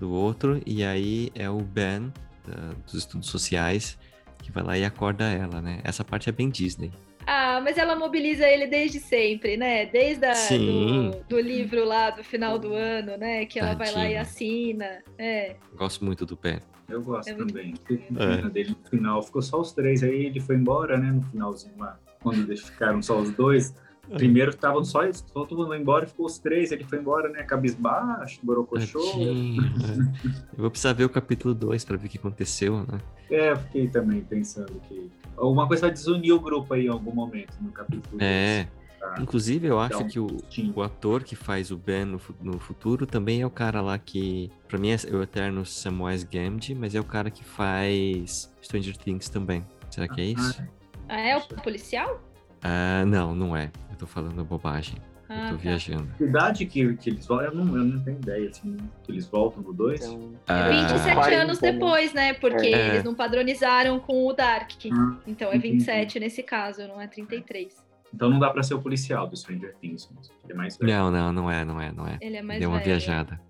do 0.00 0.10
outro, 0.10 0.60
e 0.66 0.82
aí 0.82 1.30
é 1.32 1.48
o 1.48 1.60
Ben, 1.60 2.12
da, 2.44 2.72
dos 2.84 2.94
estudos 2.94 3.28
sociais, 3.28 3.96
que 4.42 4.50
vai 4.50 4.64
lá 4.64 4.76
e 4.76 4.84
acorda 4.84 5.24
ela, 5.30 5.62
né? 5.62 5.80
Essa 5.84 6.02
parte 6.02 6.28
é 6.28 6.32
bem 6.32 6.50
Disney. 6.50 6.90
Ah, 7.24 7.60
mas 7.62 7.78
ela 7.78 7.94
mobiliza 7.94 8.44
ele 8.48 8.66
desde 8.66 8.98
sempre, 8.98 9.56
né? 9.56 9.86
Desde 9.86 10.24
a, 10.26 10.32
do, 10.32 11.24
do, 11.28 11.40
livro 11.40 11.84
lá 11.84 12.10
do 12.10 12.24
final 12.24 12.58
do 12.58 12.74
ano, 12.74 13.16
né? 13.16 13.46
Que 13.46 13.60
ela 13.60 13.76
Tadinha. 13.76 13.94
vai 13.94 14.04
lá 14.04 14.10
e 14.10 14.16
assina. 14.16 15.00
É. 15.16 15.54
Gosto 15.76 16.04
muito 16.04 16.26
do 16.26 16.34
Ben. 16.34 16.58
Eu 16.88 17.00
gosto 17.02 17.28
é 17.28 17.34
também. 17.34 17.74
É. 17.88 18.48
Dele 18.48 18.70
no 18.70 18.90
final 18.90 19.22
ficou 19.22 19.42
só 19.42 19.60
os 19.60 19.70
três, 19.70 20.02
aí 20.02 20.26
ele 20.26 20.40
foi 20.40 20.56
embora, 20.56 20.98
né? 20.98 21.12
No 21.12 21.22
finalzinho 21.22 21.78
lá, 21.78 21.96
quando 22.22 22.40
eles 22.40 22.60
ficaram 22.60 23.02
só 23.02 23.18
os 23.18 23.30
dois. 23.30 23.74
Primeiro 24.08 24.50
estavam 24.50 24.84
só, 24.84 25.00
só 25.12 25.44
todo 25.44 25.62
mundo 25.62 25.74
embora, 25.76 26.04
ficou 26.06 26.26
os 26.26 26.38
três, 26.38 26.72
ele 26.72 26.82
foi 26.82 26.98
embora, 26.98 27.28
né? 27.28 27.44
Cabisbaixo, 27.44 28.40
borocochô. 28.42 28.98
Eu 28.98 30.58
vou 30.58 30.70
precisar 30.70 30.92
ver 30.94 31.04
o 31.04 31.08
capítulo 31.08 31.54
2 31.54 31.84
para 31.84 31.96
ver 31.96 32.06
o 32.06 32.10
que 32.10 32.18
aconteceu, 32.18 32.84
né? 32.86 33.00
É, 33.30 33.52
eu 33.52 33.56
fiquei 33.56 33.88
também 33.88 34.20
pensando 34.22 34.80
que 34.88 35.08
alguma 35.36 35.68
coisa 35.68 35.82
vai 35.82 35.92
desunir 35.92 36.34
o 36.34 36.40
grupo 36.40 36.74
aí 36.74 36.86
em 36.86 36.88
algum 36.88 37.12
momento 37.12 37.54
no 37.60 37.70
capítulo 37.70 38.18
2. 38.18 38.22
É. 38.22 38.68
Tá? 38.98 39.14
Inclusive, 39.18 39.66
eu 39.66 39.78
acho 39.78 40.02
então, 40.02 40.08
que 40.08 40.20
o, 40.20 40.26
o, 40.74 40.82
ator 40.82 41.22
que 41.22 41.34
faz 41.34 41.70
o 41.70 41.76
Ben 41.76 42.04
no, 42.04 42.20
no, 42.42 42.58
futuro 42.58 43.06
também 43.06 43.40
é 43.40 43.46
o 43.46 43.50
cara 43.50 43.80
lá 43.80 43.96
que, 43.96 44.50
para 44.68 44.78
mim, 44.78 44.90
é 44.90 45.16
o 45.16 45.22
eterno 45.22 45.64
Samwise 45.64 46.26
Gamgee, 46.26 46.74
mas 46.74 46.94
é 46.94 47.00
o 47.00 47.04
cara 47.04 47.30
que 47.30 47.42
faz 47.42 48.52
Stranger 48.60 48.96
Things 48.98 49.30
também. 49.30 49.64
Será 49.88 50.06
que 50.06 50.20
é 50.20 50.24
isso? 50.24 50.60
Ah, 50.60 50.79
é 51.18 51.36
o 51.36 51.40
policial? 51.62 52.20
Ah, 52.62 53.04
não, 53.06 53.34
não 53.34 53.56
é. 53.56 53.70
Eu 53.90 53.96
tô 53.96 54.06
falando 54.06 54.44
bobagem. 54.44 54.96
Ah, 55.28 55.44
eu 55.44 55.50
tô 55.50 55.56
tá. 55.56 55.62
viajando. 55.62 56.08
Que 56.18 56.24
idade 56.24 56.66
que, 56.66 56.96
que 56.96 57.10
eles 57.10 57.26
voltam? 57.26 57.46
Eu 57.46 57.54
não, 57.54 57.76
eu 57.76 57.84
não 57.84 58.00
tenho 58.02 58.18
ideia, 58.18 58.50
assim, 58.50 58.76
que 59.04 59.12
eles 59.12 59.26
voltam 59.28 59.62
no 59.62 59.72
2. 59.72 60.04
Então, 60.04 60.32
é 60.48 60.70
27 60.70 61.16
ah, 61.16 61.42
anos 61.42 61.58
depois, 61.58 62.12
né? 62.12 62.34
Porque 62.34 62.66
é. 62.66 62.88
eles 62.88 63.04
não 63.04 63.14
padronizaram 63.14 64.00
com 64.00 64.26
o 64.26 64.32
Dark. 64.32 64.72
Ah, 64.92 65.16
então 65.26 65.52
é 65.52 65.58
27 65.58 66.00
entendi. 66.00 66.20
nesse 66.20 66.42
caso, 66.42 66.86
não 66.88 67.00
é 67.00 67.06
33. 67.06 67.90
Então 68.12 68.28
não 68.28 68.40
dá 68.40 68.50
pra 68.50 68.62
ser 68.64 68.74
o 68.74 68.82
policial 68.82 69.28
do 69.28 69.36
Stranger 69.36 69.74
Things. 69.80 70.10
Ele 70.44 70.52
é 70.52 70.56
mais 70.56 70.76
velho. 70.76 70.92
Não, 70.92 71.10
não, 71.12 71.32
não 71.32 71.50
é, 71.50 71.64
não 71.64 71.80
é, 71.80 71.92
não 71.92 72.08
é. 72.08 72.18
Ele 72.20 72.36
é 72.36 72.42
mais 72.42 72.58
Deu 72.58 72.68
uma 72.68 72.78
velho. 72.78 72.90
viajada. 72.90 73.40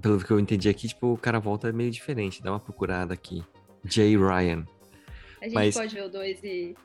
Pelo 0.00 0.22
que 0.22 0.30
eu 0.30 0.38
entendi 0.38 0.68
aqui, 0.68 0.86
tipo, 0.86 1.14
o 1.14 1.16
cara 1.16 1.40
volta 1.40 1.72
meio 1.72 1.90
diferente. 1.90 2.42
Dá 2.42 2.52
uma 2.52 2.60
procurada 2.60 3.14
aqui. 3.14 3.42
Jay 3.84 4.14
Ryan. 4.14 4.66
A 5.40 5.44
gente 5.44 5.54
Mas... 5.54 5.74
pode 5.74 5.94
ver 5.94 6.04
o 6.04 6.10
2 6.10 6.44
e 6.44 6.76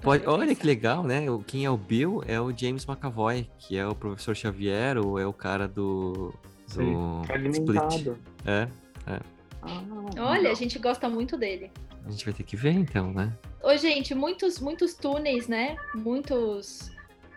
Pode, 0.00 0.26
olha 0.26 0.54
que 0.54 0.66
legal, 0.66 1.02
né? 1.02 1.26
Quem 1.46 1.64
é 1.64 1.70
o 1.70 1.76
Bill 1.76 2.22
é 2.26 2.40
o 2.40 2.56
James 2.56 2.86
McAvoy, 2.86 3.48
que 3.58 3.76
é 3.76 3.86
o 3.86 3.94
professor 3.94 4.34
Xavier, 4.34 4.96
ou 4.96 5.18
é 5.18 5.26
o 5.26 5.32
cara 5.32 5.66
do, 5.66 6.32
do 6.74 7.22
Split. 7.50 8.06
É, 8.46 8.68
é. 9.06 9.20
Ah, 9.62 9.82
olha, 10.18 10.50
a 10.50 10.54
gente 10.54 10.78
gosta 10.78 11.08
muito 11.08 11.36
dele. 11.36 11.70
A 12.06 12.10
gente 12.10 12.24
vai 12.24 12.32
ter 12.32 12.44
que 12.44 12.56
ver 12.56 12.72
então, 12.72 13.12
né? 13.12 13.36
Ô, 13.62 13.76
gente, 13.76 14.14
muitos, 14.14 14.60
muitos 14.60 14.94
túneis, 14.94 15.48
né? 15.48 15.76
Muitos, 15.94 16.92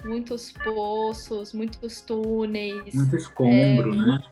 muitos 0.06 0.52
poços, 0.52 1.54
muitos 1.54 2.02
túneis. 2.02 2.94
Muito 2.94 3.16
escombro, 3.16 3.94
é, 3.94 3.98
né? 3.98 4.24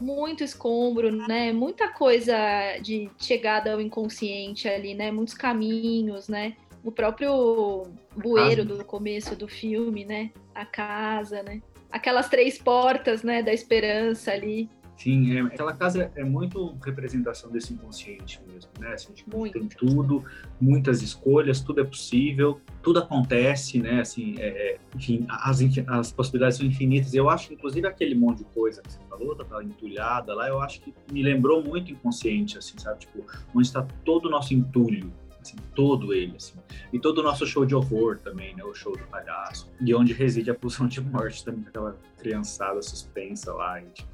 Muito 0.00 0.44
escombro, 0.44 1.10
né? 1.10 1.52
Muita 1.52 1.88
coisa 1.88 2.36
de 2.80 3.10
chegada 3.18 3.72
ao 3.72 3.80
inconsciente 3.80 4.68
ali, 4.68 4.94
né? 4.94 5.10
Muitos 5.10 5.34
caminhos, 5.34 6.28
né? 6.28 6.54
O 6.82 6.90
próprio 6.90 7.84
bueiro 8.16 8.64
do 8.64 8.84
começo 8.84 9.36
do 9.36 9.48
filme, 9.48 10.04
né? 10.04 10.30
A 10.54 10.64
casa, 10.64 11.42
né? 11.42 11.60
Aquelas 11.90 12.28
três 12.28 12.58
portas, 12.58 13.22
né, 13.22 13.42
da 13.42 13.52
esperança 13.52 14.30
ali. 14.30 14.68
Sim, 14.96 15.34
é, 15.34 15.40
aquela 15.40 15.72
casa 15.72 16.12
é 16.14 16.22
muito 16.22 16.76
representação 16.84 17.50
desse 17.50 17.72
inconsciente 17.72 18.38
mesmo, 18.46 18.70
né? 18.78 18.92
Assim, 18.92 19.06
a 19.06 19.16
gente 19.16 19.34
muito. 19.34 19.58
tem 19.58 19.66
tudo, 19.66 20.22
muitas 20.60 21.00
escolhas, 21.00 21.62
tudo 21.62 21.80
é 21.80 21.84
possível, 21.84 22.60
tudo 22.82 22.98
acontece, 22.98 23.78
né? 23.78 24.02
Assim, 24.02 24.34
é, 24.38 24.48
é 24.48 24.78
enfim, 24.94 25.24
as, 25.30 25.62
as 25.88 26.12
possibilidades 26.12 26.58
são 26.58 26.66
infinitas. 26.66 27.14
Eu 27.14 27.30
acho, 27.30 27.50
inclusive, 27.50 27.86
aquele 27.86 28.14
monte 28.14 28.40
de 28.40 28.44
coisa 28.44 28.82
que 28.82 28.92
você 28.92 28.98
falou, 29.08 29.34
tá 29.34 29.64
entulhada 29.64 30.34
lá, 30.34 30.48
eu 30.48 30.60
acho 30.60 30.82
que 30.82 30.92
me 31.10 31.22
lembrou 31.22 31.64
muito 31.64 31.90
inconsciente, 31.90 32.58
assim, 32.58 32.78
sabe? 32.78 33.00
Tipo, 33.00 33.24
onde 33.54 33.66
está 33.66 33.82
todo 34.04 34.26
o 34.26 34.30
nosso 34.30 34.52
entulho, 34.52 35.10
assim, 35.50 35.56
todo 35.74 36.14
ele, 36.14 36.36
assim. 36.36 36.54
E 36.92 36.98
todo 36.98 37.18
o 37.18 37.22
nosso 37.22 37.46
show 37.46 37.64
de 37.64 37.74
horror 37.74 38.18
também, 38.18 38.54
né, 38.54 38.64
o 38.64 38.74
show 38.74 38.96
do 38.96 39.04
palhaço. 39.04 39.70
E 39.80 39.94
onde 39.94 40.12
reside 40.12 40.50
a 40.50 40.54
pulsão 40.54 40.86
de 40.86 41.00
morte 41.00 41.44
também, 41.44 41.64
aquela 41.66 41.96
criançada 42.18 42.80
suspensa 42.82 43.52
lá, 43.52 43.80
e 43.80 43.86
tipo, 43.86 44.08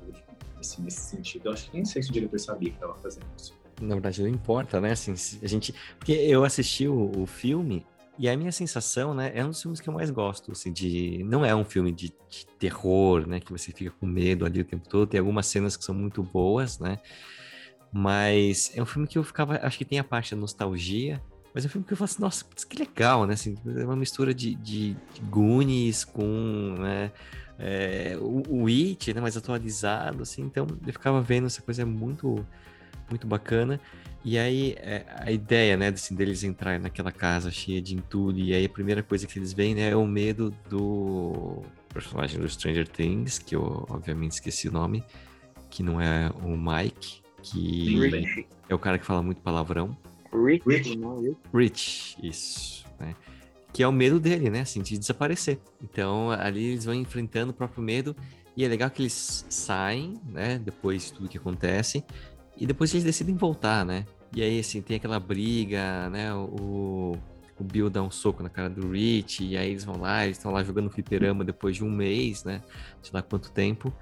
assim, 0.59 0.83
nesse 0.83 1.01
sentido. 1.01 1.47
Eu 1.49 1.53
acho 1.53 1.71
que 1.71 1.77
nem 1.77 1.85
sei 1.85 2.03
se 2.03 2.11
o 2.11 2.13
diretor 2.13 2.39
sabia 2.39 2.71
que 2.71 2.77
estava 2.77 2.95
fazendo 2.97 3.27
isso. 3.37 3.55
Na 3.81 3.95
verdade, 3.95 4.23
não 4.23 4.29
importa, 4.29 4.81
né, 4.81 4.93
assim, 4.93 5.13
a 5.43 5.47
gente... 5.47 5.75
Porque 5.99 6.13
eu 6.13 6.45
assisti 6.45 6.89
o, 6.89 7.11
o 7.17 7.27
filme 7.27 7.85
e 8.19 8.27
a 8.27 8.35
minha 8.35 8.51
sensação, 8.51 9.13
né, 9.13 9.31
é 9.35 9.45
um 9.45 9.51
dos 9.51 9.61
filmes 9.61 9.81
que 9.81 9.89
eu 9.89 9.93
mais 9.93 10.11
gosto, 10.11 10.53
assim, 10.53 10.73
de... 10.73 11.23
Não 11.25 11.45
é 11.45 11.55
um 11.55 11.65
filme 11.65 11.93
de, 11.93 12.09
de, 12.09 12.47
terror, 12.59 13.27
né, 13.27 13.39
que 13.39 13.53
você 13.53 13.73
fica 13.73 13.91
com 13.91 14.07
medo 14.07 14.47
ali 14.47 14.61
o 14.61 14.65
tempo 14.65 14.89
todo. 14.89 15.07
Tem 15.07 15.21
algumas 15.21 15.47
cenas 15.47 15.77
que 15.77 15.85
são 15.85 15.95
muito 15.95 16.23
boas, 16.23 16.79
né, 16.79 16.99
mas 17.93 18.73
é 18.75 18.83
um 18.83 18.87
filme 18.87 19.07
que 19.07 19.19
eu 19.19 19.25
ficava. 19.25 19.59
Acho 19.63 19.79
que 19.79 19.85
tem 19.85 19.99
a 19.99 20.05
parte 20.05 20.35
da 20.35 20.41
nostalgia. 20.41 21.23
Mas 21.55 21.65
é 21.65 21.69
um 21.69 21.71
filme 21.71 21.87
que 21.87 21.93
eu 21.95 21.97
falo 21.97 22.05
assim, 22.05 22.21
nossa, 22.21 22.45
que 22.69 22.77
legal, 22.77 23.27
né? 23.27 23.33
Assim, 23.33 23.57
é 23.65 23.85
uma 23.85 23.97
mistura 23.97 24.35
de, 24.35 24.55
de, 24.57 24.95
Goonies 25.31 26.05
com 26.05 26.77
né, 26.79 27.11
é, 27.59 28.15
o, 28.21 28.43
o 28.47 28.67
It, 28.67 29.15
né? 29.15 29.23
Mais 29.23 29.39
atualizado, 29.39 30.23
assim. 30.23 30.43
Então 30.43 30.67
eu 30.87 30.93
ficava 30.93 31.23
vendo 31.23 31.47
essa 31.47 31.63
coisa 31.63 31.87
muito, 31.87 32.47
muito 33.09 33.27
bacana. 33.27 33.81
E 34.23 34.37
aí 34.37 34.75
é, 34.79 35.07
a 35.21 35.31
ideia, 35.31 35.77
né, 35.77 35.89
assim, 35.89 36.15
deles 36.15 36.43
entrarem 36.43 36.81
naquela 36.81 37.13
casa 37.13 37.51
cheia 37.51 37.81
de 37.81 37.95
entulho. 37.95 38.41
E 38.41 38.53
aí 38.53 38.67
a 38.67 38.69
primeira 38.69 39.03
coisa 39.03 39.27
que 39.27 39.39
eles 39.39 39.55
veem, 39.55 39.75
né, 39.75 39.91
é 39.91 39.97
o 39.97 40.07
medo 40.07 40.55
do 40.69 41.63
personagem 41.89 42.39
do 42.39 42.49
Stranger 42.49 42.87
Things, 42.87 43.39
que 43.39 43.57
eu 43.57 43.87
obviamente 43.89 44.33
esqueci 44.33 44.69
o 44.69 44.73
nome, 44.73 45.03
que 45.71 45.83
não 45.83 45.99
é 45.99 46.31
o 46.45 46.57
Mike, 46.57 47.23
que 47.53 48.47
é 48.69 48.75
o 48.75 48.79
cara 48.79 48.99
que 48.99 49.07
fala 49.07 49.23
muito 49.23 49.41
palavrão. 49.41 49.97
Rich, 50.33 50.63
Rich, 50.67 50.99
Rich 51.55 52.17
isso. 52.23 52.85
Né? 52.99 53.15
Que 53.73 53.83
é 53.83 53.89
o 53.89 53.93
medo 53.93 54.19
dele, 54.19 54.51
né? 54.51 54.61
Assim, 54.61 54.83
de 54.83 54.99
desaparecer. 54.99 55.59
Então, 55.83 56.31
ali 56.31 56.65
eles 56.65 56.85
vão 56.85 56.95
enfrentando 56.95 57.53
o 57.53 57.55
próprio 57.55 57.83
medo. 57.83 58.17
E 58.57 58.65
é 58.65 58.69
legal 58.69 58.91
que 58.91 59.03
eles 59.03 59.45
saem, 59.49 60.15
né? 60.27 60.59
Depois 60.59 61.07
de 61.07 61.13
tudo 61.13 61.29
que 61.29 61.39
acontece. 61.39 62.05
E 62.57 62.67
depois 62.67 62.93
eles 62.93 63.05
decidem 63.05 63.37
voltar, 63.37 63.85
né? 63.85 64.07
E 64.35 64.43
aí, 64.43 64.59
assim, 64.59 64.81
tem 64.81 64.97
aquela 64.97 65.21
briga, 65.21 66.09
né? 66.11 66.35
O, 66.35 67.17
o 67.59 67.65
Bill 67.65 67.91
dá 67.91 68.03
um 68.03 68.11
soco 68.11 68.43
na 68.43 68.49
cara 68.49 68.71
do 68.71 68.91
Rich. 68.91 69.45
E 69.45 69.57
aí 69.57 69.71
eles 69.71 69.85
vão 69.85 70.01
lá, 70.01 70.25
eles 70.25 70.39
estão 70.39 70.51
lá 70.53 70.65
jogando 70.65 70.91
fliperama 70.91 71.45
depois 71.45 71.77
de 71.77 71.85
um 71.85 71.91
mês, 71.91 72.45
né? 72.45 72.63
Sei 73.03 73.13
lá 73.13 73.23
quanto 73.23 73.53
tempo. 73.53 73.93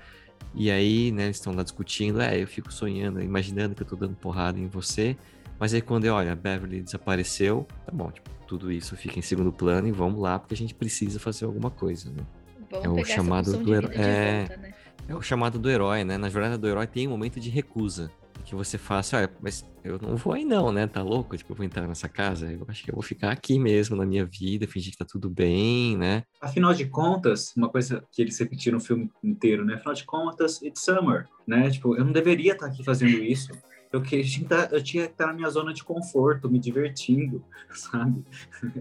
E 0.55 0.71
aí, 0.71 1.11
né, 1.11 1.25
eles 1.25 1.37
estão 1.37 1.55
lá 1.55 1.63
discutindo, 1.63 2.21
é, 2.21 2.41
eu 2.41 2.47
fico 2.47 2.73
sonhando, 2.73 3.21
imaginando 3.23 3.75
que 3.75 3.83
eu 3.83 3.87
tô 3.87 3.97
dando 3.97 4.15
porrada 4.15 4.59
em 4.59 4.67
você. 4.67 5.17
Mas 5.59 5.73
aí 5.73 5.81
quando, 5.81 6.07
olha, 6.07 6.33
a 6.33 6.37
Beverly 6.37 6.83
desapareceu, 6.83 7.67
tá 7.87 7.93
bom, 7.93 8.11
tipo, 8.11 8.29
tudo 8.47 8.71
isso 8.71 8.97
fica 8.97 9.19
em 9.19 9.23
segundo 9.23 9.53
plano 9.53 9.89
e 9.89 9.93
vamos 9.93 10.21
lá, 10.21 10.39
porque 10.39 10.55
a 10.55 10.57
gente 10.57 10.75
precisa 10.75 11.19
fazer 11.19 11.45
alguma 11.45 11.71
coisa, 11.71 12.11
né? 12.11 12.25
Vamos 12.71 12.99
É 12.99 13.03
o 13.03 13.05
chamado 13.05 13.53
do 13.53 13.65
de 13.65 13.73
é. 13.97 14.39
volta, 14.39 14.57
né? 14.57 14.75
É 15.09 15.15
o 15.15 15.23
chamado 15.23 15.59
do 15.59 15.71
herói, 15.71 16.05
né? 16.05 16.17
Na 16.17 16.29
jornada 16.29 16.57
do 16.57 16.67
herói 16.67 16.87
tem 16.87 17.07
um 17.07 17.11
momento 17.11 17.39
de 17.39 17.51
recusa. 17.51 18.11
Que 18.45 18.55
você 18.55 18.77
fala 18.77 19.01
assim, 19.01 19.17
olha, 19.17 19.31
mas 19.41 19.65
eu 19.83 19.99
não 19.99 20.17
vou 20.17 20.35
aí 20.35 20.45
não, 20.45 20.71
né? 20.71 20.87
Tá 20.87 21.03
louco? 21.03 21.37
Tipo, 21.37 21.53
eu 21.53 21.57
vou 21.57 21.65
entrar 21.65 21.89
nessa 21.89 22.09
casa? 22.09 22.53
Eu 22.53 22.65
acho 22.69 22.85
que 22.85 22.91
eu 22.91 22.95
vou 22.95 23.03
ficar 23.03 23.31
aqui 23.31 23.59
mesmo 23.59 23.97
na 23.97 24.05
minha 24.05 24.25
vida, 24.27 24.67
fingir 24.67 24.93
que 24.93 24.99
tá 24.99 25.05
tudo 25.09 25.31
bem, 25.31 25.97
né? 25.97 26.23
Afinal 26.41 26.75
de 26.75 26.85
contas, 26.87 27.55
uma 27.57 27.71
coisa 27.71 28.05
que 28.13 28.21
eles 28.21 28.39
repetiram 28.39 28.77
o 28.79 28.81
filme 28.81 29.11
inteiro, 29.23 29.65
né? 29.65 29.75
Afinal 29.75 29.95
de 29.95 30.05
contas, 30.05 30.61
it's 30.63 30.85
summer, 30.85 31.27
né? 31.47 31.71
Tipo, 31.71 31.97
eu 31.97 32.05
não 32.05 32.13
deveria 32.13 32.53
estar 32.53 32.67
aqui 32.67 32.85
fazendo 32.85 33.13
isso. 33.23 33.51
Eu, 33.91 34.03
que, 34.03 34.17
eu 34.17 34.25
tinha 34.25 34.43
que 34.43 34.49
tá- 34.49 34.69
eu 34.73 34.83
tinha 34.83 35.07
que 35.07 35.13
estar 35.13 35.27
na 35.29 35.33
minha 35.33 35.49
zona 35.49 35.73
de 35.73 35.83
conforto, 35.83 36.51
me 36.51 36.59
divertindo, 36.59 37.43
sabe? 37.73 38.23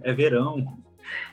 É 0.01 0.11
verão. 0.11 0.77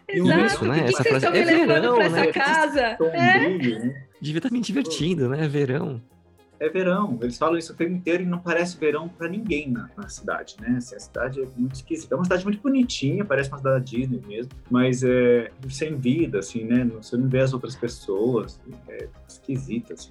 Exato, 0.08 0.46
isso, 0.46 0.64
né? 0.66 0.82
que 0.82 0.88
Essa 0.88 1.02
que 1.02 1.08
vocês 1.08 1.22
frase 1.22 1.26
estão 1.26 1.34
é 1.34 1.44
me 1.44 1.50
levando 1.66 1.80
verão, 1.80 1.94
pra 1.96 2.08
né? 2.10 2.20
essa 2.20 2.32
casa? 2.32 2.80
É, 2.80 2.96
sombrio, 3.44 3.78
né? 3.80 4.06
Devia 4.20 4.38
estar 4.38 4.50
me 4.52 4.60
divertindo, 4.60 5.28
né? 5.28 5.48
Verão. 5.48 6.00
É 6.60 6.68
verão. 6.68 7.18
Eles 7.22 7.38
falam 7.38 7.56
isso 7.56 7.72
o 7.72 7.76
filme 7.76 7.96
inteiro 7.96 8.22
e 8.22 8.26
não 8.26 8.38
parece 8.38 8.76
verão 8.76 9.08
para 9.08 9.26
ninguém 9.26 9.70
na, 9.70 9.88
na 9.96 10.08
cidade, 10.10 10.56
né? 10.60 10.74
Assim, 10.76 10.94
a 10.94 11.00
cidade 11.00 11.40
é 11.40 11.48
muito 11.56 11.76
esquisita. 11.76 12.14
É 12.14 12.18
uma 12.18 12.24
cidade 12.24 12.44
muito 12.44 12.60
bonitinha, 12.60 13.24
parece 13.24 13.48
uma 13.48 13.56
cidade 13.56 13.78
da 13.78 13.84
Disney 13.84 14.20
mesmo, 14.28 14.52
mas 14.70 15.02
é 15.02 15.50
sem 15.70 15.96
vida, 15.96 16.40
assim, 16.40 16.64
né? 16.64 16.84
Você 17.00 17.16
não 17.16 17.28
vê 17.28 17.40
as 17.40 17.54
outras 17.54 17.74
pessoas. 17.74 18.60
É 18.86 19.08
esquisita, 19.26 19.94
assim. 19.94 20.10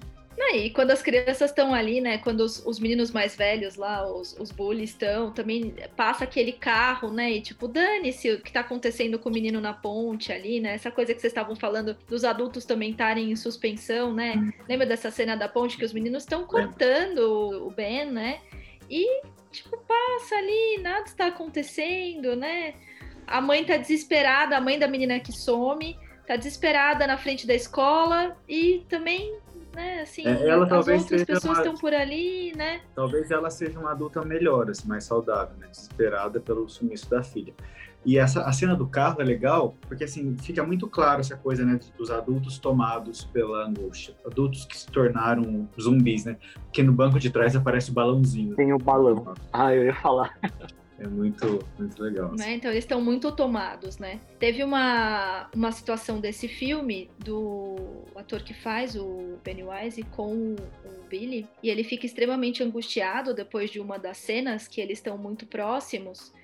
E 0.52 0.70
quando 0.70 0.90
as 0.90 1.02
crianças 1.02 1.50
estão 1.50 1.74
ali, 1.74 2.00
né? 2.00 2.18
Quando 2.18 2.40
os, 2.40 2.64
os 2.64 2.78
meninos 2.78 3.10
mais 3.10 3.36
velhos 3.36 3.76
lá, 3.76 4.06
os, 4.10 4.36
os 4.38 4.50
bullies 4.50 4.90
estão, 4.90 5.30
também 5.32 5.74
passa 5.96 6.24
aquele 6.24 6.52
carro, 6.52 7.12
né? 7.12 7.30
E 7.30 7.40
tipo, 7.40 7.68
dane-se 7.68 8.30
o 8.32 8.40
que 8.40 8.52
tá 8.52 8.60
acontecendo 8.60 9.18
com 9.18 9.28
o 9.28 9.32
menino 9.32 9.60
na 9.60 9.72
ponte 9.72 10.32
ali, 10.32 10.60
né? 10.60 10.74
Essa 10.74 10.90
coisa 10.90 11.14
que 11.14 11.20
vocês 11.20 11.30
estavam 11.30 11.54
falando 11.56 11.96
dos 12.08 12.24
adultos 12.24 12.64
também 12.64 12.90
estarem 12.90 13.30
em 13.30 13.36
suspensão, 13.36 14.12
né? 14.12 14.52
Lembra 14.68 14.86
dessa 14.86 15.10
cena 15.10 15.36
da 15.36 15.48
ponte 15.48 15.76
que 15.76 15.84
os 15.84 15.92
meninos 15.92 16.24
estão 16.24 16.44
cortando 16.44 17.18
o 17.18 17.60
o 17.60 17.70
Ben, 17.70 18.10
né? 18.10 18.40
E, 18.88 19.22
tipo, 19.50 19.76
passa 19.78 20.34
ali, 20.34 20.78
nada 20.82 21.04
está 21.04 21.26
acontecendo, 21.26 22.34
né? 22.34 22.74
A 23.26 23.40
mãe 23.40 23.64
tá 23.64 23.76
desesperada, 23.76 24.56
a 24.56 24.60
mãe 24.60 24.78
da 24.78 24.88
menina 24.88 25.20
que 25.20 25.32
some, 25.32 25.96
tá 26.26 26.36
desesperada 26.36 27.06
na 27.06 27.16
frente 27.16 27.46
da 27.46 27.54
escola 27.54 28.36
e 28.48 28.84
também, 28.88 29.38
né, 29.74 30.00
assim, 30.02 30.26
É, 30.26 30.48
ela 30.48 30.64
as 30.64 30.68
talvez 30.70 31.02
outras 31.02 31.20
seja 31.20 31.26
pessoas 31.26 31.44
uma- 31.58 31.64
estão 31.64 31.74
por 31.76 31.94
ali, 31.94 32.52
né? 32.56 32.80
Talvez 32.94 33.30
ela 33.30 33.50
seja 33.50 33.78
uma 33.78 33.90
adulta 33.92 34.24
melhor, 34.24 34.70
assim, 34.70 34.86
mais 34.88 35.04
saudável, 35.04 35.56
né? 35.58 35.68
Desesperada 35.70 36.40
pelo 36.40 36.68
sumiço 36.68 37.08
da 37.10 37.22
filha. 37.22 37.54
E 38.04 38.16
essa, 38.18 38.42
a 38.44 38.52
cena 38.52 38.74
do 38.74 38.86
carro 38.86 39.20
é 39.20 39.24
legal, 39.24 39.74
porque 39.82 40.04
assim, 40.04 40.34
fica 40.38 40.62
muito 40.64 40.88
claro 40.88 41.20
essa 41.20 41.36
coisa, 41.36 41.66
né, 41.66 41.78
dos 41.98 42.10
adultos 42.10 42.58
tomados 42.58 43.24
pela 43.24 43.66
angústia. 43.66 44.14
Adultos 44.24 44.64
que 44.64 44.78
se 44.78 44.86
tornaram 44.86 45.68
zumbis, 45.78 46.24
né? 46.24 46.38
Porque 46.64 46.82
no 46.82 46.92
banco 46.92 47.18
de 47.18 47.28
trás 47.30 47.54
aparece 47.54 47.90
o 47.90 47.92
balãozinho. 47.92 48.56
Tem 48.56 48.72
o 48.72 48.78
balão. 48.78 49.34
Ah, 49.52 49.74
eu 49.74 49.84
ia 49.84 49.94
falar. 49.94 50.34
É 51.00 51.06
muito, 51.06 51.64
muito 51.78 52.02
legal. 52.02 52.30
né? 52.36 52.52
Então 52.52 52.70
eles 52.70 52.84
estão 52.84 53.00
muito 53.00 53.32
tomados, 53.32 53.96
né? 53.96 54.20
Teve 54.38 54.62
uma, 54.62 55.48
uma 55.54 55.72
situação 55.72 56.20
desse 56.20 56.46
filme 56.46 57.10
do 57.18 58.04
ator 58.14 58.42
que 58.42 58.52
faz 58.52 58.94
o 58.94 59.38
Pennywise 59.42 60.02
com 60.02 60.54
o 60.54 61.08
Billy 61.08 61.48
e 61.62 61.70
ele 61.70 61.82
fica 61.82 62.04
extremamente 62.04 62.62
angustiado 62.62 63.32
depois 63.32 63.70
de 63.70 63.80
uma 63.80 63.98
das 63.98 64.18
cenas 64.18 64.68
que 64.68 64.78
eles 64.78 64.98
estão 64.98 65.16
muito 65.16 65.46
próximos 65.46 66.34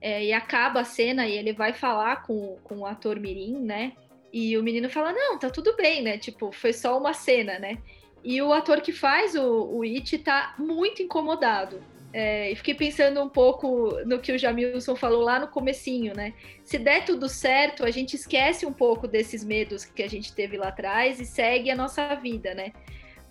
é, 0.00 0.24
e 0.24 0.32
acaba 0.32 0.80
a 0.80 0.84
cena 0.84 1.26
e 1.26 1.36
ele 1.36 1.52
vai 1.52 1.72
falar 1.72 2.22
com, 2.22 2.56
com 2.62 2.78
o 2.78 2.86
ator 2.86 3.18
Mirim, 3.18 3.58
né? 3.58 3.94
E 4.32 4.56
o 4.56 4.62
menino 4.62 4.88
fala, 4.88 5.12
não, 5.12 5.38
tá 5.38 5.50
tudo 5.50 5.74
bem, 5.76 6.02
né? 6.02 6.18
Tipo, 6.18 6.52
foi 6.52 6.72
só 6.72 6.98
uma 6.98 7.14
cena, 7.14 7.58
né? 7.58 7.78
E 8.22 8.40
o 8.40 8.52
ator 8.52 8.80
que 8.80 8.92
faz 8.92 9.34
o, 9.34 9.78
o 9.78 9.82
It 9.82 10.18
tá 10.18 10.54
muito 10.58 11.02
incomodado. 11.02 11.80
É, 12.16 12.52
e 12.52 12.54
fiquei 12.54 12.74
pensando 12.74 13.20
um 13.20 13.28
pouco 13.28 13.90
no 14.06 14.20
que 14.20 14.30
o 14.30 14.38
Jamilson 14.38 14.94
falou 14.94 15.20
lá 15.20 15.40
no 15.40 15.48
comecinho, 15.48 16.14
né? 16.14 16.32
Se 16.62 16.78
der 16.78 17.04
tudo 17.04 17.28
certo, 17.28 17.84
a 17.84 17.90
gente 17.90 18.14
esquece 18.14 18.64
um 18.64 18.72
pouco 18.72 19.08
desses 19.08 19.42
medos 19.42 19.84
que 19.84 20.00
a 20.00 20.08
gente 20.08 20.32
teve 20.32 20.56
lá 20.56 20.68
atrás 20.68 21.18
e 21.18 21.26
segue 21.26 21.72
a 21.72 21.74
nossa 21.74 22.14
vida, 22.14 22.54
né? 22.54 22.72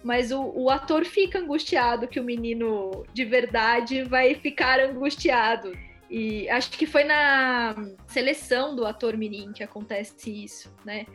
Mas 0.03 0.33
o, 0.33 0.51
o 0.53 0.69
ator 0.69 1.05
fica 1.05 1.39
angustiado 1.39 2.09
que 2.09 2.19
o 2.19 2.23
menino 2.25 3.05
de 3.13 3.23
verdade 3.23 4.03
vai 4.03 4.35
ficar 4.35 4.81
angustiado. 4.81 5.71
E 6.09 6.49
acho 6.49 6.71
que 6.71 6.85
foi 6.85 7.05
na 7.05 7.73
seleção 8.05 8.75
do 8.75 8.85
ator 8.85 9.15
mirim 9.15 9.53
que 9.53 9.63
acontece 9.63 10.29
isso, 10.43 10.75
né? 10.83 11.05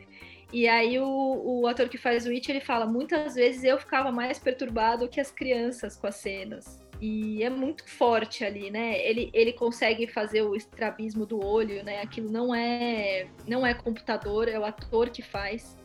E 0.51 0.67
aí 0.67 0.97
o, 0.97 1.05
o 1.05 1.67
ator 1.67 1.87
que 1.87 1.99
faz 1.99 2.25
o 2.25 2.31
It, 2.31 2.49
ele 2.49 2.61
fala, 2.61 2.87
muitas 2.87 3.35
vezes 3.35 3.63
eu 3.63 3.77
ficava 3.77 4.11
mais 4.11 4.39
perturbado 4.39 5.07
que 5.07 5.21
as 5.21 5.29
crianças 5.29 5.95
com 5.95 6.07
as 6.07 6.15
cenas. 6.15 6.88
E 7.01 7.41
é 7.43 7.49
muito 7.49 7.87
forte 7.89 8.43
ali, 8.43 8.69
né? 8.69 8.99
Ele, 8.99 9.29
ele 9.33 9.53
consegue 9.53 10.05
fazer 10.05 10.41
o 10.41 10.55
estrabismo 10.55 11.25
do 11.25 11.43
olho, 11.43 11.83
né? 11.83 12.01
Aquilo 12.01 12.29
não 12.29 12.53
é 12.53 13.27
não 13.47 13.65
é 13.65 13.73
computador, 13.73 14.49
é 14.49 14.59
o 14.59 14.65
ator 14.65 15.09
que 15.09 15.21
faz. 15.21 15.77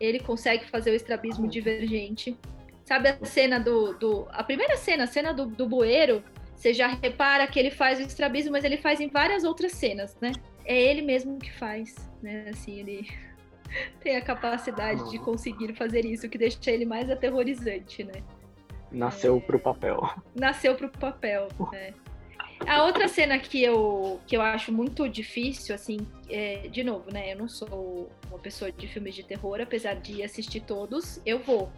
Ele 0.00 0.18
consegue 0.18 0.66
fazer 0.68 0.90
o 0.90 0.94
estrabismo 0.94 1.46
divergente. 1.46 2.36
Sabe 2.84 3.10
a 3.10 3.24
cena 3.24 3.60
do. 3.60 3.92
do 3.98 4.26
a 4.30 4.42
primeira 4.42 4.76
cena, 4.76 5.04
a 5.04 5.06
cena 5.06 5.34
do, 5.34 5.46
do 5.46 5.68
bueiro, 5.68 6.24
você 6.54 6.72
já 6.72 6.86
repara 6.86 7.46
que 7.46 7.58
ele 7.58 7.70
faz 7.70 7.98
o 7.98 8.02
estrabismo, 8.02 8.52
mas 8.52 8.64
ele 8.64 8.78
faz 8.78 9.00
em 9.00 9.08
várias 9.08 9.44
outras 9.44 9.72
cenas, 9.72 10.16
né? 10.20 10.32
É 10.64 10.80
ele 10.80 11.02
mesmo 11.02 11.38
que 11.38 11.52
faz, 11.52 11.94
né? 12.22 12.46
Assim, 12.48 12.80
ele 12.80 13.08
tem 14.00 14.16
a 14.16 14.22
capacidade 14.22 15.10
de 15.10 15.18
conseguir 15.18 15.74
fazer 15.74 16.04
isso, 16.06 16.28
que 16.28 16.38
deixa 16.38 16.70
ele 16.70 16.86
mais 16.86 17.10
aterrorizante, 17.10 18.04
né? 18.04 18.22
Nasceu 18.92 19.40
pro 19.40 19.58
papel. 19.58 20.08
nasceu 20.34 20.74
pro 20.74 20.88
papel. 20.88 21.48
né? 21.72 21.94
A 22.66 22.84
outra 22.84 23.08
cena 23.08 23.38
que 23.38 23.62
eu, 23.62 24.20
que 24.26 24.36
eu 24.36 24.42
acho 24.42 24.72
muito 24.72 25.08
difícil, 25.08 25.74
assim, 25.74 26.06
é, 26.28 26.68
de 26.68 26.84
novo, 26.84 27.12
né? 27.12 27.32
Eu 27.32 27.38
não 27.38 27.48
sou 27.48 28.08
uma 28.28 28.38
pessoa 28.38 28.70
de 28.70 28.86
filmes 28.86 29.14
de 29.14 29.24
terror, 29.24 29.60
apesar 29.60 29.94
de 29.94 30.22
assistir 30.22 30.60
todos, 30.60 31.20
eu 31.26 31.38
vou. 31.40 31.72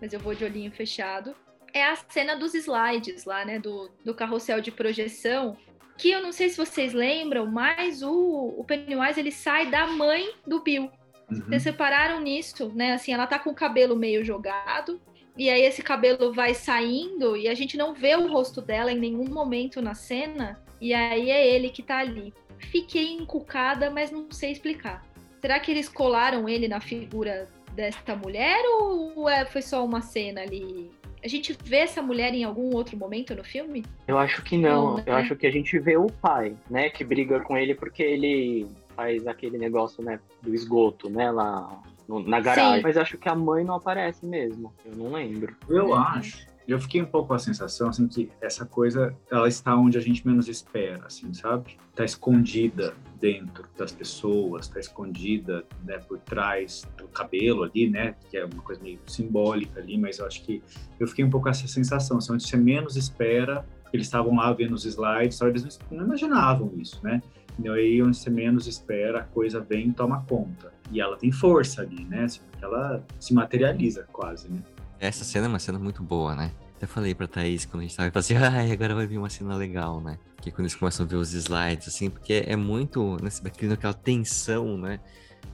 Mas 0.00 0.12
eu 0.12 0.18
vou 0.18 0.34
de 0.34 0.44
olhinho 0.44 0.72
fechado. 0.72 1.34
É 1.72 1.84
a 1.84 1.94
cena 2.08 2.34
dos 2.34 2.54
slides 2.54 3.24
lá, 3.24 3.44
né? 3.44 3.58
Do, 3.60 3.90
do 4.04 4.14
carrossel 4.14 4.60
de 4.60 4.72
projeção. 4.72 5.56
Que 5.96 6.10
eu 6.10 6.22
não 6.22 6.32
sei 6.32 6.48
se 6.48 6.56
vocês 6.56 6.92
lembram, 6.92 7.46
mas 7.46 8.02
o, 8.02 8.54
o 8.58 8.64
Pennywise 8.64 9.20
ele 9.20 9.30
sai 9.30 9.70
da 9.70 9.86
mãe 9.86 10.34
do 10.46 10.60
Bill. 10.62 10.90
Uhum. 11.30 11.42
Vocês 11.42 11.62
separaram 11.62 12.20
nisso, 12.20 12.72
né? 12.74 12.94
Assim, 12.94 13.12
ela 13.12 13.26
tá 13.26 13.38
com 13.38 13.50
o 13.50 13.54
cabelo 13.54 13.94
meio 13.94 14.24
jogado. 14.24 15.00
E 15.36 15.48
aí 15.48 15.62
esse 15.62 15.82
cabelo 15.82 16.32
vai 16.32 16.54
saindo 16.54 17.36
e 17.36 17.48
a 17.48 17.54
gente 17.54 17.76
não 17.76 17.94
vê 17.94 18.14
o 18.16 18.30
rosto 18.30 18.60
dela 18.60 18.92
em 18.92 18.98
nenhum 18.98 19.28
momento 19.28 19.80
na 19.80 19.94
cena. 19.94 20.60
E 20.80 20.92
aí 20.92 21.30
é 21.30 21.54
ele 21.54 21.70
que 21.70 21.82
tá 21.82 21.98
ali. 21.98 22.32
Fiquei 22.58 23.12
encucada, 23.12 23.90
mas 23.90 24.10
não 24.10 24.30
sei 24.30 24.52
explicar. 24.52 25.04
Será 25.40 25.58
que 25.58 25.70
eles 25.70 25.88
colaram 25.88 26.48
ele 26.48 26.68
na 26.68 26.80
figura 26.80 27.48
desta 27.72 28.14
mulher 28.14 28.62
ou 28.78 29.28
é, 29.28 29.46
foi 29.46 29.62
só 29.62 29.84
uma 29.84 30.02
cena 30.02 30.42
ali? 30.42 30.90
A 31.22 31.28
gente 31.28 31.56
vê 31.64 31.78
essa 31.78 32.00
mulher 32.00 32.34
em 32.34 32.44
algum 32.44 32.74
outro 32.74 32.96
momento 32.96 33.34
no 33.34 33.44
filme? 33.44 33.84
Eu 34.08 34.18
acho 34.18 34.42
que 34.42 34.56
não. 34.56 34.84
Não, 34.84 34.96
né? 34.96 35.04
Eu 35.06 35.14
acho 35.14 35.36
que 35.36 35.46
a 35.46 35.50
gente 35.50 35.78
vê 35.78 35.96
o 35.96 36.06
pai, 36.06 36.56
né? 36.68 36.88
Que 36.88 37.04
briga 37.04 37.40
com 37.40 37.56
ele 37.56 37.74
porque 37.74 38.02
ele 38.02 38.66
faz 38.96 39.26
aquele 39.26 39.58
negócio, 39.58 40.02
né? 40.02 40.18
Do 40.42 40.54
esgoto, 40.54 41.10
né? 41.10 41.30
Lá 41.30 41.82
no- 42.18 42.28
na 42.28 42.40
garagem. 42.40 42.76
Sim. 42.78 42.82
Mas 42.82 42.96
acho 42.96 43.16
que 43.16 43.28
a 43.28 43.34
mãe 43.34 43.64
não 43.64 43.76
aparece 43.76 44.26
mesmo. 44.26 44.72
Eu 44.84 44.96
não 44.96 45.12
lembro. 45.12 45.54
Eu 45.68 45.86
Uhum. 45.88 45.94
acho. 45.94 46.48
Eu 46.68 46.78
fiquei 46.80 47.02
um 47.02 47.06
pouco 47.06 47.28
com 47.28 47.34
a 47.34 47.38
sensação, 47.38 47.88
assim, 47.88 48.06
que 48.06 48.30
essa 48.40 48.64
coisa, 48.64 49.12
ela 49.30 49.48
está 49.48 49.74
onde 49.74 49.98
a 49.98 50.00
gente 50.00 50.24
menos 50.26 50.46
espera, 50.48 51.04
assim, 51.06 51.32
sabe? 51.34 51.76
Está 51.90 52.04
escondida 52.04 52.94
dentro 53.18 53.64
das 53.76 53.90
pessoas, 53.90 54.66
está 54.66 54.78
escondida 54.78 55.64
né, 55.84 55.98
por 55.98 56.18
trás 56.18 56.86
do 56.96 57.08
cabelo 57.08 57.64
ali, 57.64 57.88
né? 57.90 58.14
Que 58.30 58.36
é 58.36 58.44
uma 58.44 58.62
coisa 58.62 58.80
meio 58.82 59.00
simbólica 59.06 59.80
ali, 59.80 59.98
mas 59.98 60.18
eu 60.20 60.26
acho 60.26 60.42
que 60.44 60.62
eu 60.98 61.08
fiquei 61.08 61.24
um 61.24 61.30
pouco 61.30 61.44
com 61.44 61.50
essa 61.50 61.66
sensação, 61.66 62.18
assim, 62.18 62.32
onde 62.34 62.46
você 62.46 62.56
menos 62.56 62.94
espera, 62.96 63.66
eles 63.92 64.06
estavam 64.06 64.36
lá 64.36 64.52
vendo 64.52 64.72
os 64.74 64.84
slides, 64.84 65.36
só 65.38 65.48
eles 65.48 65.64
não- 65.90 65.98
não 65.98 66.04
imaginavam 66.06 66.70
isso, 66.76 67.00
né? 67.02 67.20
E 67.62 67.68
aí, 67.68 68.02
onde 68.02 68.16
você 68.16 68.30
menos 68.30 68.66
espera, 68.66 69.20
a 69.20 69.24
coisa 69.24 69.60
vem 69.60 69.88
e 69.88 69.92
toma 69.92 70.24
conta. 70.24 70.72
E 70.90 71.00
ela 71.00 71.16
tem 71.16 71.30
força 71.30 71.82
ali, 71.82 72.04
né? 72.04 72.24
Assim, 72.24 72.40
porque 72.50 72.64
ela 72.64 73.04
se 73.18 73.34
materializa 73.34 74.06
quase, 74.12 74.48
né? 74.50 74.62
Essa 74.98 75.24
cena 75.24 75.46
é 75.46 75.48
uma 75.48 75.58
cena 75.58 75.78
muito 75.78 76.02
boa, 76.02 76.34
né? 76.34 76.52
Até 76.76 76.86
falei 76.86 77.14
pra 77.14 77.26
Thaís 77.26 77.66
quando 77.66 77.82
a 77.82 77.86
gente 77.86 77.96
tava 77.96 78.18
assim, 78.18 78.34
ai, 78.36 78.72
agora 78.72 78.94
vai 78.94 79.06
vir 79.06 79.18
uma 79.18 79.28
cena 79.28 79.54
legal, 79.54 80.00
né? 80.00 80.18
Que 80.40 80.48
é 80.48 80.52
quando 80.52 80.60
eles 80.60 80.74
começam 80.74 81.04
a 81.04 81.08
ver 81.08 81.16
os 81.16 81.34
slides, 81.34 81.88
assim, 81.88 82.08
porque 82.08 82.44
é 82.46 82.56
muito, 82.56 83.16
né? 83.22 83.28
Criando 83.56 83.74
aquela 83.74 83.92
tensão, 83.92 84.78
né? 84.78 84.98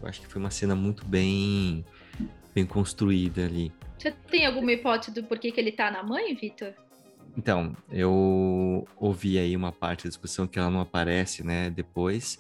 Eu 0.01 0.09
acho 0.09 0.21
que 0.21 0.27
foi 0.29 0.41
uma 0.41 0.51
cena 0.51 0.77
muito 0.77 1.05
bem, 1.05 1.85
bem 2.55 2.65
construída 2.65 3.45
ali. 3.45 3.73
Você 3.99 4.13
tem 4.31 4.47
alguma 4.47 4.71
hipótese 4.73 5.13
do 5.13 5.25
porquê 5.25 5.51
que 5.51 5.59
ele 5.59 5.73
tá 5.73 5.91
na 5.91 6.03
mãe, 6.03 6.35
Vitor? 6.35 6.73
Então, 7.37 7.77
eu 7.91 8.89
ouvi 8.97 9.39
aí 9.39 9.55
uma 9.55 9.71
parte 9.71 10.05
da 10.05 10.09
discussão 10.09 10.47
que 10.47 10.59
ela 10.59 10.71
não 10.71 10.81
aparece, 10.81 11.45
né, 11.45 11.69
depois. 11.69 12.39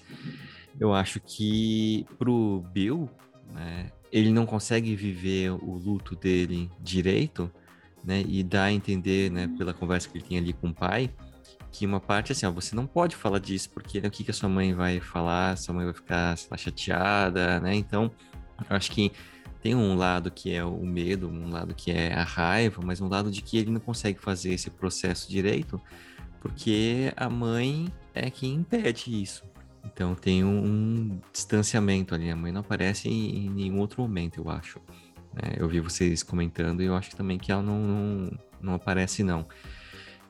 Eu 0.81 0.95
acho 0.95 1.21
que 1.21 2.07
pro 2.19 2.65
Bill, 2.73 3.11
né, 3.53 3.91
ele 4.11 4.33
não 4.33 4.47
consegue 4.47 4.97
viver 4.97 5.51
o 5.51 5.73
luto 5.77 6.17
dele 6.17 6.71
direito, 6.81 7.51
né, 8.03 8.25
e 8.27 8.43
dá 8.43 8.65
a 8.65 8.73
entender, 8.73 9.31
né, 9.31 9.49
pela 9.59 9.75
conversa 9.75 10.09
que 10.09 10.17
ele 10.17 10.25
tem 10.25 10.39
ali 10.39 10.53
com 10.53 10.69
o 10.69 10.75
pai, 10.75 11.11
que 11.71 11.85
uma 11.85 12.01
parte 12.01 12.33
assim, 12.33 12.47
ó, 12.47 12.51
você 12.51 12.75
não 12.75 12.87
pode 12.87 13.15
falar 13.15 13.39
disso, 13.39 13.69
porque 13.71 14.01
né, 14.01 14.09
o 14.09 14.11
que, 14.11 14.25
que 14.25 14.31
a 14.31 14.35
sua 14.35 14.49
mãe 14.49 14.73
vai 14.73 14.99
falar, 14.99 15.59
sua 15.59 15.75
mãe 15.75 15.85
vai 15.85 15.93
ficar 15.93 16.35
lá, 16.51 16.57
chateada, 16.57 17.61
né? 17.61 17.75
Então, 17.75 18.11
eu 18.71 18.77
acho 18.77 18.91
que 18.91 19.13
tem 19.63 19.75
um 19.75 19.97
lado 19.97 20.31
que 20.31 20.53
é 20.53 20.65
o 20.65 20.85
medo, 20.85 21.29
um 21.29 21.51
lado 21.51 21.75
que 21.75 21.91
é 21.91 22.13
a 22.15 22.23
raiva, 22.23 22.81
mas 22.85 23.01
um 23.01 23.09
lado 23.09 23.31
de 23.31 23.43
que 23.43 23.59
ele 23.59 23.71
não 23.71 23.81
consegue 23.81 24.19
fazer 24.21 24.53
esse 24.53 24.71
processo 24.71 25.31
direito, 25.31 25.81
porque 26.41 27.13
a 27.17 27.29
mãe 27.29 27.89
é 28.15 28.31
quem 28.31 28.55
impede 28.55 29.23
isso. 29.23 29.45
Então 29.85 30.15
tem 30.15 30.45
um, 30.45 30.65
um 30.65 31.21
distanciamento 31.33 32.15
ali. 32.15 32.31
A 32.31 32.37
mãe 32.37 32.53
não 32.53 32.61
aparece 32.61 33.09
em, 33.09 33.47
em 33.47 33.51
nenhum 33.51 33.79
outro 33.79 34.03
momento, 34.03 34.41
eu 34.41 34.51
acho. 34.51 34.81
É, 35.37 35.63
eu 35.63 35.69
vi 35.69 35.81
vocês 35.81 36.23
comentando 36.23 36.83
e 36.83 36.87
eu 36.87 36.95
acho 36.95 37.15
também 37.15 37.39
que 37.39 37.53
ela 37.53 37.63
não, 37.63 37.81
não, 37.81 38.39
não 38.61 38.75
aparece, 38.75 39.23
não. 39.23 39.47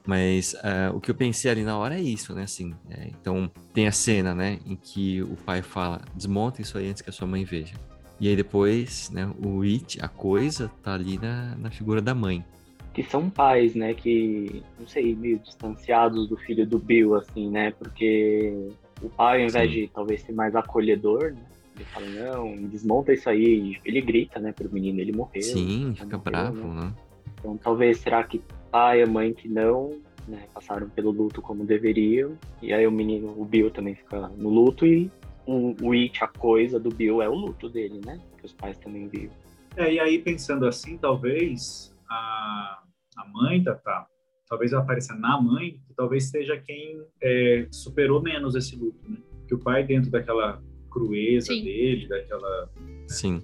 Mas 0.06 0.54
uh, 0.54 0.94
o 0.94 1.00
que 1.00 1.10
eu 1.10 1.14
pensei 1.14 1.50
ali 1.50 1.64
na 1.64 1.76
hora 1.76 1.96
é 1.96 2.00
isso, 2.00 2.32
né? 2.32 2.44
Assim, 2.44 2.74
é, 2.88 3.08
então 3.08 3.50
tem 3.72 3.88
a 3.88 3.92
cena, 3.92 4.34
né, 4.34 4.60
em 4.64 4.76
que 4.76 5.20
o 5.22 5.36
pai 5.36 5.62
fala: 5.62 6.00
desmonta 6.14 6.62
isso 6.62 6.78
aí 6.78 6.88
antes 6.88 7.02
que 7.02 7.10
a 7.10 7.12
sua 7.12 7.26
mãe 7.26 7.44
veja. 7.44 7.74
E 8.20 8.28
aí 8.28 8.36
depois, 8.36 9.10
né, 9.10 9.30
o 9.44 9.62
it, 9.62 9.98
a 10.02 10.08
coisa, 10.08 10.70
tá 10.82 10.94
ali 10.94 11.18
na, 11.18 11.54
na 11.56 11.70
figura 11.70 12.00
da 12.00 12.14
mãe. 12.14 12.44
Que 12.94 13.02
são 13.02 13.28
pais, 13.28 13.74
né, 13.74 13.92
que, 13.92 14.62
não 14.80 14.88
sei, 14.88 15.14
meio 15.14 15.38
distanciados 15.38 16.28
do 16.28 16.36
filho 16.36 16.66
do 16.66 16.78
Bill, 16.78 17.14
assim, 17.14 17.50
né, 17.50 17.72
porque 17.72 18.70
o 19.02 19.08
pai, 19.10 19.42
ao 19.42 19.48
invés 19.48 19.70
Sim. 19.70 19.80
de 19.80 19.88
talvez 19.88 20.22
ser 20.22 20.32
mais 20.32 20.56
acolhedor, 20.56 21.32
né, 21.32 21.42
ele 21.74 21.84
fala, 21.84 22.06
não, 22.06 22.56
desmonta 22.68 23.12
isso 23.12 23.28
aí, 23.28 23.76
ele 23.84 24.00
grita, 24.00 24.40
né, 24.40 24.50
pro 24.50 24.72
menino, 24.72 24.98
ele 24.98 25.12
morreu. 25.12 25.42
Sim, 25.42 25.92
fica 25.94 26.16
morreu, 26.16 26.20
bravo, 26.20 26.68
né? 26.68 26.84
né? 26.84 26.92
Então 27.38 27.56
talvez, 27.58 27.98
será 27.98 28.24
que 28.24 28.40
pai 28.70 29.02
e 29.02 29.06
mãe 29.06 29.34
que 29.34 29.46
não, 29.46 29.90
né, 30.26 30.44
passaram 30.54 30.88
pelo 30.88 31.10
luto 31.10 31.42
como 31.42 31.66
deveriam, 31.66 32.32
e 32.62 32.72
aí 32.72 32.86
o 32.86 32.90
menino, 32.90 33.34
o 33.36 33.44
Bill 33.44 33.70
também 33.70 33.94
fica 33.94 34.28
no 34.38 34.48
luto 34.48 34.86
e 34.86 35.10
o, 35.46 35.74
o 35.80 35.92
It, 35.92 36.22
a 36.22 36.28
coisa 36.28 36.78
do 36.78 36.90
Bill, 36.90 37.22
é 37.22 37.28
o 37.28 37.34
luto 37.34 37.68
dele, 37.68 38.00
né? 38.04 38.20
Que 38.38 38.46
os 38.46 38.52
pais 38.52 38.78
também 38.78 39.08
viram. 39.08 39.32
É, 39.76 39.92
e 39.92 40.00
aí 40.00 40.18
pensando 40.18 40.66
assim, 40.66 40.96
talvez 40.96 41.94
a, 42.08 42.82
a 43.16 43.28
mãe 43.28 43.62
da 43.62 43.74
tá, 43.74 44.06
talvez 44.48 44.72
ela 44.72 44.82
apareça 44.82 45.14
na 45.14 45.40
mãe, 45.40 45.80
que 45.86 45.94
talvez 45.94 46.24
seja 46.30 46.56
quem 46.56 47.00
é, 47.22 47.66
superou 47.70 48.22
menos 48.22 48.54
esse 48.54 48.76
luto, 48.76 49.08
né? 49.08 49.18
Que 49.46 49.54
o 49.54 49.58
pai 49.58 49.84
dentro 49.84 50.10
daquela 50.10 50.62
crueza 50.90 51.52
Sim. 51.52 51.62
dele, 51.62 52.08
daquela... 52.08 52.70
Né? 52.80 53.04
Sim. 53.06 53.42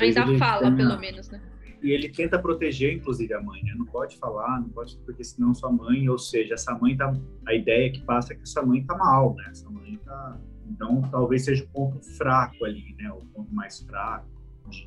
Ainda 0.00 0.26
fala, 0.38 0.62
tenha... 0.62 0.76
pelo 0.76 0.98
menos, 0.98 1.28
né? 1.30 1.40
E 1.82 1.90
ele 1.90 2.08
tenta 2.08 2.38
proteger, 2.38 2.94
inclusive, 2.94 3.32
a 3.34 3.40
mãe, 3.40 3.62
né? 3.62 3.74
Não 3.76 3.84
pode 3.84 4.16
falar, 4.16 4.60
não 4.60 4.70
pode, 4.70 4.96
porque 5.04 5.22
senão 5.22 5.54
sua 5.54 5.70
mãe, 5.70 6.08
ou 6.08 6.18
seja, 6.18 6.54
essa 6.54 6.76
mãe 6.78 6.96
tá... 6.96 7.14
A 7.46 7.54
ideia 7.54 7.92
que 7.92 8.00
passa 8.02 8.32
é 8.32 8.36
que 8.36 8.42
essa 8.42 8.62
mãe 8.62 8.82
tá 8.84 8.96
mal, 8.96 9.34
né? 9.34 9.46
Essa 9.50 9.68
mãe 9.68 10.00
tá 10.04 10.40
então, 10.70 11.02
talvez 11.10 11.44
seja 11.44 11.64
o 11.64 11.68
ponto 11.68 12.02
fraco 12.16 12.64
ali, 12.64 12.94
né? 12.98 13.10
O 13.10 13.24
ponto 13.26 13.52
mais 13.54 13.80
fraco, 13.80 14.26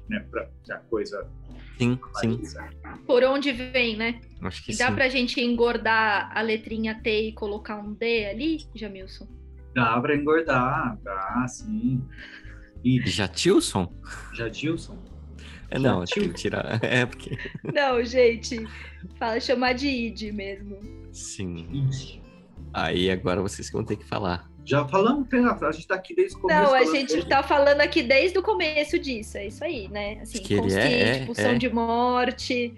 né? 0.09 0.25
Para 0.29 0.49
que 0.63 0.71
a 0.71 0.77
coisa. 0.77 1.27
Sim, 1.77 1.97
sim. 2.19 2.41
Por 3.05 3.23
onde 3.23 3.51
vem, 3.51 3.95
né? 3.95 4.19
Acho 4.41 4.65
que 4.65 4.73
e 4.73 4.77
dá 4.77 4.87
sim. 4.87 4.95
pra 4.95 5.09
gente 5.09 5.39
engordar 5.39 6.29
a 6.35 6.41
letrinha 6.41 6.99
T 7.01 7.29
e 7.29 7.33
colocar 7.33 7.77
um 7.77 7.93
D 7.93 8.25
ali, 8.25 8.65
Jamilson? 8.75 9.27
Dá 9.73 9.99
pra 10.01 10.15
engordar, 10.15 10.97
dá, 11.03 11.45
sim. 11.47 12.03
E... 12.83 12.99
Jatilson? 13.07 13.93
Jatilson? 14.33 14.97
É, 15.71 15.77
não, 15.77 16.03
tem 16.03 16.29
que 16.29 16.35
tirar. 16.35 16.79
É 16.83 17.05
porque. 17.05 17.37
Não, 17.63 18.03
gente. 18.03 18.65
Fala, 19.17 19.39
chamar 19.39 19.73
de 19.73 19.87
id 19.87 20.33
mesmo. 20.33 20.79
Sim. 21.11 21.67
Id. 21.71 22.21
Aí 22.73 23.09
agora 23.09 23.41
vocês 23.41 23.69
vão 23.71 23.83
ter 23.83 23.95
que 23.95 24.05
falar. 24.05 24.49
Já 24.69 24.87
falamos, 24.87 25.27
a 25.33 25.71
gente 25.71 25.87
tá 25.87 25.95
aqui 25.95 26.13
desde 26.13 26.37
o 26.37 26.41
começo. 26.41 26.61
Não, 26.61 26.75
a 26.75 26.85
gente 26.85 27.15
dele. 27.15 27.25
tá 27.25 27.41
falando 27.41 27.81
aqui 27.81 28.03
desde 28.03 28.37
o 28.37 28.43
começo 28.43 28.99
disso, 28.99 29.39
é 29.39 29.47
isso 29.47 29.63
aí, 29.63 29.87
né? 29.87 30.19
Assim, 30.21 30.43
que 30.43 30.57
constante, 30.57 30.93
é, 30.93 31.25
pulsão 31.25 31.51
é. 31.51 31.57
de 31.57 31.73
morte, 31.73 32.73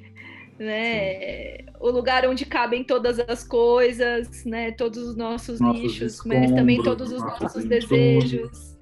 né? 0.58 1.58
Sim. 1.58 1.66
O 1.82 1.90
lugar 1.90 2.26
onde 2.26 2.46
cabem 2.46 2.82
todas 2.82 3.20
as 3.20 3.44
coisas, 3.44 4.46
né? 4.46 4.72
Todos 4.72 5.06
os 5.06 5.18
nossos, 5.18 5.60
nossos 5.60 5.82
nichos, 5.82 6.24
mas 6.24 6.50
também 6.54 6.82
todos 6.82 7.12
os 7.12 7.22
nossos 7.22 7.66
desejos. 7.66 8.78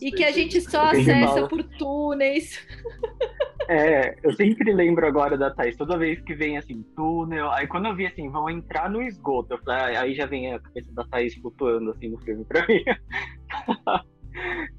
E 0.00 0.10
que 0.10 0.24
a 0.24 0.32
gente 0.32 0.58
só 0.62 0.84
acessa 0.86 1.46
por 1.48 1.62
túneis. 1.62 2.58
É, 3.68 4.14
eu 4.22 4.32
sempre 4.32 4.72
lembro 4.72 5.06
agora 5.06 5.36
da 5.36 5.50
Thaís, 5.50 5.76
toda 5.76 5.98
vez 5.98 6.20
que 6.20 6.34
vem 6.34 6.56
assim, 6.58 6.82
túnel, 6.96 7.50
aí 7.50 7.66
quando 7.66 7.86
eu 7.86 7.94
vi 7.94 8.06
assim, 8.06 8.28
vão 8.30 8.50
entrar 8.50 8.90
no 8.90 9.02
esgoto, 9.02 9.54
eu 9.54 9.58
falei, 9.58 9.96
aí 9.96 10.14
já 10.14 10.26
vem 10.26 10.52
a 10.52 10.58
cabeça 10.58 10.92
da 10.92 11.04
Thaís 11.04 11.34
flutuando 11.34 11.90
assim 11.90 12.08
no 12.08 12.18
filme 12.18 12.44
pra 12.44 12.66
mim. 12.66 12.82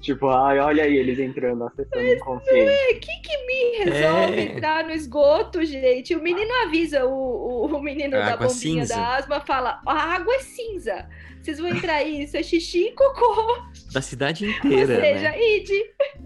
tipo, 0.00 0.28
ai, 0.28 0.58
olha 0.58 0.84
aí 0.84 0.96
eles 0.96 1.18
entrando, 1.18 1.64
acessando 1.64 2.12
o 2.12 2.18
consciente. 2.20 2.70
É, 2.70 2.94
quem 2.94 3.22
que 3.22 3.46
me 3.46 3.84
resolve 3.84 4.36
é. 4.36 4.42
entrar 4.42 4.84
no 4.84 4.90
esgoto, 4.90 5.64
gente? 5.64 6.14
O 6.14 6.22
menino 6.22 6.50
avisa 6.66 7.04
o, 7.04 7.10
o, 7.10 7.66
o 7.66 7.82
menino 7.82 8.16
a 8.16 8.20
da 8.20 8.36
bombinha 8.36 8.52
cinza. 8.52 8.94
da 8.94 9.16
asma, 9.16 9.40
fala, 9.40 9.80
a 9.86 10.14
água 10.14 10.34
é 10.34 10.40
cinza. 10.40 11.08
Vocês 11.44 11.58
vão 11.58 11.68
entrar 11.68 11.96
aí, 11.96 12.24
isso 12.24 12.38
é 12.38 12.42
xixi 12.42 12.86
e 12.86 12.92
cocô. 12.92 13.62
Da 13.92 14.00
cidade 14.00 14.46
inteira. 14.46 14.94
Ou 14.94 15.00
seja, 15.00 15.30
né? 15.30 15.56
id. 15.56 15.68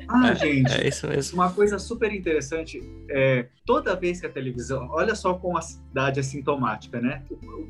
Ah, 0.06 0.30
é, 0.30 0.34
gente, 0.36 0.72
é 0.80 0.86
isso 0.86 1.08
mesmo. 1.08 1.42
uma 1.42 1.52
coisa 1.52 1.76
super 1.76 2.14
interessante 2.14 2.80
é 3.10 3.48
toda 3.66 3.96
vez 3.96 4.20
que 4.20 4.26
a 4.26 4.30
televisão, 4.30 4.86
olha 4.92 5.16
só 5.16 5.34
como 5.34 5.58
a 5.58 5.60
cidade 5.60 6.20
é 6.20 6.22
sintomática, 6.22 7.00
né? 7.00 7.24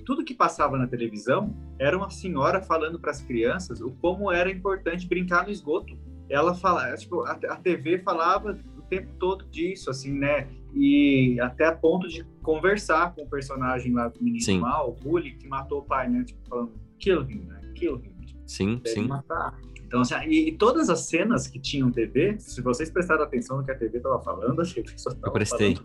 Tudo 0.04 0.26
que 0.26 0.34
passava 0.34 0.76
na 0.76 0.86
televisão 0.86 1.56
era 1.78 1.96
uma 1.96 2.10
senhora 2.10 2.60
falando 2.60 3.00
para 3.00 3.12
as 3.12 3.22
crianças 3.22 3.80
o 3.80 3.92
como 3.92 4.30
era 4.30 4.50
importante 4.50 5.08
brincar 5.08 5.44
no 5.44 5.50
esgoto. 5.50 5.98
Ela 6.28 6.54
fala, 6.54 6.94
tipo, 6.98 7.22
a, 7.22 7.32
a 7.32 7.56
TV 7.56 8.00
falava 8.00 8.58
o 8.76 8.82
tempo 8.82 9.08
todo 9.18 9.46
disso, 9.46 9.88
assim, 9.88 10.12
né? 10.12 10.48
E 10.74 11.40
até 11.40 11.64
a 11.64 11.72
ponto 11.72 12.08
de 12.08 12.26
conversar 12.42 13.14
com 13.14 13.22
o 13.22 13.26
personagem 13.26 13.94
lá 13.94 14.08
do 14.08 14.22
menino 14.22 14.44
Sim. 14.44 14.60
mal, 14.60 14.90
o 14.90 14.92
Bully, 14.92 15.32
que 15.32 15.48
matou 15.48 15.78
o 15.78 15.82
pai, 15.82 16.10
né? 16.10 16.24
Tipo, 16.24 16.46
falando, 16.46 16.87
kill 16.98 17.22
him, 17.22 17.46
né? 17.46 17.60
Kill 17.74 17.96
him. 17.96 18.18
Sim, 18.46 18.80
sim. 18.84 19.06
Matar. 19.06 19.58
Então, 19.86 20.02
assim, 20.02 20.14
e, 20.26 20.48
e, 20.48 20.52
todas 20.52 20.90
as 20.90 21.00
cenas 21.06 21.46
que 21.46 21.58
tinham 21.58 21.90
TV, 21.90 22.38
se 22.38 22.60
vocês 22.60 22.90
prestaram 22.90 23.22
atenção 23.22 23.56
no 23.58 23.64
que 23.64 23.70
a 23.70 23.74
TV 23.74 23.96
estava 23.96 24.20
falando, 24.20 24.60
achei 24.60 24.82
que 24.82 25.00
só 25.00 25.10
Eu 25.10 25.32
prestei. 25.32 25.78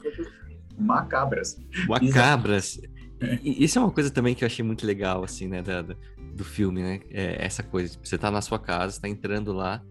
Macabras. 0.78 1.58
Macabras. 1.88 2.82
E, 3.42 3.64
isso 3.64 3.80
é 3.80 3.82
uma 3.82 3.92
coisa 3.92 4.10
também 4.10 4.36
que 4.36 4.44
eu 4.44 4.46
achei 4.46 4.64
muito 4.64 4.86
legal, 4.86 5.24
assim, 5.24 5.48
né, 5.48 5.62
da, 5.62 5.82
do 5.82 6.44
filme, 6.44 6.82
né? 6.82 7.00
É 7.10 7.46
essa 7.46 7.64
coisa, 7.64 7.94
tipo, 7.94 8.06
você 8.06 8.18
tá 8.18 8.30
na 8.30 8.42
sua 8.42 8.60
casa, 8.60 8.98
está 8.98 9.08
entrando 9.08 9.54
lá, 9.54 9.82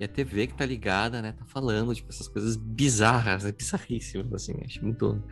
e 0.00 0.04
a 0.04 0.08
TV 0.08 0.46
que 0.46 0.54
tá 0.54 0.64
ligada, 0.64 1.20
né, 1.20 1.32
tá 1.32 1.44
falando, 1.44 1.94
tipo, 1.94 2.08
essas 2.08 2.28
coisas 2.28 2.56
bizarras, 2.56 3.44
é 3.44 3.50
bizarríssimo, 3.50 4.34
assim, 4.34 4.54
acho 4.64 4.82
muito 4.84 5.22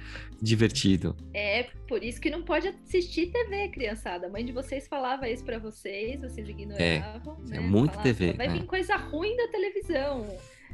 divertido. 0.43 1.17
É, 1.33 1.65
por 1.89 2.03
isso 2.03 2.21
que 2.21 2.29
não 2.29 2.43
pode 2.43 2.69
assistir 2.69 3.27
TV, 3.27 3.69
criançada. 3.69 4.27
A 4.27 4.31
mãe 4.31 4.45
de 4.45 4.53
vocês 4.53 4.89
falava 4.89 5.29
isso 5.29 5.45
para 5.45 5.59
vocês, 5.59 6.21
vocês 6.21 6.49
ignoravam, 6.49 7.39
é, 7.47 7.51
né? 7.51 7.57
É 7.59 7.61
muito 7.61 7.93
falava, 7.93 8.03
TV. 8.03 8.33
Vai 8.33 8.49
né? 8.49 8.55
vir 8.55 8.65
coisa 8.65 8.97
ruim 8.97 9.37
da 9.37 9.49
televisão. 9.49 10.27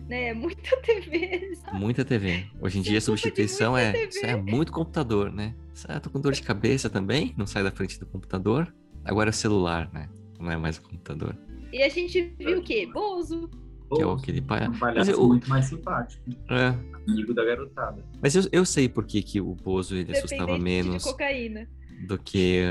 Né, 0.09 0.33
muita 0.35 0.75
TV. 0.81 1.55
Sabe? 1.57 1.79
Muita 1.79 2.05
TV. 2.05 2.47
Hoje 2.61 2.79
em 2.79 2.83
dia 2.83 2.97
a 2.97 3.01
substituição 3.03 3.77
é, 3.77 3.93
é 4.23 4.37
muito 4.37 4.73
computador, 4.73 5.31
né? 5.31 5.55
Ah, 5.87 6.01
tô 6.01 6.09
com 6.09 6.19
dor 6.19 6.33
de 6.33 6.43
cabeça 6.43 6.89
também, 6.89 7.35
não 7.37 7.47
sai 7.47 7.63
da 7.63 7.71
frente 7.71 8.01
do 8.01 8.07
computador. 8.07 8.75
Agora 9.05 9.29
é 9.29 9.33
o 9.33 9.35
celular, 9.35 9.93
né? 9.93 10.09
Não 10.41 10.51
é 10.51 10.57
mais 10.57 10.79
o 10.79 10.83
computador. 10.83 11.37
E 11.73 11.83
a 11.83 11.89
gente 11.89 12.35
viu 12.39 12.59
o 12.59 12.63
quê? 12.63 12.87
Bozo, 12.93 13.51
que 13.95 14.03
é 14.03 14.13
aquele 14.13 14.41
pai. 14.41 14.69
Um 14.69 14.79
palhaço 14.79 15.11
eu, 15.11 15.27
muito 15.27 15.49
mais 15.49 15.67
simpático. 15.67 16.23
É. 16.51 16.75
Amigo 17.09 17.35
da 17.35 17.45
garotada. 17.45 18.05
Mas 18.21 18.35
eu, 18.35 18.43
eu 18.53 18.65
sei 18.65 18.89
por 18.89 19.05
que, 19.05 19.23
que 19.23 19.41
o 19.41 19.55
Bozo 19.55 19.97
ele 19.97 20.13
assustava 20.13 20.59
menos. 20.59 21.03
De 21.03 21.11
cocaína. 21.11 21.69
Do 22.07 22.19
que. 22.19 22.63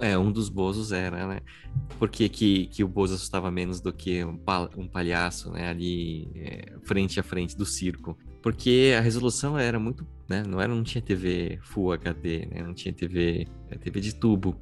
É, 0.00 0.16
um 0.16 0.32
dos 0.32 0.48
Bozos 0.48 0.92
era, 0.92 1.26
né? 1.26 1.40
Por 1.98 2.08
que, 2.08 2.28
que, 2.28 2.66
que 2.66 2.82
o 2.82 2.88
Bozo 2.88 3.14
assustava 3.14 3.50
menos 3.50 3.80
do 3.80 3.92
que 3.92 4.24
um, 4.24 4.36
pal, 4.36 4.70
um 4.76 4.88
palhaço, 4.88 5.50
né? 5.50 5.68
Ali, 5.68 6.30
é, 6.34 6.72
frente 6.84 7.20
a 7.20 7.22
frente 7.22 7.56
do 7.56 7.66
circo. 7.66 8.16
Porque 8.42 8.94
a 8.96 9.00
resolução 9.00 9.58
era 9.58 9.78
muito. 9.78 10.06
Né? 10.28 10.42
Não, 10.46 10.60
era, 10.60 10.74
não 10.74 10.82
tinha 10.82 11.02
TV 11.02 11.58
Full 11.62 11.92
HD, 11.92 12.46
né? 12.46 12.62
Não 12.62 12.74
tinha 12.74 12.92
TV, 12.92 13.46
é, 13.70 13.76
TV 13.76 14.00
de 14.00 14.14
tubo. 14.14 14.56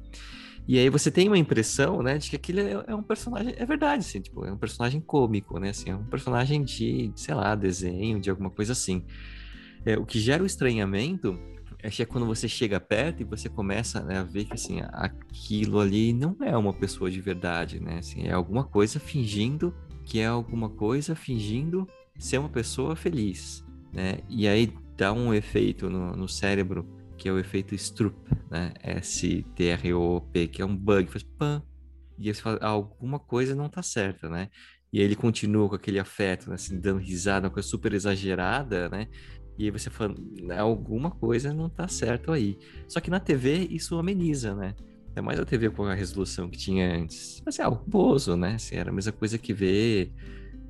E 0.67 0.77
aí 0.77 0.89
você 0.89 1.09
tem 1.09 1.27
uma 1.27 1.37
impressão, 1.37 2.03
né, 2.03 2.17
de 2.17 2.29
que 2.29 2.35
aquilo 2.35 2.59
é, 2.59 2.83
é, 2.87 2.95
um 2.95 3.01
personagem, 3.01 3.53
é 3.57 3.65
verdade, 3.65 4.05
assim, 4.05 4.19
tipo, 4.19 4.43
é 4.45 4.51
um 4.51 4.57
personagem 4.57 4.99
cômico, 4.99 5.59
né, 5.59 5.69
assim, 5.69 5.91
é 5.91 5.95
um 5.95 6.03
personagem 6.03 6.61
de, 6.63 7.11
sei 7.15 7.33
lá, 7.33 7.55
desenho, 7.55 8.19
de 8.19 8.29
alguma 8.29 8.49
coisa 8.49 8.73
assim. 8.73 9.03
É, 9.85 9.97
o 9.97 10.05
que 10.05 10.19
gera 10.19 10.43
o 10.43 10.45
estranhamento 10.45 11.39
Acho 11.83 11.97
que 11.97 12.03
é 12.03 12.05
quando 12.05 12.25
você 12.25 12.49
chega 12.49 12.79
perto 12.79 13.21
e 13.21 13.23
você 13.23 13.47
começa 13.47 14.01
né, 14.01 14.17
a 14.17 14.23
ver 14.23 14.45
que 14.45 14.53
assim, 14.53 14.79
aquilo 14.91 15.79
ali 15.79 16.11
não 16.11 16.35
é 16.41 16.57
uma 16.57 16.73
pessoa 16.73 17.09
de 17.09 17.21
verdade, 17.21 17.79
né? 17.79 17.99
Assim, 17.99 18.27
é 18.27 18.31
alguma 18.31 18.63
coisa 18.63 18.99
fingindo 18.99 19.73
que 20.03 20.19
é 20.19 20.25
alguma 20.25 20.69
coisa 20.69 21.15
fingindo 21.15 21.87
ser 22.17 22.39
uma 22.39 22.49
pessoa 22.49 22.95
feliz, 22.95 23.63
né? 23.93 24.19
E 24.27 24.47
aí 24.47 24.73
dá 24.97 25.13
um 25.13 25.33
efeito 25.33 25.89
no, 25.89 26.15
no 26.15 26.27
cérebro 26.27 26.87
é 27.27 27.31
o 27.31 27.39
efeito 27.39 27.75
Stroop, 27.75 28.15
né? 28.49 28.73
S-T-R-O-P, 28.81 30.47
que 30.47 30.61
é 30.61 30.65
um 30.65 30.75
bug, 30.75 31.09
faz 31.09 31.23
pam, 31.23 31.63
e 32.17 32.33
você 32.33 32.41
fala, 32.41 32.59
alguma 32.61 33.19
coisa 33.19 33.55
não 33.55 33.69
tá 33.69 33.83
certa, 33.83 34.29
né? 34.29 34.49
E 34.91 34.99
aí 34.99 35.05
ele 35.05 35.15
continua 35.15 35.69
com 35.69 35.75
aquele 35.75 35.99
afeto, 35.99 36.49
né? 36.49 36.55
assim, 36.55 36.79
dando 36.79 36.99
risada, 36.99 37.47
uma 37.47 37.53
coisa 37.53 37.67
super 37.67 37.93
exagerada, 37.93 38.89
né? 38.89 39.07
E 39.57 39.65
aí 39.65 39.71
você 39.71 39.89
fala, 39.89 40.15
alguma 40.57 41.11
coisa 41.11 41.53
não 41.53 41.69
tá 41.69 41.87
certo 41.87 42.31
aí. 42.31 42.57
Só 42.87 42.99
que 42.99 43.09
na 43.09 43.19
TV 43.19 43.67
isso 43.71 43.97
ameniza, 43.97 44.55
né? 44.55 44.75
É 45.15 45.21
mais 45.21 45.39
a 45.39 45.45
TV 45.45 45.71
com 45.71 45.83
a 45.83 45.95
resolução 45.95 46.47
que 46.47 46.57
tinha 46.57 46.95
antes. 46.95 47.41
Mas 47.43 47.57
é 47.57 47.63
algo 47.63 47.83
bozo, 47.87 48.35
né? 48.37 48.53
Assim, 48.53 48.75
era 48.75 48.91
a 48.91 48.93
mesma 48.93 49.11
coisa 49.11 49.37
que 49.37 49.51
ver 49.51 50.13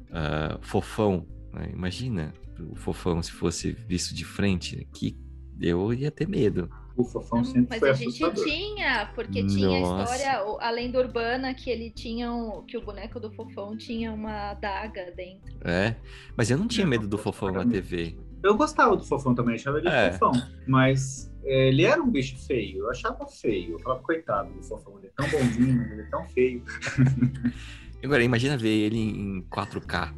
uh, 0.10 0.58
fofão. 0.62 1.28
Né? 1.54 1.70
Imagina 1.74 2.34
o 2.72 2.76
fofão 2.76 3.22
se 3.22 3.32
fosse 3.32 3.72
visto 3.72 4.16
de 4.16 4.24
frente, 4.24 4.88
que 4.94 5.18
eu 5.62 5.94
ia 5.94 6.12
ter 6.12 6.28
medo. 6.28 6.70
O 6.96 7.04
Fofão 7.04 7.42
hum, 7.42 7.44
sempre 7.44 7.68
Mas 7.70 7.80
foi 7.80 7.90
a 7.92 7.94
gente 7.94 8.24
assustador. 8.24 8.44
tinha, 8.44 9.12
porque 9.14 9.44
tinha 9.46 9.78
a 9.78 9.82
história, 9.82 10.40
a 10.60 10.72
lenda 10.72 11.00
urbana 11.00 11.54
que 11.54 11.70
ele 11.70 11.92
tinha, 11.92 12.32
um- 12.32 12.64
que 12.64 12.76
o 12.76 12.82
boneco 12.82 13.20
do 13.20 13.30
Fofão 13.32 13.78
tinha 13.78 14.12
uma 14.12 14.52
adaga 14.52 15.12
dentro. 15.16 15.56
É, 15.64 15.96
mas 16.36 16.50
eu 16.50 16.58
não 16.58 16.68
tinha 16.68 16.86
Não, 16.86 16.90
medo 16.92 17.08
do 17.08 17.18
fofão 17.18 17.52
na 17.52 17.64
TV. 17.66 18.18
Eu 18.42 18.56
gostava 18.56 18.96
do 18.98 19.04
Fofão 19.04 19.36
também, 19.36 19.56
achava 19.56 19.78
ele 19.80 19.88
É. 19.90 20.12
fofão. 20.14 20.32
Mas 20.66 21.32
é, 21.44 21.68
ele 21.70 21.84
era 21.86 22.02
um 22.02 22.10
bicho 22.10 22.36
feio, 22.48 22.80
eu 22.80 22.90
achava 22.90 23.28
feio. 23.28 23.74
Eu 23.74 23.80
falava, 23.80 24.02
coitado 24.02 24.52
do 24.54 24.64
Fofão, 24.64 24.98
ele 24.98 25.08
é 25.08 25.12
tão 25.16 25.28
bonzinho, 25.30 25.82
ele 25.92 26.02
é 26.02 26.06
tão 26.06 26.26
feio. 26.30 26.64
Agora, 28.04 28.24
imagina 28.24 28.58
ver 28.58 28.70
ele 28.70 28.98
em 29.00 29.42
4K. 29.50 30.14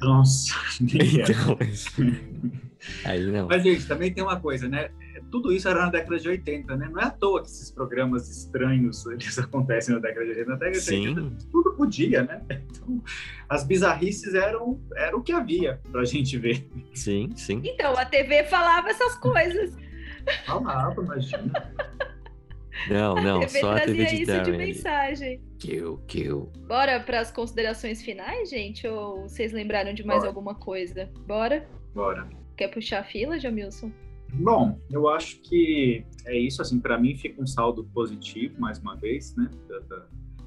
Nossa. 0.00 0.54
Então, 0.80 1.56
aí 3.04 3.26
não. 3.26 3.46
Mas, 3.48 3.62
gente, 3.62 3.86
também 3.86 4.12
tem 4.12 4.22
uma 4.22 4.38
coisa, 4.40 4.68
né? 4.68 4.90
Tudo 5.30 5.52
isso 5.52 5.68
era 5.68 5.80
na 5.86 5.90
década 5.90 6.18
de 6.18 6.28
80, 6.28 6.76
né? 6.76 6.88
Não 6.92 7.00
é 7.00 7.04
à 7.06 7.10
toa 7.10 7.42
que 7.42 7.48
esses 7.48 7.70
programas 7.70 8.28
estranhos 8.28 9.04
eles 9.06 9.38
acontecem 9.38 9.94
na 9.94 10.00
década 10.00 10.24
de 10.24 10.30
80. 10.32 10.50
Na 10.50 10.56
década 10.56 10.78
de 10.78 10.84
Sim. 10.84 11.08
80 11.08 11.36
tudo 11.50 11.74
podia, 11.74 12.22
né? 12.22 12.42
Então, 12.50 13.02
as 13.48 13.64
bizarrices 13.64 14.34
eram, 14.34 14.80
era 14.96 15.16
o 15.16 15.22
que 15.22 15.32
havia 15.32 15.80
pra 15.90 16.04
gente 16.04 16.36
ver. 16.38 16.68
Sim, 16.94 17.30
sim. 17.36 17.60
Então, 17.64 17.96
a 17.96 18.04
TV 18.04 18.44
falava 18.44 18.88
essas 18.90 19.16
coisas. 19.16 19.74
Falava, 20.44 21.00
imagina. 21.02 21.72
Não, 22.90 23.16
A 23.16 23.20
não, 23.22 23.40
TV 23.40 23.60
só 23.60 23.72
a 23.72 23.74
trazia 23.80 23.94
TV 23.94 24.04
de 24.04 24.14
isso 24.14 24.20
de 24.20 24.26
Darren. 24.26 24.54
ali. 24.54 24.66
mensagem. 24.66 25.40
Kill, 25.58 25.98
kill. 26.06 26.52
Bora 26.68 27.00
para 27.00 27.20
as 27.20 27.30
considerações 27.30 28.02
finais, 28.02 28.50
gente? 28.50 28.86
Ou 28.86 29.22
vocês 29.28 29.50
lembraram 29.52 29.94
de 29.94 30.04
mais 30.04 30.18
Bora. 30.20 30.28
alguma 30.28 30.54
coisa? 30.54 31.10
Bora? 31.26 31.66
Bora. 31.94 32.28
Quer 32.56 32.68
puxar 32.68 33.00
a 33.00 33.04
fila, 33.04 33.38
Jamilson? 33.38 33.92
Bom, 34.32 34.78
eu 34.90 35.08
acho 35.08 35.40
que 35.40 36.04
é 36.24 36.36
isso, 36.38 36.60
assim, 36.60 36.80
para 36.80 36.98
mim 36.98 37.14
fica 37.14 37.40
um 37.40 37.46
saldo 37.46 37.84
positivo, 37.84 38.58
mais 38.58 38.78
uma 38.78 38.96
vez, 38.96 39.34
né, 39.36 39.48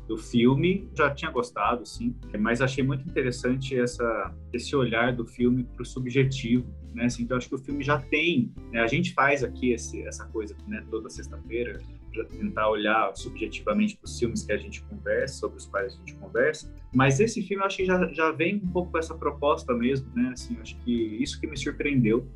do 0.08 0.18
filme. 0.18 0.90
Já 0.96 1.14
tinha 1.14 1.32
gostado, 1.32 1.86
sim, 1.86 2.16
mas 2.40 2.62
achei 2.62 2.84
muito 2.84 3.08
interessante 3.08 3.80
essa, 3.80 4.36
esse 4.52 4.76
olhar 4.76 5.16
do 5.16 5.26
filme 5.26 5.64
para 5.64 5.84
o 5.84 5.86
subjetivo, 5.86 6.68
né, 6.94 7.06
assim, 7.06 7.24
então 7.24 7.38
acho 7.38 7.48
que 7.48 7.56
o 7.56 7.60
filme 7.60 7.84
já 7.84 8.00
tem, 8.00 8.52
né, 8.72 8.82
a 8.82 8.88
gente 8.88 9.14
faz 9.14 9.44
aqui 9.44 9.72
esse, 9.72 10.02
essa 10.04 10.26
coisa, 10.26 10.56
né, 10.68 10.84
toda 10.90 11.10
sexta-feira, 11.10 11.80
para 12.12 12.26
tentar 12.26 12.70
olhar 12.70 13.16
subjetivamente 13.16 13.98
para 13.98 14.06
os 14.06 14.20
filmes 14.20 14.44
que 14.44 14.52
a 14.52 14.58
gente 14.58 14.82
conversa, 14.84 15.36
sobre 15.36 15.58
os 15.58 15.66
quais 15.66 15.94
a 15.94 15.98
gente 15.98 16.16
conversa, 16.16 16.74
mas 16.94 17.20
esse 17.20 17.42
filme 17.42 17.64
eu 17.64 17.68
acho 17.68 17.78
que 17.78 17.86
já, 17.86 18.08
já 18.12 18.32
vem 18.32 18.56
um 18.56 18.68
pouco 18.68 18.92
com 18.92 18.98
essa 18.98 19.16
proposta 19.16 19.74
mesmo, 19.74 20.12
né, 20.16 20.30
assim, 20.34 20.56
eu 20.56 20.62
acho 20.62 20.78
que 20.80 20.92
isso 20.92 21.40
que 21.40 21.48
me 21.48 21.58
surpreendeu, 21.58 22.28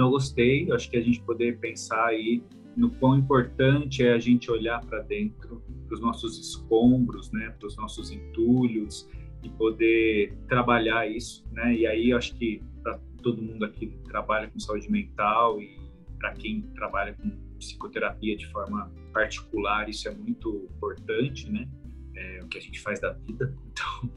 então, 0.00 0.08
eu 0.08 0.12
gostei, 0.12 0.72
acho 0.72 0.90
que 0.90 0.96
a 0.96 1.02
gente 1.02 1.20
poder 1.20 1.58
pensar 1.58 2.06
aí 2.06 2.42
no 2.74 2.90
quão 2.90 3.18
importante 3.18 4.02
é 4.02 4.14
a 4.14 4.18
gente 4.18 4.50
olhar 4.50 4.80
para 4.86 5.00
dentro, 5.00 5.62
para 5.86 5.94
os 5.94 6.00
nossos 6.00 6.38
escombros, 6.38 7.30
né, 7.32 7.54
para 7.58 7.66
os 7.66 7.76
nossos 7.76 8.10
entulhos 8.10 9.06
e 9.42 9.50
poder 9.50 10.34
trabalhar 10.48 11.06
isso, 11.06 11.44
né? 11.52 11.74
E 11.74 11.86
aí 11.86 12.10
eu 12.10 12.16
acho 12.16 12.34
que 12.36 12.62
para 12.82 12.98
todo 13.22 13.42
mundo 13.42 13.62
aqui 13.64 13.88
que 13.88 13.98
trabalha 14.04 14.48
com 14.48 14.58
saúde 14.58 14.90
mental 14.90 15.60
e 15.60 15.78
para 16.18 16.32
quem 16.32 16.62
trabalha 16.74 17.12
com 17.12 17.30
psicoterapia 17.60 18.36
de 18.36 18.46
forma 18.50 18.90
particular, 19.12 19.88
isso 19.88 20.08
é 20.08 20.14
muito 20.14 20.68
importante, 20.76 21.48
né? 21.50 21.68
É 22.16 22.40
o 22.42 22.48
que 22.48 22.58
a 22.58 22.60
gente 22.60 22.80
faz 22.80 23.00
da 23.00 23.12
vida. 23.12 23.54
Então, 23.70 24.10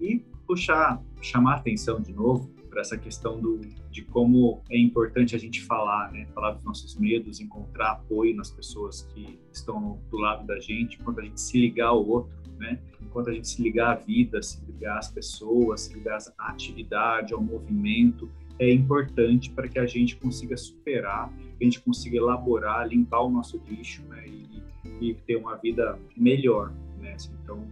e 0.00 0.18
puxar, 0.46 1.00
chamar 1.20 1.56
atenção 1.56 2.00
de 2.00 2.12
novo 2.12 2.48
para 2.68 2.80
essa 2.80 2.98
questão 2.98 3.40
do, 3.40 3.60
de 3.90 4.02
como 4.02 4.62
é 4.70 4.78
importante 4.78 5.36
a 5.36 5.38
gente 5.38 5.62
falar, 5.62 6.10
né? 6.10 6.26
Falar 6.34 6.52
dos 6.52 6.64
nossos 6.64 6.96
medos, 6.96 7.40
encontrar 7.40 7.92
apoio 7.92 8.34
nas 8.34 8.50
pessoas 8.50 9.02
que 9.12 9.38
estão 9.52 10.00
do 10.10 10.16
lado 10.16 10.46
da 10.46 10.58
gente, 10.58 10.98
enquanto 11.00 11.20
a 11.20 11.22
gente 11.22 11.40
se 11.40 11.60
ligar 11.60 11.88
ao 11.88 12.06
outro, 12.06 12.32
né? 12.58 12.80
Enquanto 13.00 13.28
a 13.28 13.32
gente 13.32 13.46
se 13.46 13.62
ligar 13.62 13.92
à 13.92 13.94
vida, 13.94 14.42
se 14.42 14.64
ligar 14.64 14.98
às 14.98 15.10
pessoas, 15.10 15.82
se 15.82 15.94
ligar 15.94 16.18
à 16.38 16.50
atividade, 16.50 17.34
ao 17.34 17.42
movimento, 17.42 18.30
é 18.62 18.72
importante 18.72 19.50
para 19.50 19.68
que 19.68 19.78
a 19.78 19.86
gente 19.86 20.16
consiga 20.16 20.56
superar, 20.56 21.32
que 21.58 21.62
a 21.62 21.64
gente 21.64 21.80
consiga 21.80 22.16
elaborar, 22.16 22.86
limpar 22.88 23.22
o 23.22 23.30
nosso 23.30 23.60
lixo, 23.68 24.02
né? 24.08 24.24
E, 24.26 24.62
e 25.00 25.14
ter 25.14 25.36
uma 25.36 25.56
vida 25.56 25.98
melhor, 26.16 26.72
né? 27.00 27.16
Então, 27.42 27.66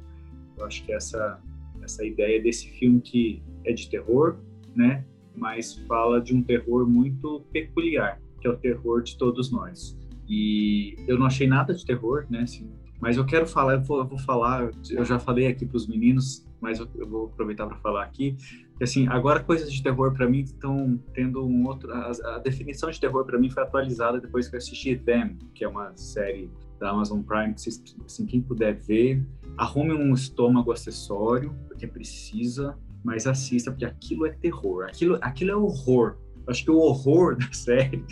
eu 0.57 0.65
acho 0.65 0.85
que 0.85 0.93
essa 0.93 1.41
essa 1.83 2.05
ideia 2.05 2.41
desse 2.43 2.69
filme 2.69 3.01
que 3.01 3.43
é 3.65 3.73
de 3.73 3.89
terror, 3.89 4.37
né? 4.75 5.05
Mas 5.35 5.75
fala 5.87 6.21
de 6.21 6.35
um 6.35 6.43
terror 6.43 6.87
muito 6.87 7.43
peculiar, 7.53 8.21
que 8.41 8.47
é 8.47 8.51
o 8.51 8.57
terror 8.57 9.03
de 9.03 9.17
todos 9.17 9.51
nós. 9.51 9.97
E 10.29 10.95
eu 11.09 11.19
não 11.19 11.27
achei 11.27 11.47
nada 11.47 11.75
de 11.75 11.85
terror, 11.85 12.27
né? 12.29 12.43
Assim, 12.43 12.71
mas 13.01 13.17
eu 13.17 13.25
quero 13.25 13.47
falar, 13.47 13.75
eu 13.75 13.83
vou, 13.83 13.99
eu 13.99 14.07
vou 14.07 14.19
falar, 14.19 14.71
eu 14.91 15.05
já 15.05 15.19
falei 15.19 15.47
aqui 15.47 15.65
para 15.65 15.77
os 15.77 15.87
meninos, 15.87 16.47
mas 16.61 16.79
eu, 16.79 16.89
eu 16.97 17.09
vou 17.09 17.27
aproveitar 17.27 17.67
para 17.67 17.77
falar 17.79 18.05
aqui, 18.05 18.37
assim, 18.85 19.07
agora 19.09 19.41
coisas 19.41 19.73
de 19.73 19.83
terror 19.83 20.13
para 20.13 20.29
mim 20.29 20.41
estão 20.41 20.99
tendo 21.13 21.45
um 21.45 21.67
outro, 21.67 21.93
a, 21.93 22.11
a 22.37 22.39
definição 22.39 22.91
de 22.91 22.99
terror 22.99 23.25
para 23.25 23.39
mim 23.39 23.51
foi 23.51 23.63
atualizada 23.63 24.21
depois 24.21 24.49
que 24.49 24.57
eu 24.57 24.59
assisti 24.59 24.97
Them, 24.97 25.39
que 25.55 25.65
é 25.65 25.69
uma 25.69 25.95
série 25.97 26.51
da 26.79 26.91
Amazon 26.91 27.21
Prime, 27.21 27.55
que 27.55 27.69
assim, 28.07 28.25
quem 28.25 28.41
puder 28.41 28.75
ver, 28.81 29.23
arrume 29.57 29.93
um 29.93 30.15
estômago 30.15 30.73
acessório, 30.73 31.55
porque 31.69 31.87
precisa, 31.87 32.77
mas 33.05 33.27
assista, 33.27 33.71
porque 33.71 33.85
aquilo 33.85 34.27
é 34.27 34.31
terror, 34.31 34.87
aquilo, 34.87 35.19
aquilo 35.21 35.51
é 35.51 35.57
horror. 35.57 36.17
Acho 36.47 36.65
que 36.65 36.71
o 36.71 36.79
horror 36.79 37.37
da 37.39 37.53
série 37.53 38.05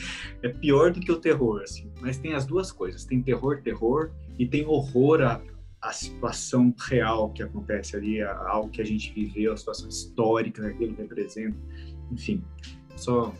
é 0.42 0.48
pior 0.48 0.92
do 0.92 1.00
que 1.00 1.10
o 1.10 1.18
terror, 1.18 1.62
assim. 1.62 1.90
Mas 2.00 2.18
tem 2.18 2.34
as 2.34 2.44
duas 2.44 2.70
coisas, 2.70 3.04
tem 3.04 3.22
terror, 3.22 3.62
terror, 3.62 4.10
e 4.38 4.46
tem 4.46 4.66
horror 4.66 5.22
à, 5.22 5.40
à 5.80 5.92
situação 5.92 6.74
real 6.88 7.30
que 7.30 7.42
acontece 7.42 7.96
ali, 7.96 8.20
a, 8.20 8.36
algo 8.48 8.68
que 8.70 8.80
a 8.82 8.84
gente 8.84 9.12
viveu, 9.12 9.52
a 9.52 9.56
situação 9.56 9.88
histórica 9.88 10.62
que 10.62 10.68
aquilo 10.74 10.96
representa. 10.96 11.56
Enfim, 12.10 12.42
só 12.96 13.32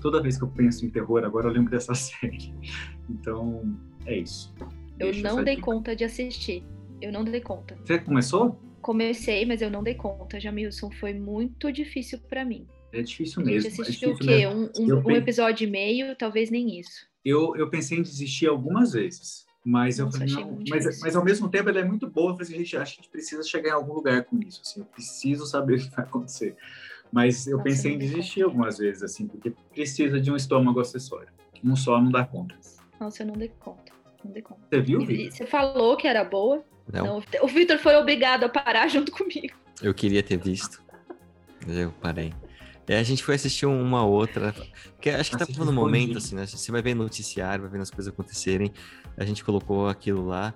toda 0.00 0.22
vez 0.22 0.36
que 0.36 0.44
eu 0.44 0.48
penso 0.48 0.84
em 0.84 0.90
terror 0.90 1.22
agora 1.24 1.48
eu 1.48 1.52
lembro 1.52 1.70
dessa 1.70 1.94
série. 1.94 2.52
Então, 3.08 3.76
é 4.06 4.18
isso. 4.18 4.52
Eu 4.98 5.10
Deixa 5.12 5.22
não 5.28 5.42
dei 5.44 5.56
dica. 5.56 5.66
conta 5.66 5.94
de 5.96 6.04
assistir. 6.04 6.64
Eu 7.00 7.12
não 7.12 7.24
dei 7.24 7.40
conta. 7.40 7.76
Você 7.84 7.98
começou? 7.98 8.58
Comecei, 8.80 9.44
mas 9.44 9.60
eu 9.62 9.70
não 9.70 9.82
dei 9.82 9.94
conta. 9.94 10.38
Jamilson, 10.38 10.90
foi 10.92 11.12
muito 11.14 11.72
difícil 11.72 12.18
para 12.28 12.44
mim. 12.44 12.66
É 12.92 13.02
difícil 13.02 13.42
A 13.42 13.44
gente 13.44 13.54
mesmo. 13.54 13.68
é 13.68 13.82
assistiu 13.82 14.10
o 14.10 14.12
difícil 14.12 14.32
quê? 14.36 14.46
mesmo. 14.46 14.70
Um, 14.78 14.98
um- 14.98 15.06
um 15.08 15.10
episódio 15.10 15.66
e 15.66 15.70
meio, 15.70 16.14
talvez 16.16 16.50
nem 16.50 16.78
isso. 16.78 17.06
Eu, 17.24 17.56
eu 17.56 17.68
pensei 17.70 17.98
em 17.98 18.02
desistir 18.02 18.46
algumas 18.46 18.92
vezes, 18.92 19.46
mas 19.64 19.98
eu 19.98 20.10
falei, 20.12 20.28
não, 20.34 20.58
mas, 20.68 20.82
difícil. 20.84 21.00
mas 21.02 21.16
ao 21.16 21.24
mesmo 21.24 21.48
tempo 21.48 21.70
ela 21.70 21.80
é 21.80 21.84
muito 21.84 22.06
boa. 22.06 22.32
Eu 22.32 22.34
falei 22.34 22.48
assim, 22.48 22.58
gente, 22.58 22.76
acho 22.76 22.94
que 22.94 23.00
a 23.00 23.02
gente 23.02 23.10
precisa 23.10 23.42
chegar 23.42 23.70
em 23.70 23.72
algum 23.72 23.94
lugar 23.94 24.24
com 24.24 24.38
isso. 24.38 24.60
Assim, 24.62 24.80
eu 24.80 24.86
preciso 24.86 25.46
saber 25.46 25.76
o 25.78 25.78
que 25.78 25.96
vai 25.96 26.04
acontecer. 26.04 26.54
Mas 27.10 27.46
eu 27.46 27.58
Nossa, 27.58 27.70
pensei 27.70 27.92
não 27.92 27.96
em 27.96 28.06
desistir 28.06 28.42
algumas 28.42 28.76
vezes, 28.76 29.02
assim, 29.02 29.26
porque 29.26 29.54
precisa 29.72 30.20
de 30.20 30.30
um 30.30 30.36
estômago 30.36 30.80
acessório. 30.80 31.28
Um 31.64 31.74
só 31.74 32.00
não 32.00 32.10
dá 32.10 32.24
conta. 32.24 32.54
Nossa, 33.00 33.22
eu 33.22 33.26
não 33.26 33.34
dei 33.34 33.50
conta. 33.58 33.92
Não 34.22 34.32
dei 34.32 34.42
conta. 34.42 34.60
Você 34.68 34.80
viu? 34.80 35.00
Vitor? 35.00 35.32
Você 35.32 35.46
falou 35.46 35.96
que 35.96 36.06
era 36.06 36.24
boa. 36.24 36.62
Não, 36.92 37.06
Não, 37.06 37.22
o 37.42 37.48
Victor 37.48 37.78
foi 37.78 37.96
obrigado 37.96 38.44
a 38.44 38.48
parar 38.48 38.88
junto 38.88 39.10
comigo. 39.12 39.54
eu 39.82 39.94
queria 39.94 40.22
ter 40.22 40.36
visto. 40.36 40.82
Mas 41.66 41.78
eu 41.78 41.90
parei. 42.02 42.34
É, 42.86 42.98
a 42.98 43.02
gente 43.02 43.24
foi 43.24 43.34
assistir 43.34 43.66
uma 43.66 44.04
outra. 44.04 44.54
Porque 44.92 45.10
acho 45.10 45.30
que 45.30 45.38
tá 45.38 45.44
Assiste 45.44 45.58
no 45.58 45.72
momento, 45.72 46.18
assim, 46.18 46.34
né? 46.34 46.46
Você 46.46 46.70
vai 46.70 46.82
ver 46.82 46.94
noticiário, 46.94 47.62
vai 47.62 47.70
vendo 47.70 47.82
as 47.82 47.90
coisas 47.90 48.12
acontecerem. 48.12 48.72
A 49.16 49.24
gente 49.24 49.42
colocou 49.44 49.88
aquilo 49.88 50.26
lá 50.26 50.54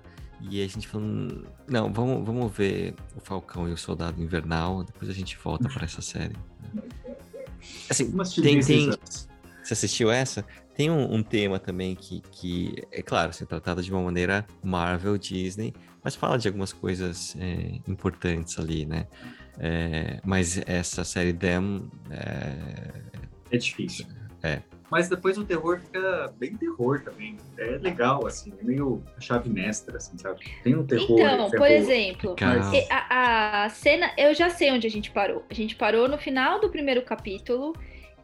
e 0.49 0.63
a 0.63 0.67
gente 0.67 0.87
falou: 0.87 1.07
"Hum, 1.07 1.43
não, 1.67 1.91
vamos, 1.91 2.25
vamos 2.25 2.51
ver 2.55 2.93
o 3.15 3.19
Falcão 3.19 3.67
e 3.67 3.71
o 3.71 3.77
Soldado 3.77 4.21
Invernal, 4.21 4.83
depois 4.83 5.09
a 5.09 5.13
gente 5.13 5.37
volta 5.37 5.67
para 5.69 5.85
essa 5.85 6.01
série. 6.01 6.35
Assim, 7.89 8.11
tem, 8.41 8.59
tem. 8.59 8.91
Você 9.63 9.73
assistiu 9.73 10.11
essa? 10.11 10.45
Tem 10.75 10.89
um, 10.89 11.15
um 11.15 11.21
tema 11.21 11.59
também 11.59 11.93
que, 11.93 12.21
que, 12.31 12.73
é 12.91 13.01
claro, 13.01 13.31
assim, 13.31 13.45
tratado 13.45 13.83
de 13.83 13.91
uma 13.91 14.01
maneira 14.01 14.47
Marvel, 14.63 15.17
Disney, 15.17 15.73
mas 16.01 16.15
fala 16.15 16.37
de 16.37 16.47
algumas 16.47 16.71
coisas 16.71 17.35
é, 17.37 17.79
importantes 17.87 18.57
ali, 18.57 18.85
né? 18.85 19.05
É, 19.59 20.19
mas 20.23 20.61
essa 20.65 21.03
série 21.03 21.33
Them 21.33 21.89
é... 22.09 23.55
é 23.55 23.57
difícil. 23.57 24.05
É. 24.41 24.61
Mas 24.89 25.07
depois 25.07 25.37
o 25.37 25.45
terror 25.45 25.79
fica 25.79 26.33
bem 26.37 26.55
terror 26.55 27.01
também. 27.01 27.37
É 27.57 27.77
legal, 27.77 28.25
assim, 28.25 28.51
é 28.59 28.63
meio 28.63 29.03
chave 29.19 29.49
mestra, 29.49 29.97
assim, 29.97 30.17
sabe? 30.17 30.39
Tem 30.63 30.75
um 30.75 30.85
terror. 30.85 31.19
Então, 31.19 31.51
por 31.51 31.69
exemplo, 31.69 32.35
Mas... 32.39 32.87
a, 32.89 33.65
a 33.65 33.69
cena, 33.69 34.11
eu 34.17 34.33
já 34.33 34.49
sei 34.49 34.71
onde 34.71 34.87
a 34.87 34.89
gente 34.89 35.11
parou. 35.11 35.45
A 35.49 35.53
gente 35.53 35.75
parou 35.75 36.07
no 36.07 36.17
final 36.17 36.59
do 36.59 36.69
primeiro 36.69 37.03
capítulo, 37.03 37.73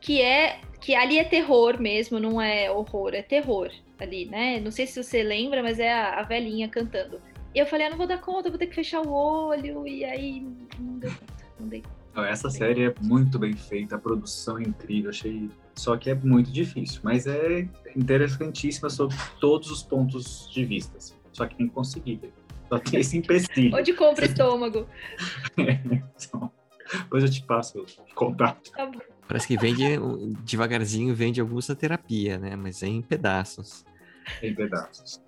que 0.02 0.22
é 0.22 0.60
que 0.80 0.96
ali 0.96 1.18
é 1.18 1.24
terror 1.24 1.80
mesmo, 1.80 2.20
não 2.20 2.42
é 2.42 2.70
horror, 2.70 3.14
é 3.14 3.22
terror 3.22 3.72
ali, 4.00 4.26
né? 4.26 4.60
Não 4.60 4.72
sei 4.72 4.86
se 4.86 5.02
você 5.02 5.24
lembra, 5.24 5.64
mas 5.64 5.80
é 5.80 5.92
a, 5.92 6.20
a 6.20 6.24
velhinha 6.24 6.68
cantando. 6.68 7.22
E 7.56 7.60
eu 7.60 7.66
falei, 7.66 7.88
ah, 7.88 7.90
não 7.90 7.98
vou 7.98 8.06
dar 8.06 8.20
conta, 8.20 8.50
vou 8.50 8.60
ter 8.60 8.68
que 8.68 8.76
fechar 8.76 9.02
o 9.02 9.10
olho, 9.10 9.88
e 9.88 10.04
aí 10.04 10.46
não 10.78 11.00
deu 11.00 11.10
conta, 11.10 11.34
não 11.58 11.68
dei 11.70 11.82
conta. 11.82 12.28
Essa 12.28 12.50
série 12.50 12.84
é 12.84 12.94
muito 13.02 13.40
bem 13.40 13.54
feita, 13.54 13.96
a 13.96 13.98
produção 13.98 14.58
é 14.58 14.64
incrível, 14.64 15.10
achei. 15.10 15.50
Só 15.74 15.96
que 15.96 16.10
é 16.10 16.16
muito 16.16 16.52
difícil, 16.52 17.00
mas 17.02 17.26
é 17.28 17.68
interessantíssima 17.96 18.90
sob 18.90 19.16
todos 19.40 19.72
os 19.72 19.82
pontos 19.82 20.50
de 20.52 20.66
vista. 20.66 20.98
Assim. 20.98 21.16
Só 21.32 21.46
que 21.46 21.56
tem 21.56 21.68
que 21.68 21.74
conseguir. 21.74 22.20
Só 22.68 22.78
tem 22.78 23.00
esse 23.00 23.18
empecilho. 23.18 23.76
Onde 23.76 23.94
compra 23.94 24.26
estômago? 24.26 24.88
então, 25.58 26.52
depois 26.92 27.24
eu 27.24 27.30
te 27.30 27.42
passo 27.44 27.80
o 27.82 28.16
contato. 28.16 28.72
Tá 28.72 28.86
bom. 28.86 29.00
Parece 29.28 29.48
que 29.48 29.58
vende 29.58 29.84
devagarzinho, 30.44 31.16
vende 31.16 31.42
alguns 31.42 31.68
da 31.68 31.76
terapia, 31.76 32.38
né? 32.38 32.56
Mas 32.56 32.84
é 32.84 32.88
em 32.88 33.02
pedaços. 33.02 33.86
Em 34.42 34.54
pedaços. 34.54 35.22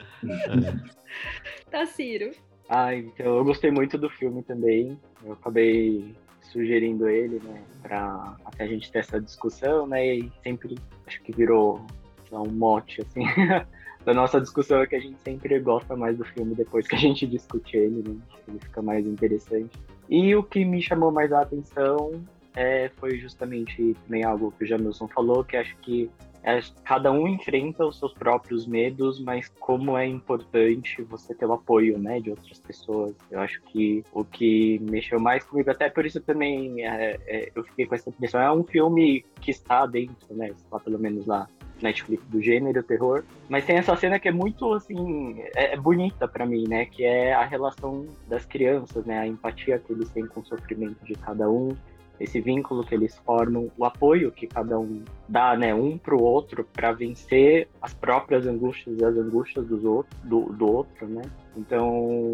Tá, 1.70 1.86
Ciro. 1.86 2.32
Ah, 2.70 2.94
então 2.96 3.38
eu 3.38 3.44
gostei 3.44 3.72
muito 3.72 3.98
do 3.98 4.10
filme 4.10 4.44
também. 4.44 5.00
Eu 5.24 5.34
acabei 5.34 6.16
sugerindo 6.42 7.08
ele, 7.08 7.40
né, 7.44 7.62
para 7.82 8.36
até 8.46 8.64
a 8.64 8.68
gente 8.68 8.92
ter 8.92 9.00
essa 9.00 9.20
discussão, 9.20 9.86
né, 9.86 10.16
e 10.16 10.32
sempre 10.44 10.76
acho 11.06 11.22
que 11.22 11.32
virou 11.32 11.86
um 12.32 12.50
mote, 12.52 13.02
assim, 13.02 13.24
da 14.06 14.14
nossa 14.14 14.40
discussão 14.40 14.82
é 14.82 14.88
que 14.88 14.96
a 14.96 15.00
gente 15.00 15.20
sempre 15.20 15.60
gosta 15.60 15.96
mais 15.96 16.18
do 16.18 16.26
filme 16.26 16.56
depois 16.56 16.88
que 16.88 16.96
a 16.96 17.00
gente 17.00 17.28
discute 17.28 17.76
ele, 17.76 18.04
né, 18.08 18.16
ele 18.48 18.60
fica 18.60 18.82
mais 18.82 19.06
interessante. 19.06 19.72
E 20.10 20.36
o 20.36 20.44
que 20.44 20.64
me 20.64 20.82
chamou 20.82 21.12
mais 21.12 21.32
a 21.34 21.42
atenção 21.42 22.24
é, 22.56 22.90
foi 22.96 23.20
justamente 23.20 23.96
também 24.06 24.24
algo 24.24 24.54
que 24.58 24.64
o 24.64 24.68
Jamilson 24.68 25.08
falou, 25.10 25.44
que 25.44 25.58
acho 25.58 25.76
que 25.78 26.10
é, 26.48 26.62
cada 26.86 27.12
um 27.12 27.28
enfrenta 27.28 27.86
os 27.86 28.00
seus 28.00 28.14
próprios 28.14 28.66
medos, 28.66 29.20
mas 29.20 29.50
como 29.60 29.98
é 29.98 30.08
importante 30.08 31.02
você 31.02 31.36
ter 31.36 31.46
o 31.46 31.52
apoio, 31.52 32.00
né, 32.00 32.22
de 32.22 32.30
outras 32.30 32.58
pessoas. 32.58 33.14
Eu 33.30 33.42
acho 33.42 33.62
que 33.64 34.02
o 34.14 34.24
que 34.24 34.80
mexeu 34.80 35.20
mais 35.20 35.44
comigo, 35.44 35.70
até 35.70 35.90
por 35.90 36.06
isso 36.06 36.22
também 36.22 36.86
é, 36.86 37.20
é, 37.28 37.52
eu 37.54 37.66
fiquei 37.66 37.86
com 37.86 37.96
essa 37.96 38.10
impressão, 38.10 38.40
é 38.40 38.50
um 38.50 38.64
filme 38.64 39.26
que 39.42 39.52
está 39.52 39.86
dentro, 39.86 40.34
né, 40.34 40.48
está 40.48 40.80
pelo 40.80 40.98
menos 40.98 41.26
lá 41.26 41.50
Netflix 41.82 42.26
do 42.28 42.42
gênero 42.42 42.82
terror, 42.82 43.26
mas 43.50 43.66
tem 43.66 43.76
essa 43.76 43.96
cena 43.98 44.18
que 44.18 44.30
é 44.30 44.32
muito 44.32 44.72
assim, 44.74 45.42
é, 45.54 45.74
é 45.74 45.78
bonita 45.78 46.30
para 46.30 46.46
mim, 46.46 46.64
né, 46.66 46.86
que 46.86 47.04
é 47.04 47.34
a 47.34 47.44
relação 47.44 48.08
das 48.26 48.46
crianças, 48.46 49.06
né, 49.06 49.20
a 49.20 49.28
empatia 49.28 49.80
que 49.80 49.92
eles 49.92 50.10
têm 50.12 50.26
com 50.26 50.40
o 50.40 50.46
sofrimento 50.46 51.04
de 51.04 51.14
cada 51.16 51.50
um 51.50 51.76
esse 52.20 52.42
vínculo 52.42 52.84
que 52.84 52.96
eles 52.96 53.18
formam, 53.20 53.72
o 53.78 53.86
apoio 53.86 54.32
que 54.32 54.48
cada 54.48 54.80
um 54.80 55.04
dá, 55.28 55.56
né, 55.56 55.74
um 55.74 55.98
para 55.98 56.16
o 56.16 56.22
outro, 56.22 56.68
para 56.74 56.92
vencer 56.92 57.68
as 57.82 57.94
próprias 57.94 58.48
angústias 58.48 59.00
e 59.00 59.06
as 59.06 59.16
angústias 59.16 59.66
dos 59.68 59.84
outro, 59.84 60.18
do, 60.24 60.42
do 60.54 60.68
outro, 60.68 61.08
né? 61.08 61.22
Então 61.56 62.34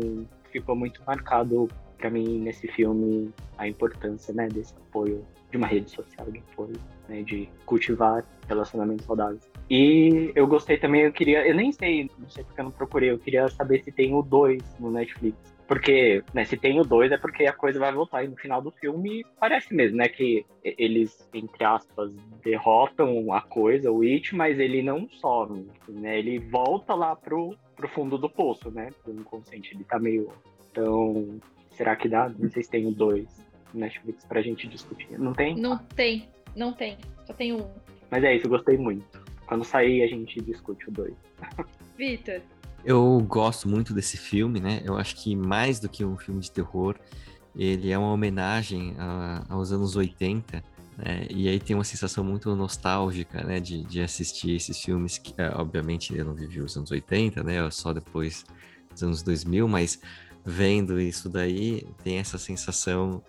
ficou 0.52 0.76
muito 0.76 1.02
marcado 1.06 1.68
para 1.98 2.10
mim 2.10 2.40
nesse 2.40 2.68
filme 2.68 3.32
a 3.58 3.68
importância, 3.68 4.34
né, 4.34 4.48
desse 4.48 4.74
apoio 4.76 5.26
de 5.50 5.58
uma 5.58 5.68
rede 5.68 5.90
social 5.90 6.30
de 6.32 6.40
apoio, 6.40 6.74
né, 7.08 7.22
de 7.22 7.48
cultivar 7.66 8.26
relacionamentos 8.48 9.06
saudáveis. 9.06 9.50
E 9.70 10.32
eu 10.36 10.46
gostei 10.48 10.78
também, 10.78 11.04
eu 11.04 11.14
queria, 11.14 11.48
eu 11.48 11.56
nem 11.56 11.72
sei, 11.72 12.10
não 12.20 12.30
sei 12.30 12.44
porque 12.44 12.60
eu 12.60 12.66
não 12.66 12.72
procurei, 12.72 13.12
eu 13.12 13.20
queria 13.20 13.48
saber 13.50 13.84
se 13.84 13.92
tem 13.92 14.14
o 14.14 14.22
2 14.22 14.62
no 14.80 14.92
Netflix. 14.92 15.38
Porque, 15.74 16.24
né, 16.36 16.46
se 16.46 16.56
tem 16.56 16.80
o 16.80 16.84
dois 16.84 17.12
é 17.12 17.18
porque 17.18 17.48
a 17.48 17.52
coisa 17.52 17.80
vai 17.80 17.92
voltar. 17.92 18.24
E 18.24 18.28
no 18.28 18.36
final 18.36 18.62
do 18.62 18.70
filme 18.70 19.26
parece 19.40 19.74
mesmo, 19.74 19.98
né, 19.98 20.08
que 20.08 20.46
eles, 20.64 21.28
entre 21.34 21.66
aspas, 21.66 22.14
derrotam 22.44 23.34
a 23.34 23.42
coisa, 23.42 23.92
o 23.92 24.04
It, 24.04 24.36
mas 24.36 24.60
ele 24.60 24.84
não 24.84 25.10
some, 25.10 25.68
né? 25.90 26.20
Ele 26.20 26.38
volta 26.38 26.94
lá 26.94 27.16
pro, 27.16 27.58
pro 27.76 27.88
fundo 27.88 28.20
do 28.20 28.30
poço, 28.30 28.70
né? 28.70 28.92
Pro 29.04 29.14
inconsciente. 29.14 29.74
Ele 29.74 29.84
tá 29.84 29.98
meio. 29.98 30.32
Então, 30.70 31.40
será 31.72 31.96
que 31.96 32.08
dá? 32.08 32.30
Não 32.30 32.52
sei 32.52 32.62
se 32.62 32.70
tem 32.70 32.86
o 32.86 32.92
dois 32.92 33.28
no 33.74 33.80
Netflix 33.80 34.24
pra 34.26 34.44
gente 34.44 34.68
discutir. 34.68 35.18
Não 35.18 35.34
tem? 35.34 35.56
Não 35.56 35.80
tem, 35.80 36.30
não 36.56 36.72
tem. 36.72 37.00
Só 37.26 37.34
tem 37.34 37.52
um. 37.52 37.68
Mas 38.12 38.24
é 38.24 38.36
isso, 38.36 38.46
eu 38.46 38.52
gostei 38.52 38.78
muito. 38.78 39.24
Quando 39.48 39.64
sair, 39.64 40.04
a 40.04 40.08
gente 40.08 40.40
discute 40.40 40.88
o 40.88 40.92
dois. 40.92 41.16
Vitor, 41.98 42.42
eu 42.84 43.24
gosto 43.28 43.68
muito 43.68 43.94
desse 43.94 44.18
filme, 44.18 44.60
né? 44.60 44.82
Eu 44.84 44.98
acho 44.98 45.16
que 45.16 45.36
mais 45.36 45.80
do 45.80 45.88
que 45.88 46.04
um 46.04 46.18
filme 46.18 46.42
de 46.42 46.52
terror, 46.52 46.96
ele 47.56 47.92
é 47.92 47.98
uma 47.98 48.12
homenagem 48.12 48.96
a, 48.98 49.46
aos 49.50 49.72
anos 49.72 49.96
80, 49.96 50.64
né? 50.98 51.26
E 51.30 51.48
aí 51.48 51.60
tem 51.60 51.76
uma 51.76 51.84
sensação 51.84 52.24
muito 52.24 52.54
nostálgica, 52.56 53.44
né? 53.44 53.60
De, 53.60 53.84
de 53.84 54.02
assistir 54.02 54.56
esses 54.56 54.80
filmes 54.80 55.18
que, 55.18 55.34
é, 55.38 55.50
obviamente, 55.56 56.16
eu 56.16 56.26
não 56.26 56.34
vivi 56.34 56.62
os 56.62 56.76
anos 56.76 56.92
80, 56.92 57.44
né? 57.44 57.70
Só 57.72 57.94
depois 57.94 58.46
dos 58.92 59.04
anos 59.04 59.22
2000, 59.22 59.68
mas 59.68 60.00
vendo 60.46 61.00
isso 61.00 61.30
daí, 61.30 61.88
tem 62.04 62.18
essa 62.18 62.38
sensação... 62.38 63.24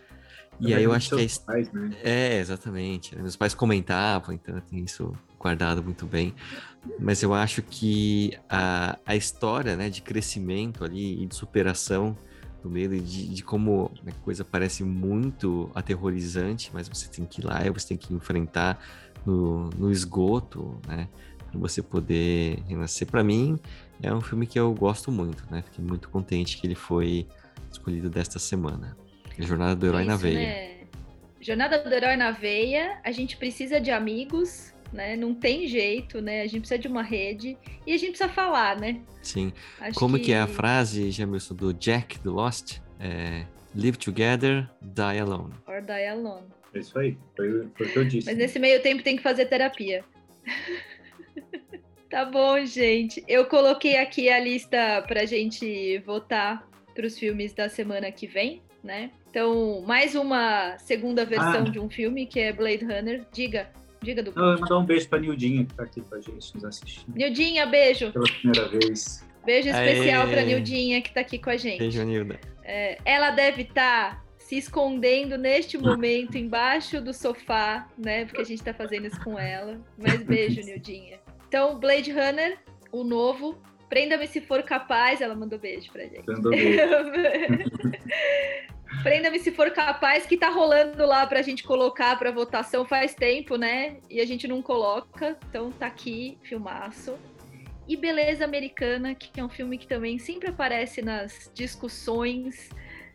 E 0.61 0.73
aí 0.73 0.85
eu 0.85 0.93
acho 0.93 1.17
que 1.17 1.23
é... 1.23 1.27
Pais, 1.45 1.73
né? 1.73 1.91
É, 2.03 2.39
exatamente. 2.39 3.17
Meus 3.17 3.35
pais 3.35 3.55
comentavam, 3.55 4.33
então 4.33 4.61
tem 4.61 4.85
isso 4.85 5.13
guardado 5.37 5.83
muito 5.83 6.07
bem. 6.07 6.33
Mas 6.99 7.23
eu 7.23 7.33
acho 7.35 7.63
que 7.63 8.37
a, 8.49 8.99
a 9.05 9.17
história 9.17 9.77
né, 9.77 9.89
de 9.89 10.03
crescimento 10.03 10.85
ali 10.85 11.23
e 11.23 11.27
de 11.27 11.35
superação 11.35 12.17
do 12.63 12.71
medo 12.71 12.95
e 12.95 13.01
de, 13.01 13.29
de 13.29 13.45
como 13.45 13.91
a 14.07 14.13
coisa 14.23 14.45
parece 14.45 14.83
muito 14.83 15.71
aterrorizante, 15.75 16.71
mas 16.73 16.89
você 16.89 17.09
tem 17.09 17.25
que 17.25 17.41
ir 17.41 17.45
lá 17.45 17.65
e 17.67 17.71
você 17.71 17.89
tem 17.89 17.97
que 17.97 18.13
enfrentar 18.15 18.83
no, 19.25 19.71
no 19.71 19.91
esgoto, 19.91 20.81
né? 20.87 21.09
Para 21.51 21.61
você 21.61 21.83
poder 21.83 22.63
renascer. 22.67 23.07
Para 23.07 23.23
mim, 23.23 23.59
é 24.03 24.13
um 24.13 24.21
filme 24.21 24.47
que 24.47 24.59
eu 24.59 24.73
gosto 24.75 25.13
muito, 25.13 25.45
né? 25.51 25.63
Fiquei 25.63 25.85
muito 25.85 26.09
contente 26.09 26.57
que 26.57 26.67
ele 26.67 26.75
foi 26.75 27.27
escolhido 27.71 28.11
desta 28.11 28.39
semana. 28.39 28.97
A 29.39 29.43
Jornada 29.43 29.77
do 29.77 29.87
Herói 29.87 30.03
Isso, 30.03 30.11
na 30.11 30.17
Veia. 30.17 30.39
Né? 30.39 30.75
Jornada 31.41 31.79
do 31.79 31.93
Herói 31.93 32.17
na 32.17 32.31
Veia, 32.31 32.99
a 33.05 33.13
gente 33.13 33.37
precisa 33.37 33.81
de 33.81 33.91
amigos 33.91 34.74
né? 34.95 35.17
Não 35.17 35.35
tem 35.35 35.67
jeito, 35.67 36.21
né? 36.23 36.43
A 36.43 36.47
gente 36.47 36.61
precisa 36.61 36.79
de 36.79 36.89
uma 36.89 37.03
rede 37.03 37.59
e 37.87 37.93
a 37.93 37.97
gente 37.99 38.11
precisa 38.11 38.29
falar, 38.29 38.79
né? 38.79 39.01
Sim. 39.23 39.53
Acho 39.81 39.99
Como 39.99 40.17
que... 40.17 40.27
que... 40.27 40.33
é 40.33 40.41
a 40.41 40.47
frase, 40.47 41.11
Jamilson, 41.11 41.55
do 41.55 41.75
Jack 41.75 42.19
do 42.21 42.33
Lost? 42.33 42.79
É, 43.01 43.45
Live 43.75 43.99
together, 43.99 44.71
die 44.81 45.19
alone. 45.19 45.53
Or 45.67 45.83
die 45.83 46.07
alone. 46.07 46.47
É 46.73 46.79
isso 46.79 46.97
aí, 46.97 47.19
foi, 47.37 47.69
foi 47.77 47.87
o 47.87 47.93
que 47.93 47.99
eu 47.99 48.05
disse. 48.05 48.27
Mas 48.27 48.39
nesse 48.39 48.59
meio 48.59 48.81
tempo 48.83 49.03
tem 49.03 49.17
que 49.17 49.23
fazer 49.23 49.47
terapia. 49.47 50.05
tá 52.09 52.25
bom, 52.25 52.65
gente. 52.65 53.25
Eu 53.27 53.47
coloquei 53.47 53.97
aqui 53.97 54.29
a 54.29 54.39
lista 54.39 55.03
pra 55.09 55.25
gente 55.25 55.99
votar 55.99 56.69
para 56.95 57.05
os 57.05 57.19
filmes 57.19 57.53
da 57.53 57.69
semana 57.69 58.13
que 58.13 58.29
vem, 58.29 58.63
né? 58.83 59.11
Então, 59.29 59.83
mais 59.83 60.15
uma 60.15 60.79
segunda 60.79 61.25
versão 61.25 61.65
ah. 61.67 61.71
de 61.71 61.81
um 61.81 61.91
filme 61.91 62.27
que 62.27 62.39
é 62.39 62.53
Blade 62.53 62.85
Runner. 62.85 63.27
Diga. 63.33 63.69
Diga 64.05 64.23
do. 64.23 64.33
Não, 64.35 64.53
eu 64.53 64.61
mandar 64.61 64.79
um 64.79 64.85
beijo 64.85 65.09
pra 65.09 65.19
Nildinha, 65.19 65.65
que 65.65 65.75
tá 65.75 65.83
aqui 65.83 66.01
com 66.01 66.15
a 66.15 66.21
gente 66.21 66.55
nos 66.55 66.65
assistindo. 66.65 67.17
Nildinha, 67.17 67.67
beijo. 67.67 68.13
Pela 68.13 68.25
primeira 68.25 68.69
vez. 68.69 69.25
Beijo 69.45 69.69
especial 69.69 70.27
Aê. 70.27 70.33
pra 70.33 70.43
Nildinha, 70.43 71.03
que 71.03 71.13
tá 71.13 71.21
aqui 71.21 71.39
com 71.39 71.51
a 71.51 71.57
gente. 71.57 71.79
Beijo, 71.79 72.03
Nilda. 72.05 72.39
É, 72.63 72.99
ela 73.05 73.31
deve 73.31 73.63
estar 73.63 74.17
tá 74.17 74.25
se 74.39 74.57
escondendo 74.57 75.37
neste 75.37 75.77
momento 75.77 76.37
embaixo 76.37 77.01
do 77.01 77.13
sofá, 77.13 77.89
né? 77.97 78.25
Porque 78.25 78.41
a 78.41 78.45
gente 78.45 78.63
tá 78.63 78.73
fazendo 78.73 79.07
isso 79.07 79.21
com 79.23 79.39
ela. 79.39 79.81
Mas 79.99 80.23
beijo, 80.23 80.61
Nildinha. 80.65 81.19
Então, 81.49 81.79
Blade 81.79 82.11
Runner, 82.11 82.59
o 82.93 83.05
novo. 83.05 83.61
Prenda-me 83.89 84.27
se 84.27 84.41
for 84.41 84.63
capaz. 84.63 85.21
Ela 85.21 85.35
mandou 85.35 85.59
beijo 85.59 85.91
pra 85.93 86.05
gente. 86.05 86.27
Mandou 86.27 86.51
beijo. 86.51 86.81
Prenda-me 89.03 89.39
se 89.39 89.51
for 89.51 89.71
capaz, 89.73 90.25
que 90.25 90.37
tá 90.37 90.49
rolando 90.49 91.05
lá 91.05 91.27
pra 91.27 91.43
gente 91.43 91.65
colocar 91.65 92.19
pra 92.19 92.31
votação 92.31 92.85
faz 92.85 93.15
tempo, 93.15 93.57
né? 93.57 93.97
E 94.09 94.21
a 94.21 94.25
gente 94.25 94.47
não 94.47 94.63
coloca. 94.63 95.37
Então 95.49 95.71
tá 95.73 95.87
aqui, 95.87 96.39
filmaço. 96.43 97.17
E 97.87 97.97
Beleza 97.97 98.45
Americana, 98.45 99.15
que 99.15 99.39
é 99.39 99.45
um 99.45 99.49
filme 99.49 99.77
que 99.77 99.87
também 99.87 100.19
sempre 100.19 100.49
aparece 100.49 101.03
nas 101.03 101.51
discussões, 101.53 102.71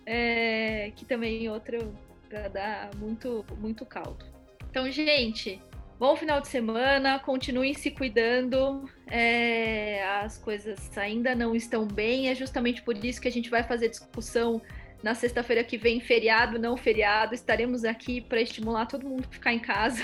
é, 0.05 0.91
que 0.95 1.05
também 1.05 1.47
é 1.47 1.51
outro 1.51 1.91
para 2.29 2.47
dar 2.49 2.89
muito, 2.95 3.43
muito 3.57 3.83
caldo. 3.85 4.25
Então, 4.69 4.89
gente, 4.91 5.59
Bom 5.99 6.15
final 6.15 6.39
de 6.39 6.47
semana, 6.47 7.19
continuem 7.19 7.73
se 7.73 7.91
cuidando. 7.91 8.89
É, 9.05 10.01
as 10.23 10.37
coisas 10.37 10.97
ainda 10.97 11.35
não 11.35 11.53
estão 11.53 11.85
bem, 11.85 12.29
é 12.29 12.35
justamente 12.35 12.81
por 12.81 12.95
isso 13.03 13.19
que 13.19 13.27
a 13.27 13.31
gente 13.31 13.49
vai 13.49 13.63
fazer 13.63 13.89
discussão 13.89 14.61
na 15.03 15.13
sexta-feira 15.13 15.61
que 15.61 15.77
vem, 15.77 15.99
feriado, 15.99 16.57
não 16.57 16.77
feriado. 16.77 17.35
Estaremos 17.35 17.83
aqui 17.83 18.21
para 18.21 18.39
estimular 18.39 18.85
todo 18.85 19.05
mundo 19.05 19.25
a 19.29 19.33
ficar 19.33 19.53
em 19.53 19.59
casa. 19.59 20.03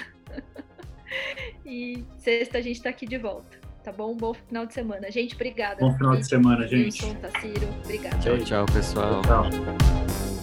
e 1.65 2.03
sexta 2.17 2.57
a 2.57 2.61
gente 2.61 2.75
está 2.75 2.89
aqui 2.89 3.05
de 3.05 3.17
volta. 3.17 3.57
Tá 3.81 3.93
bom? 3.93 4.17
Bom 4.17 4.33
final 4.33 4.65
de 4.65 4.73
semana. 4.73 5.09
Gente, 5.09 5.33
obrigada. 5.35 5.77
Bom 5.79 5.95
final 5.95 6.17
de 6.17 6.27
semana, 6.27 6.67
gente. 6.67 7.05
Wilson, 7.05 7.17
obrigada. 7.83 8.17
Tchau, 8.17 8.37
tchau, 8.39 8.65
pessoal. 8.65 9.21
Tchau. 9.21 10.34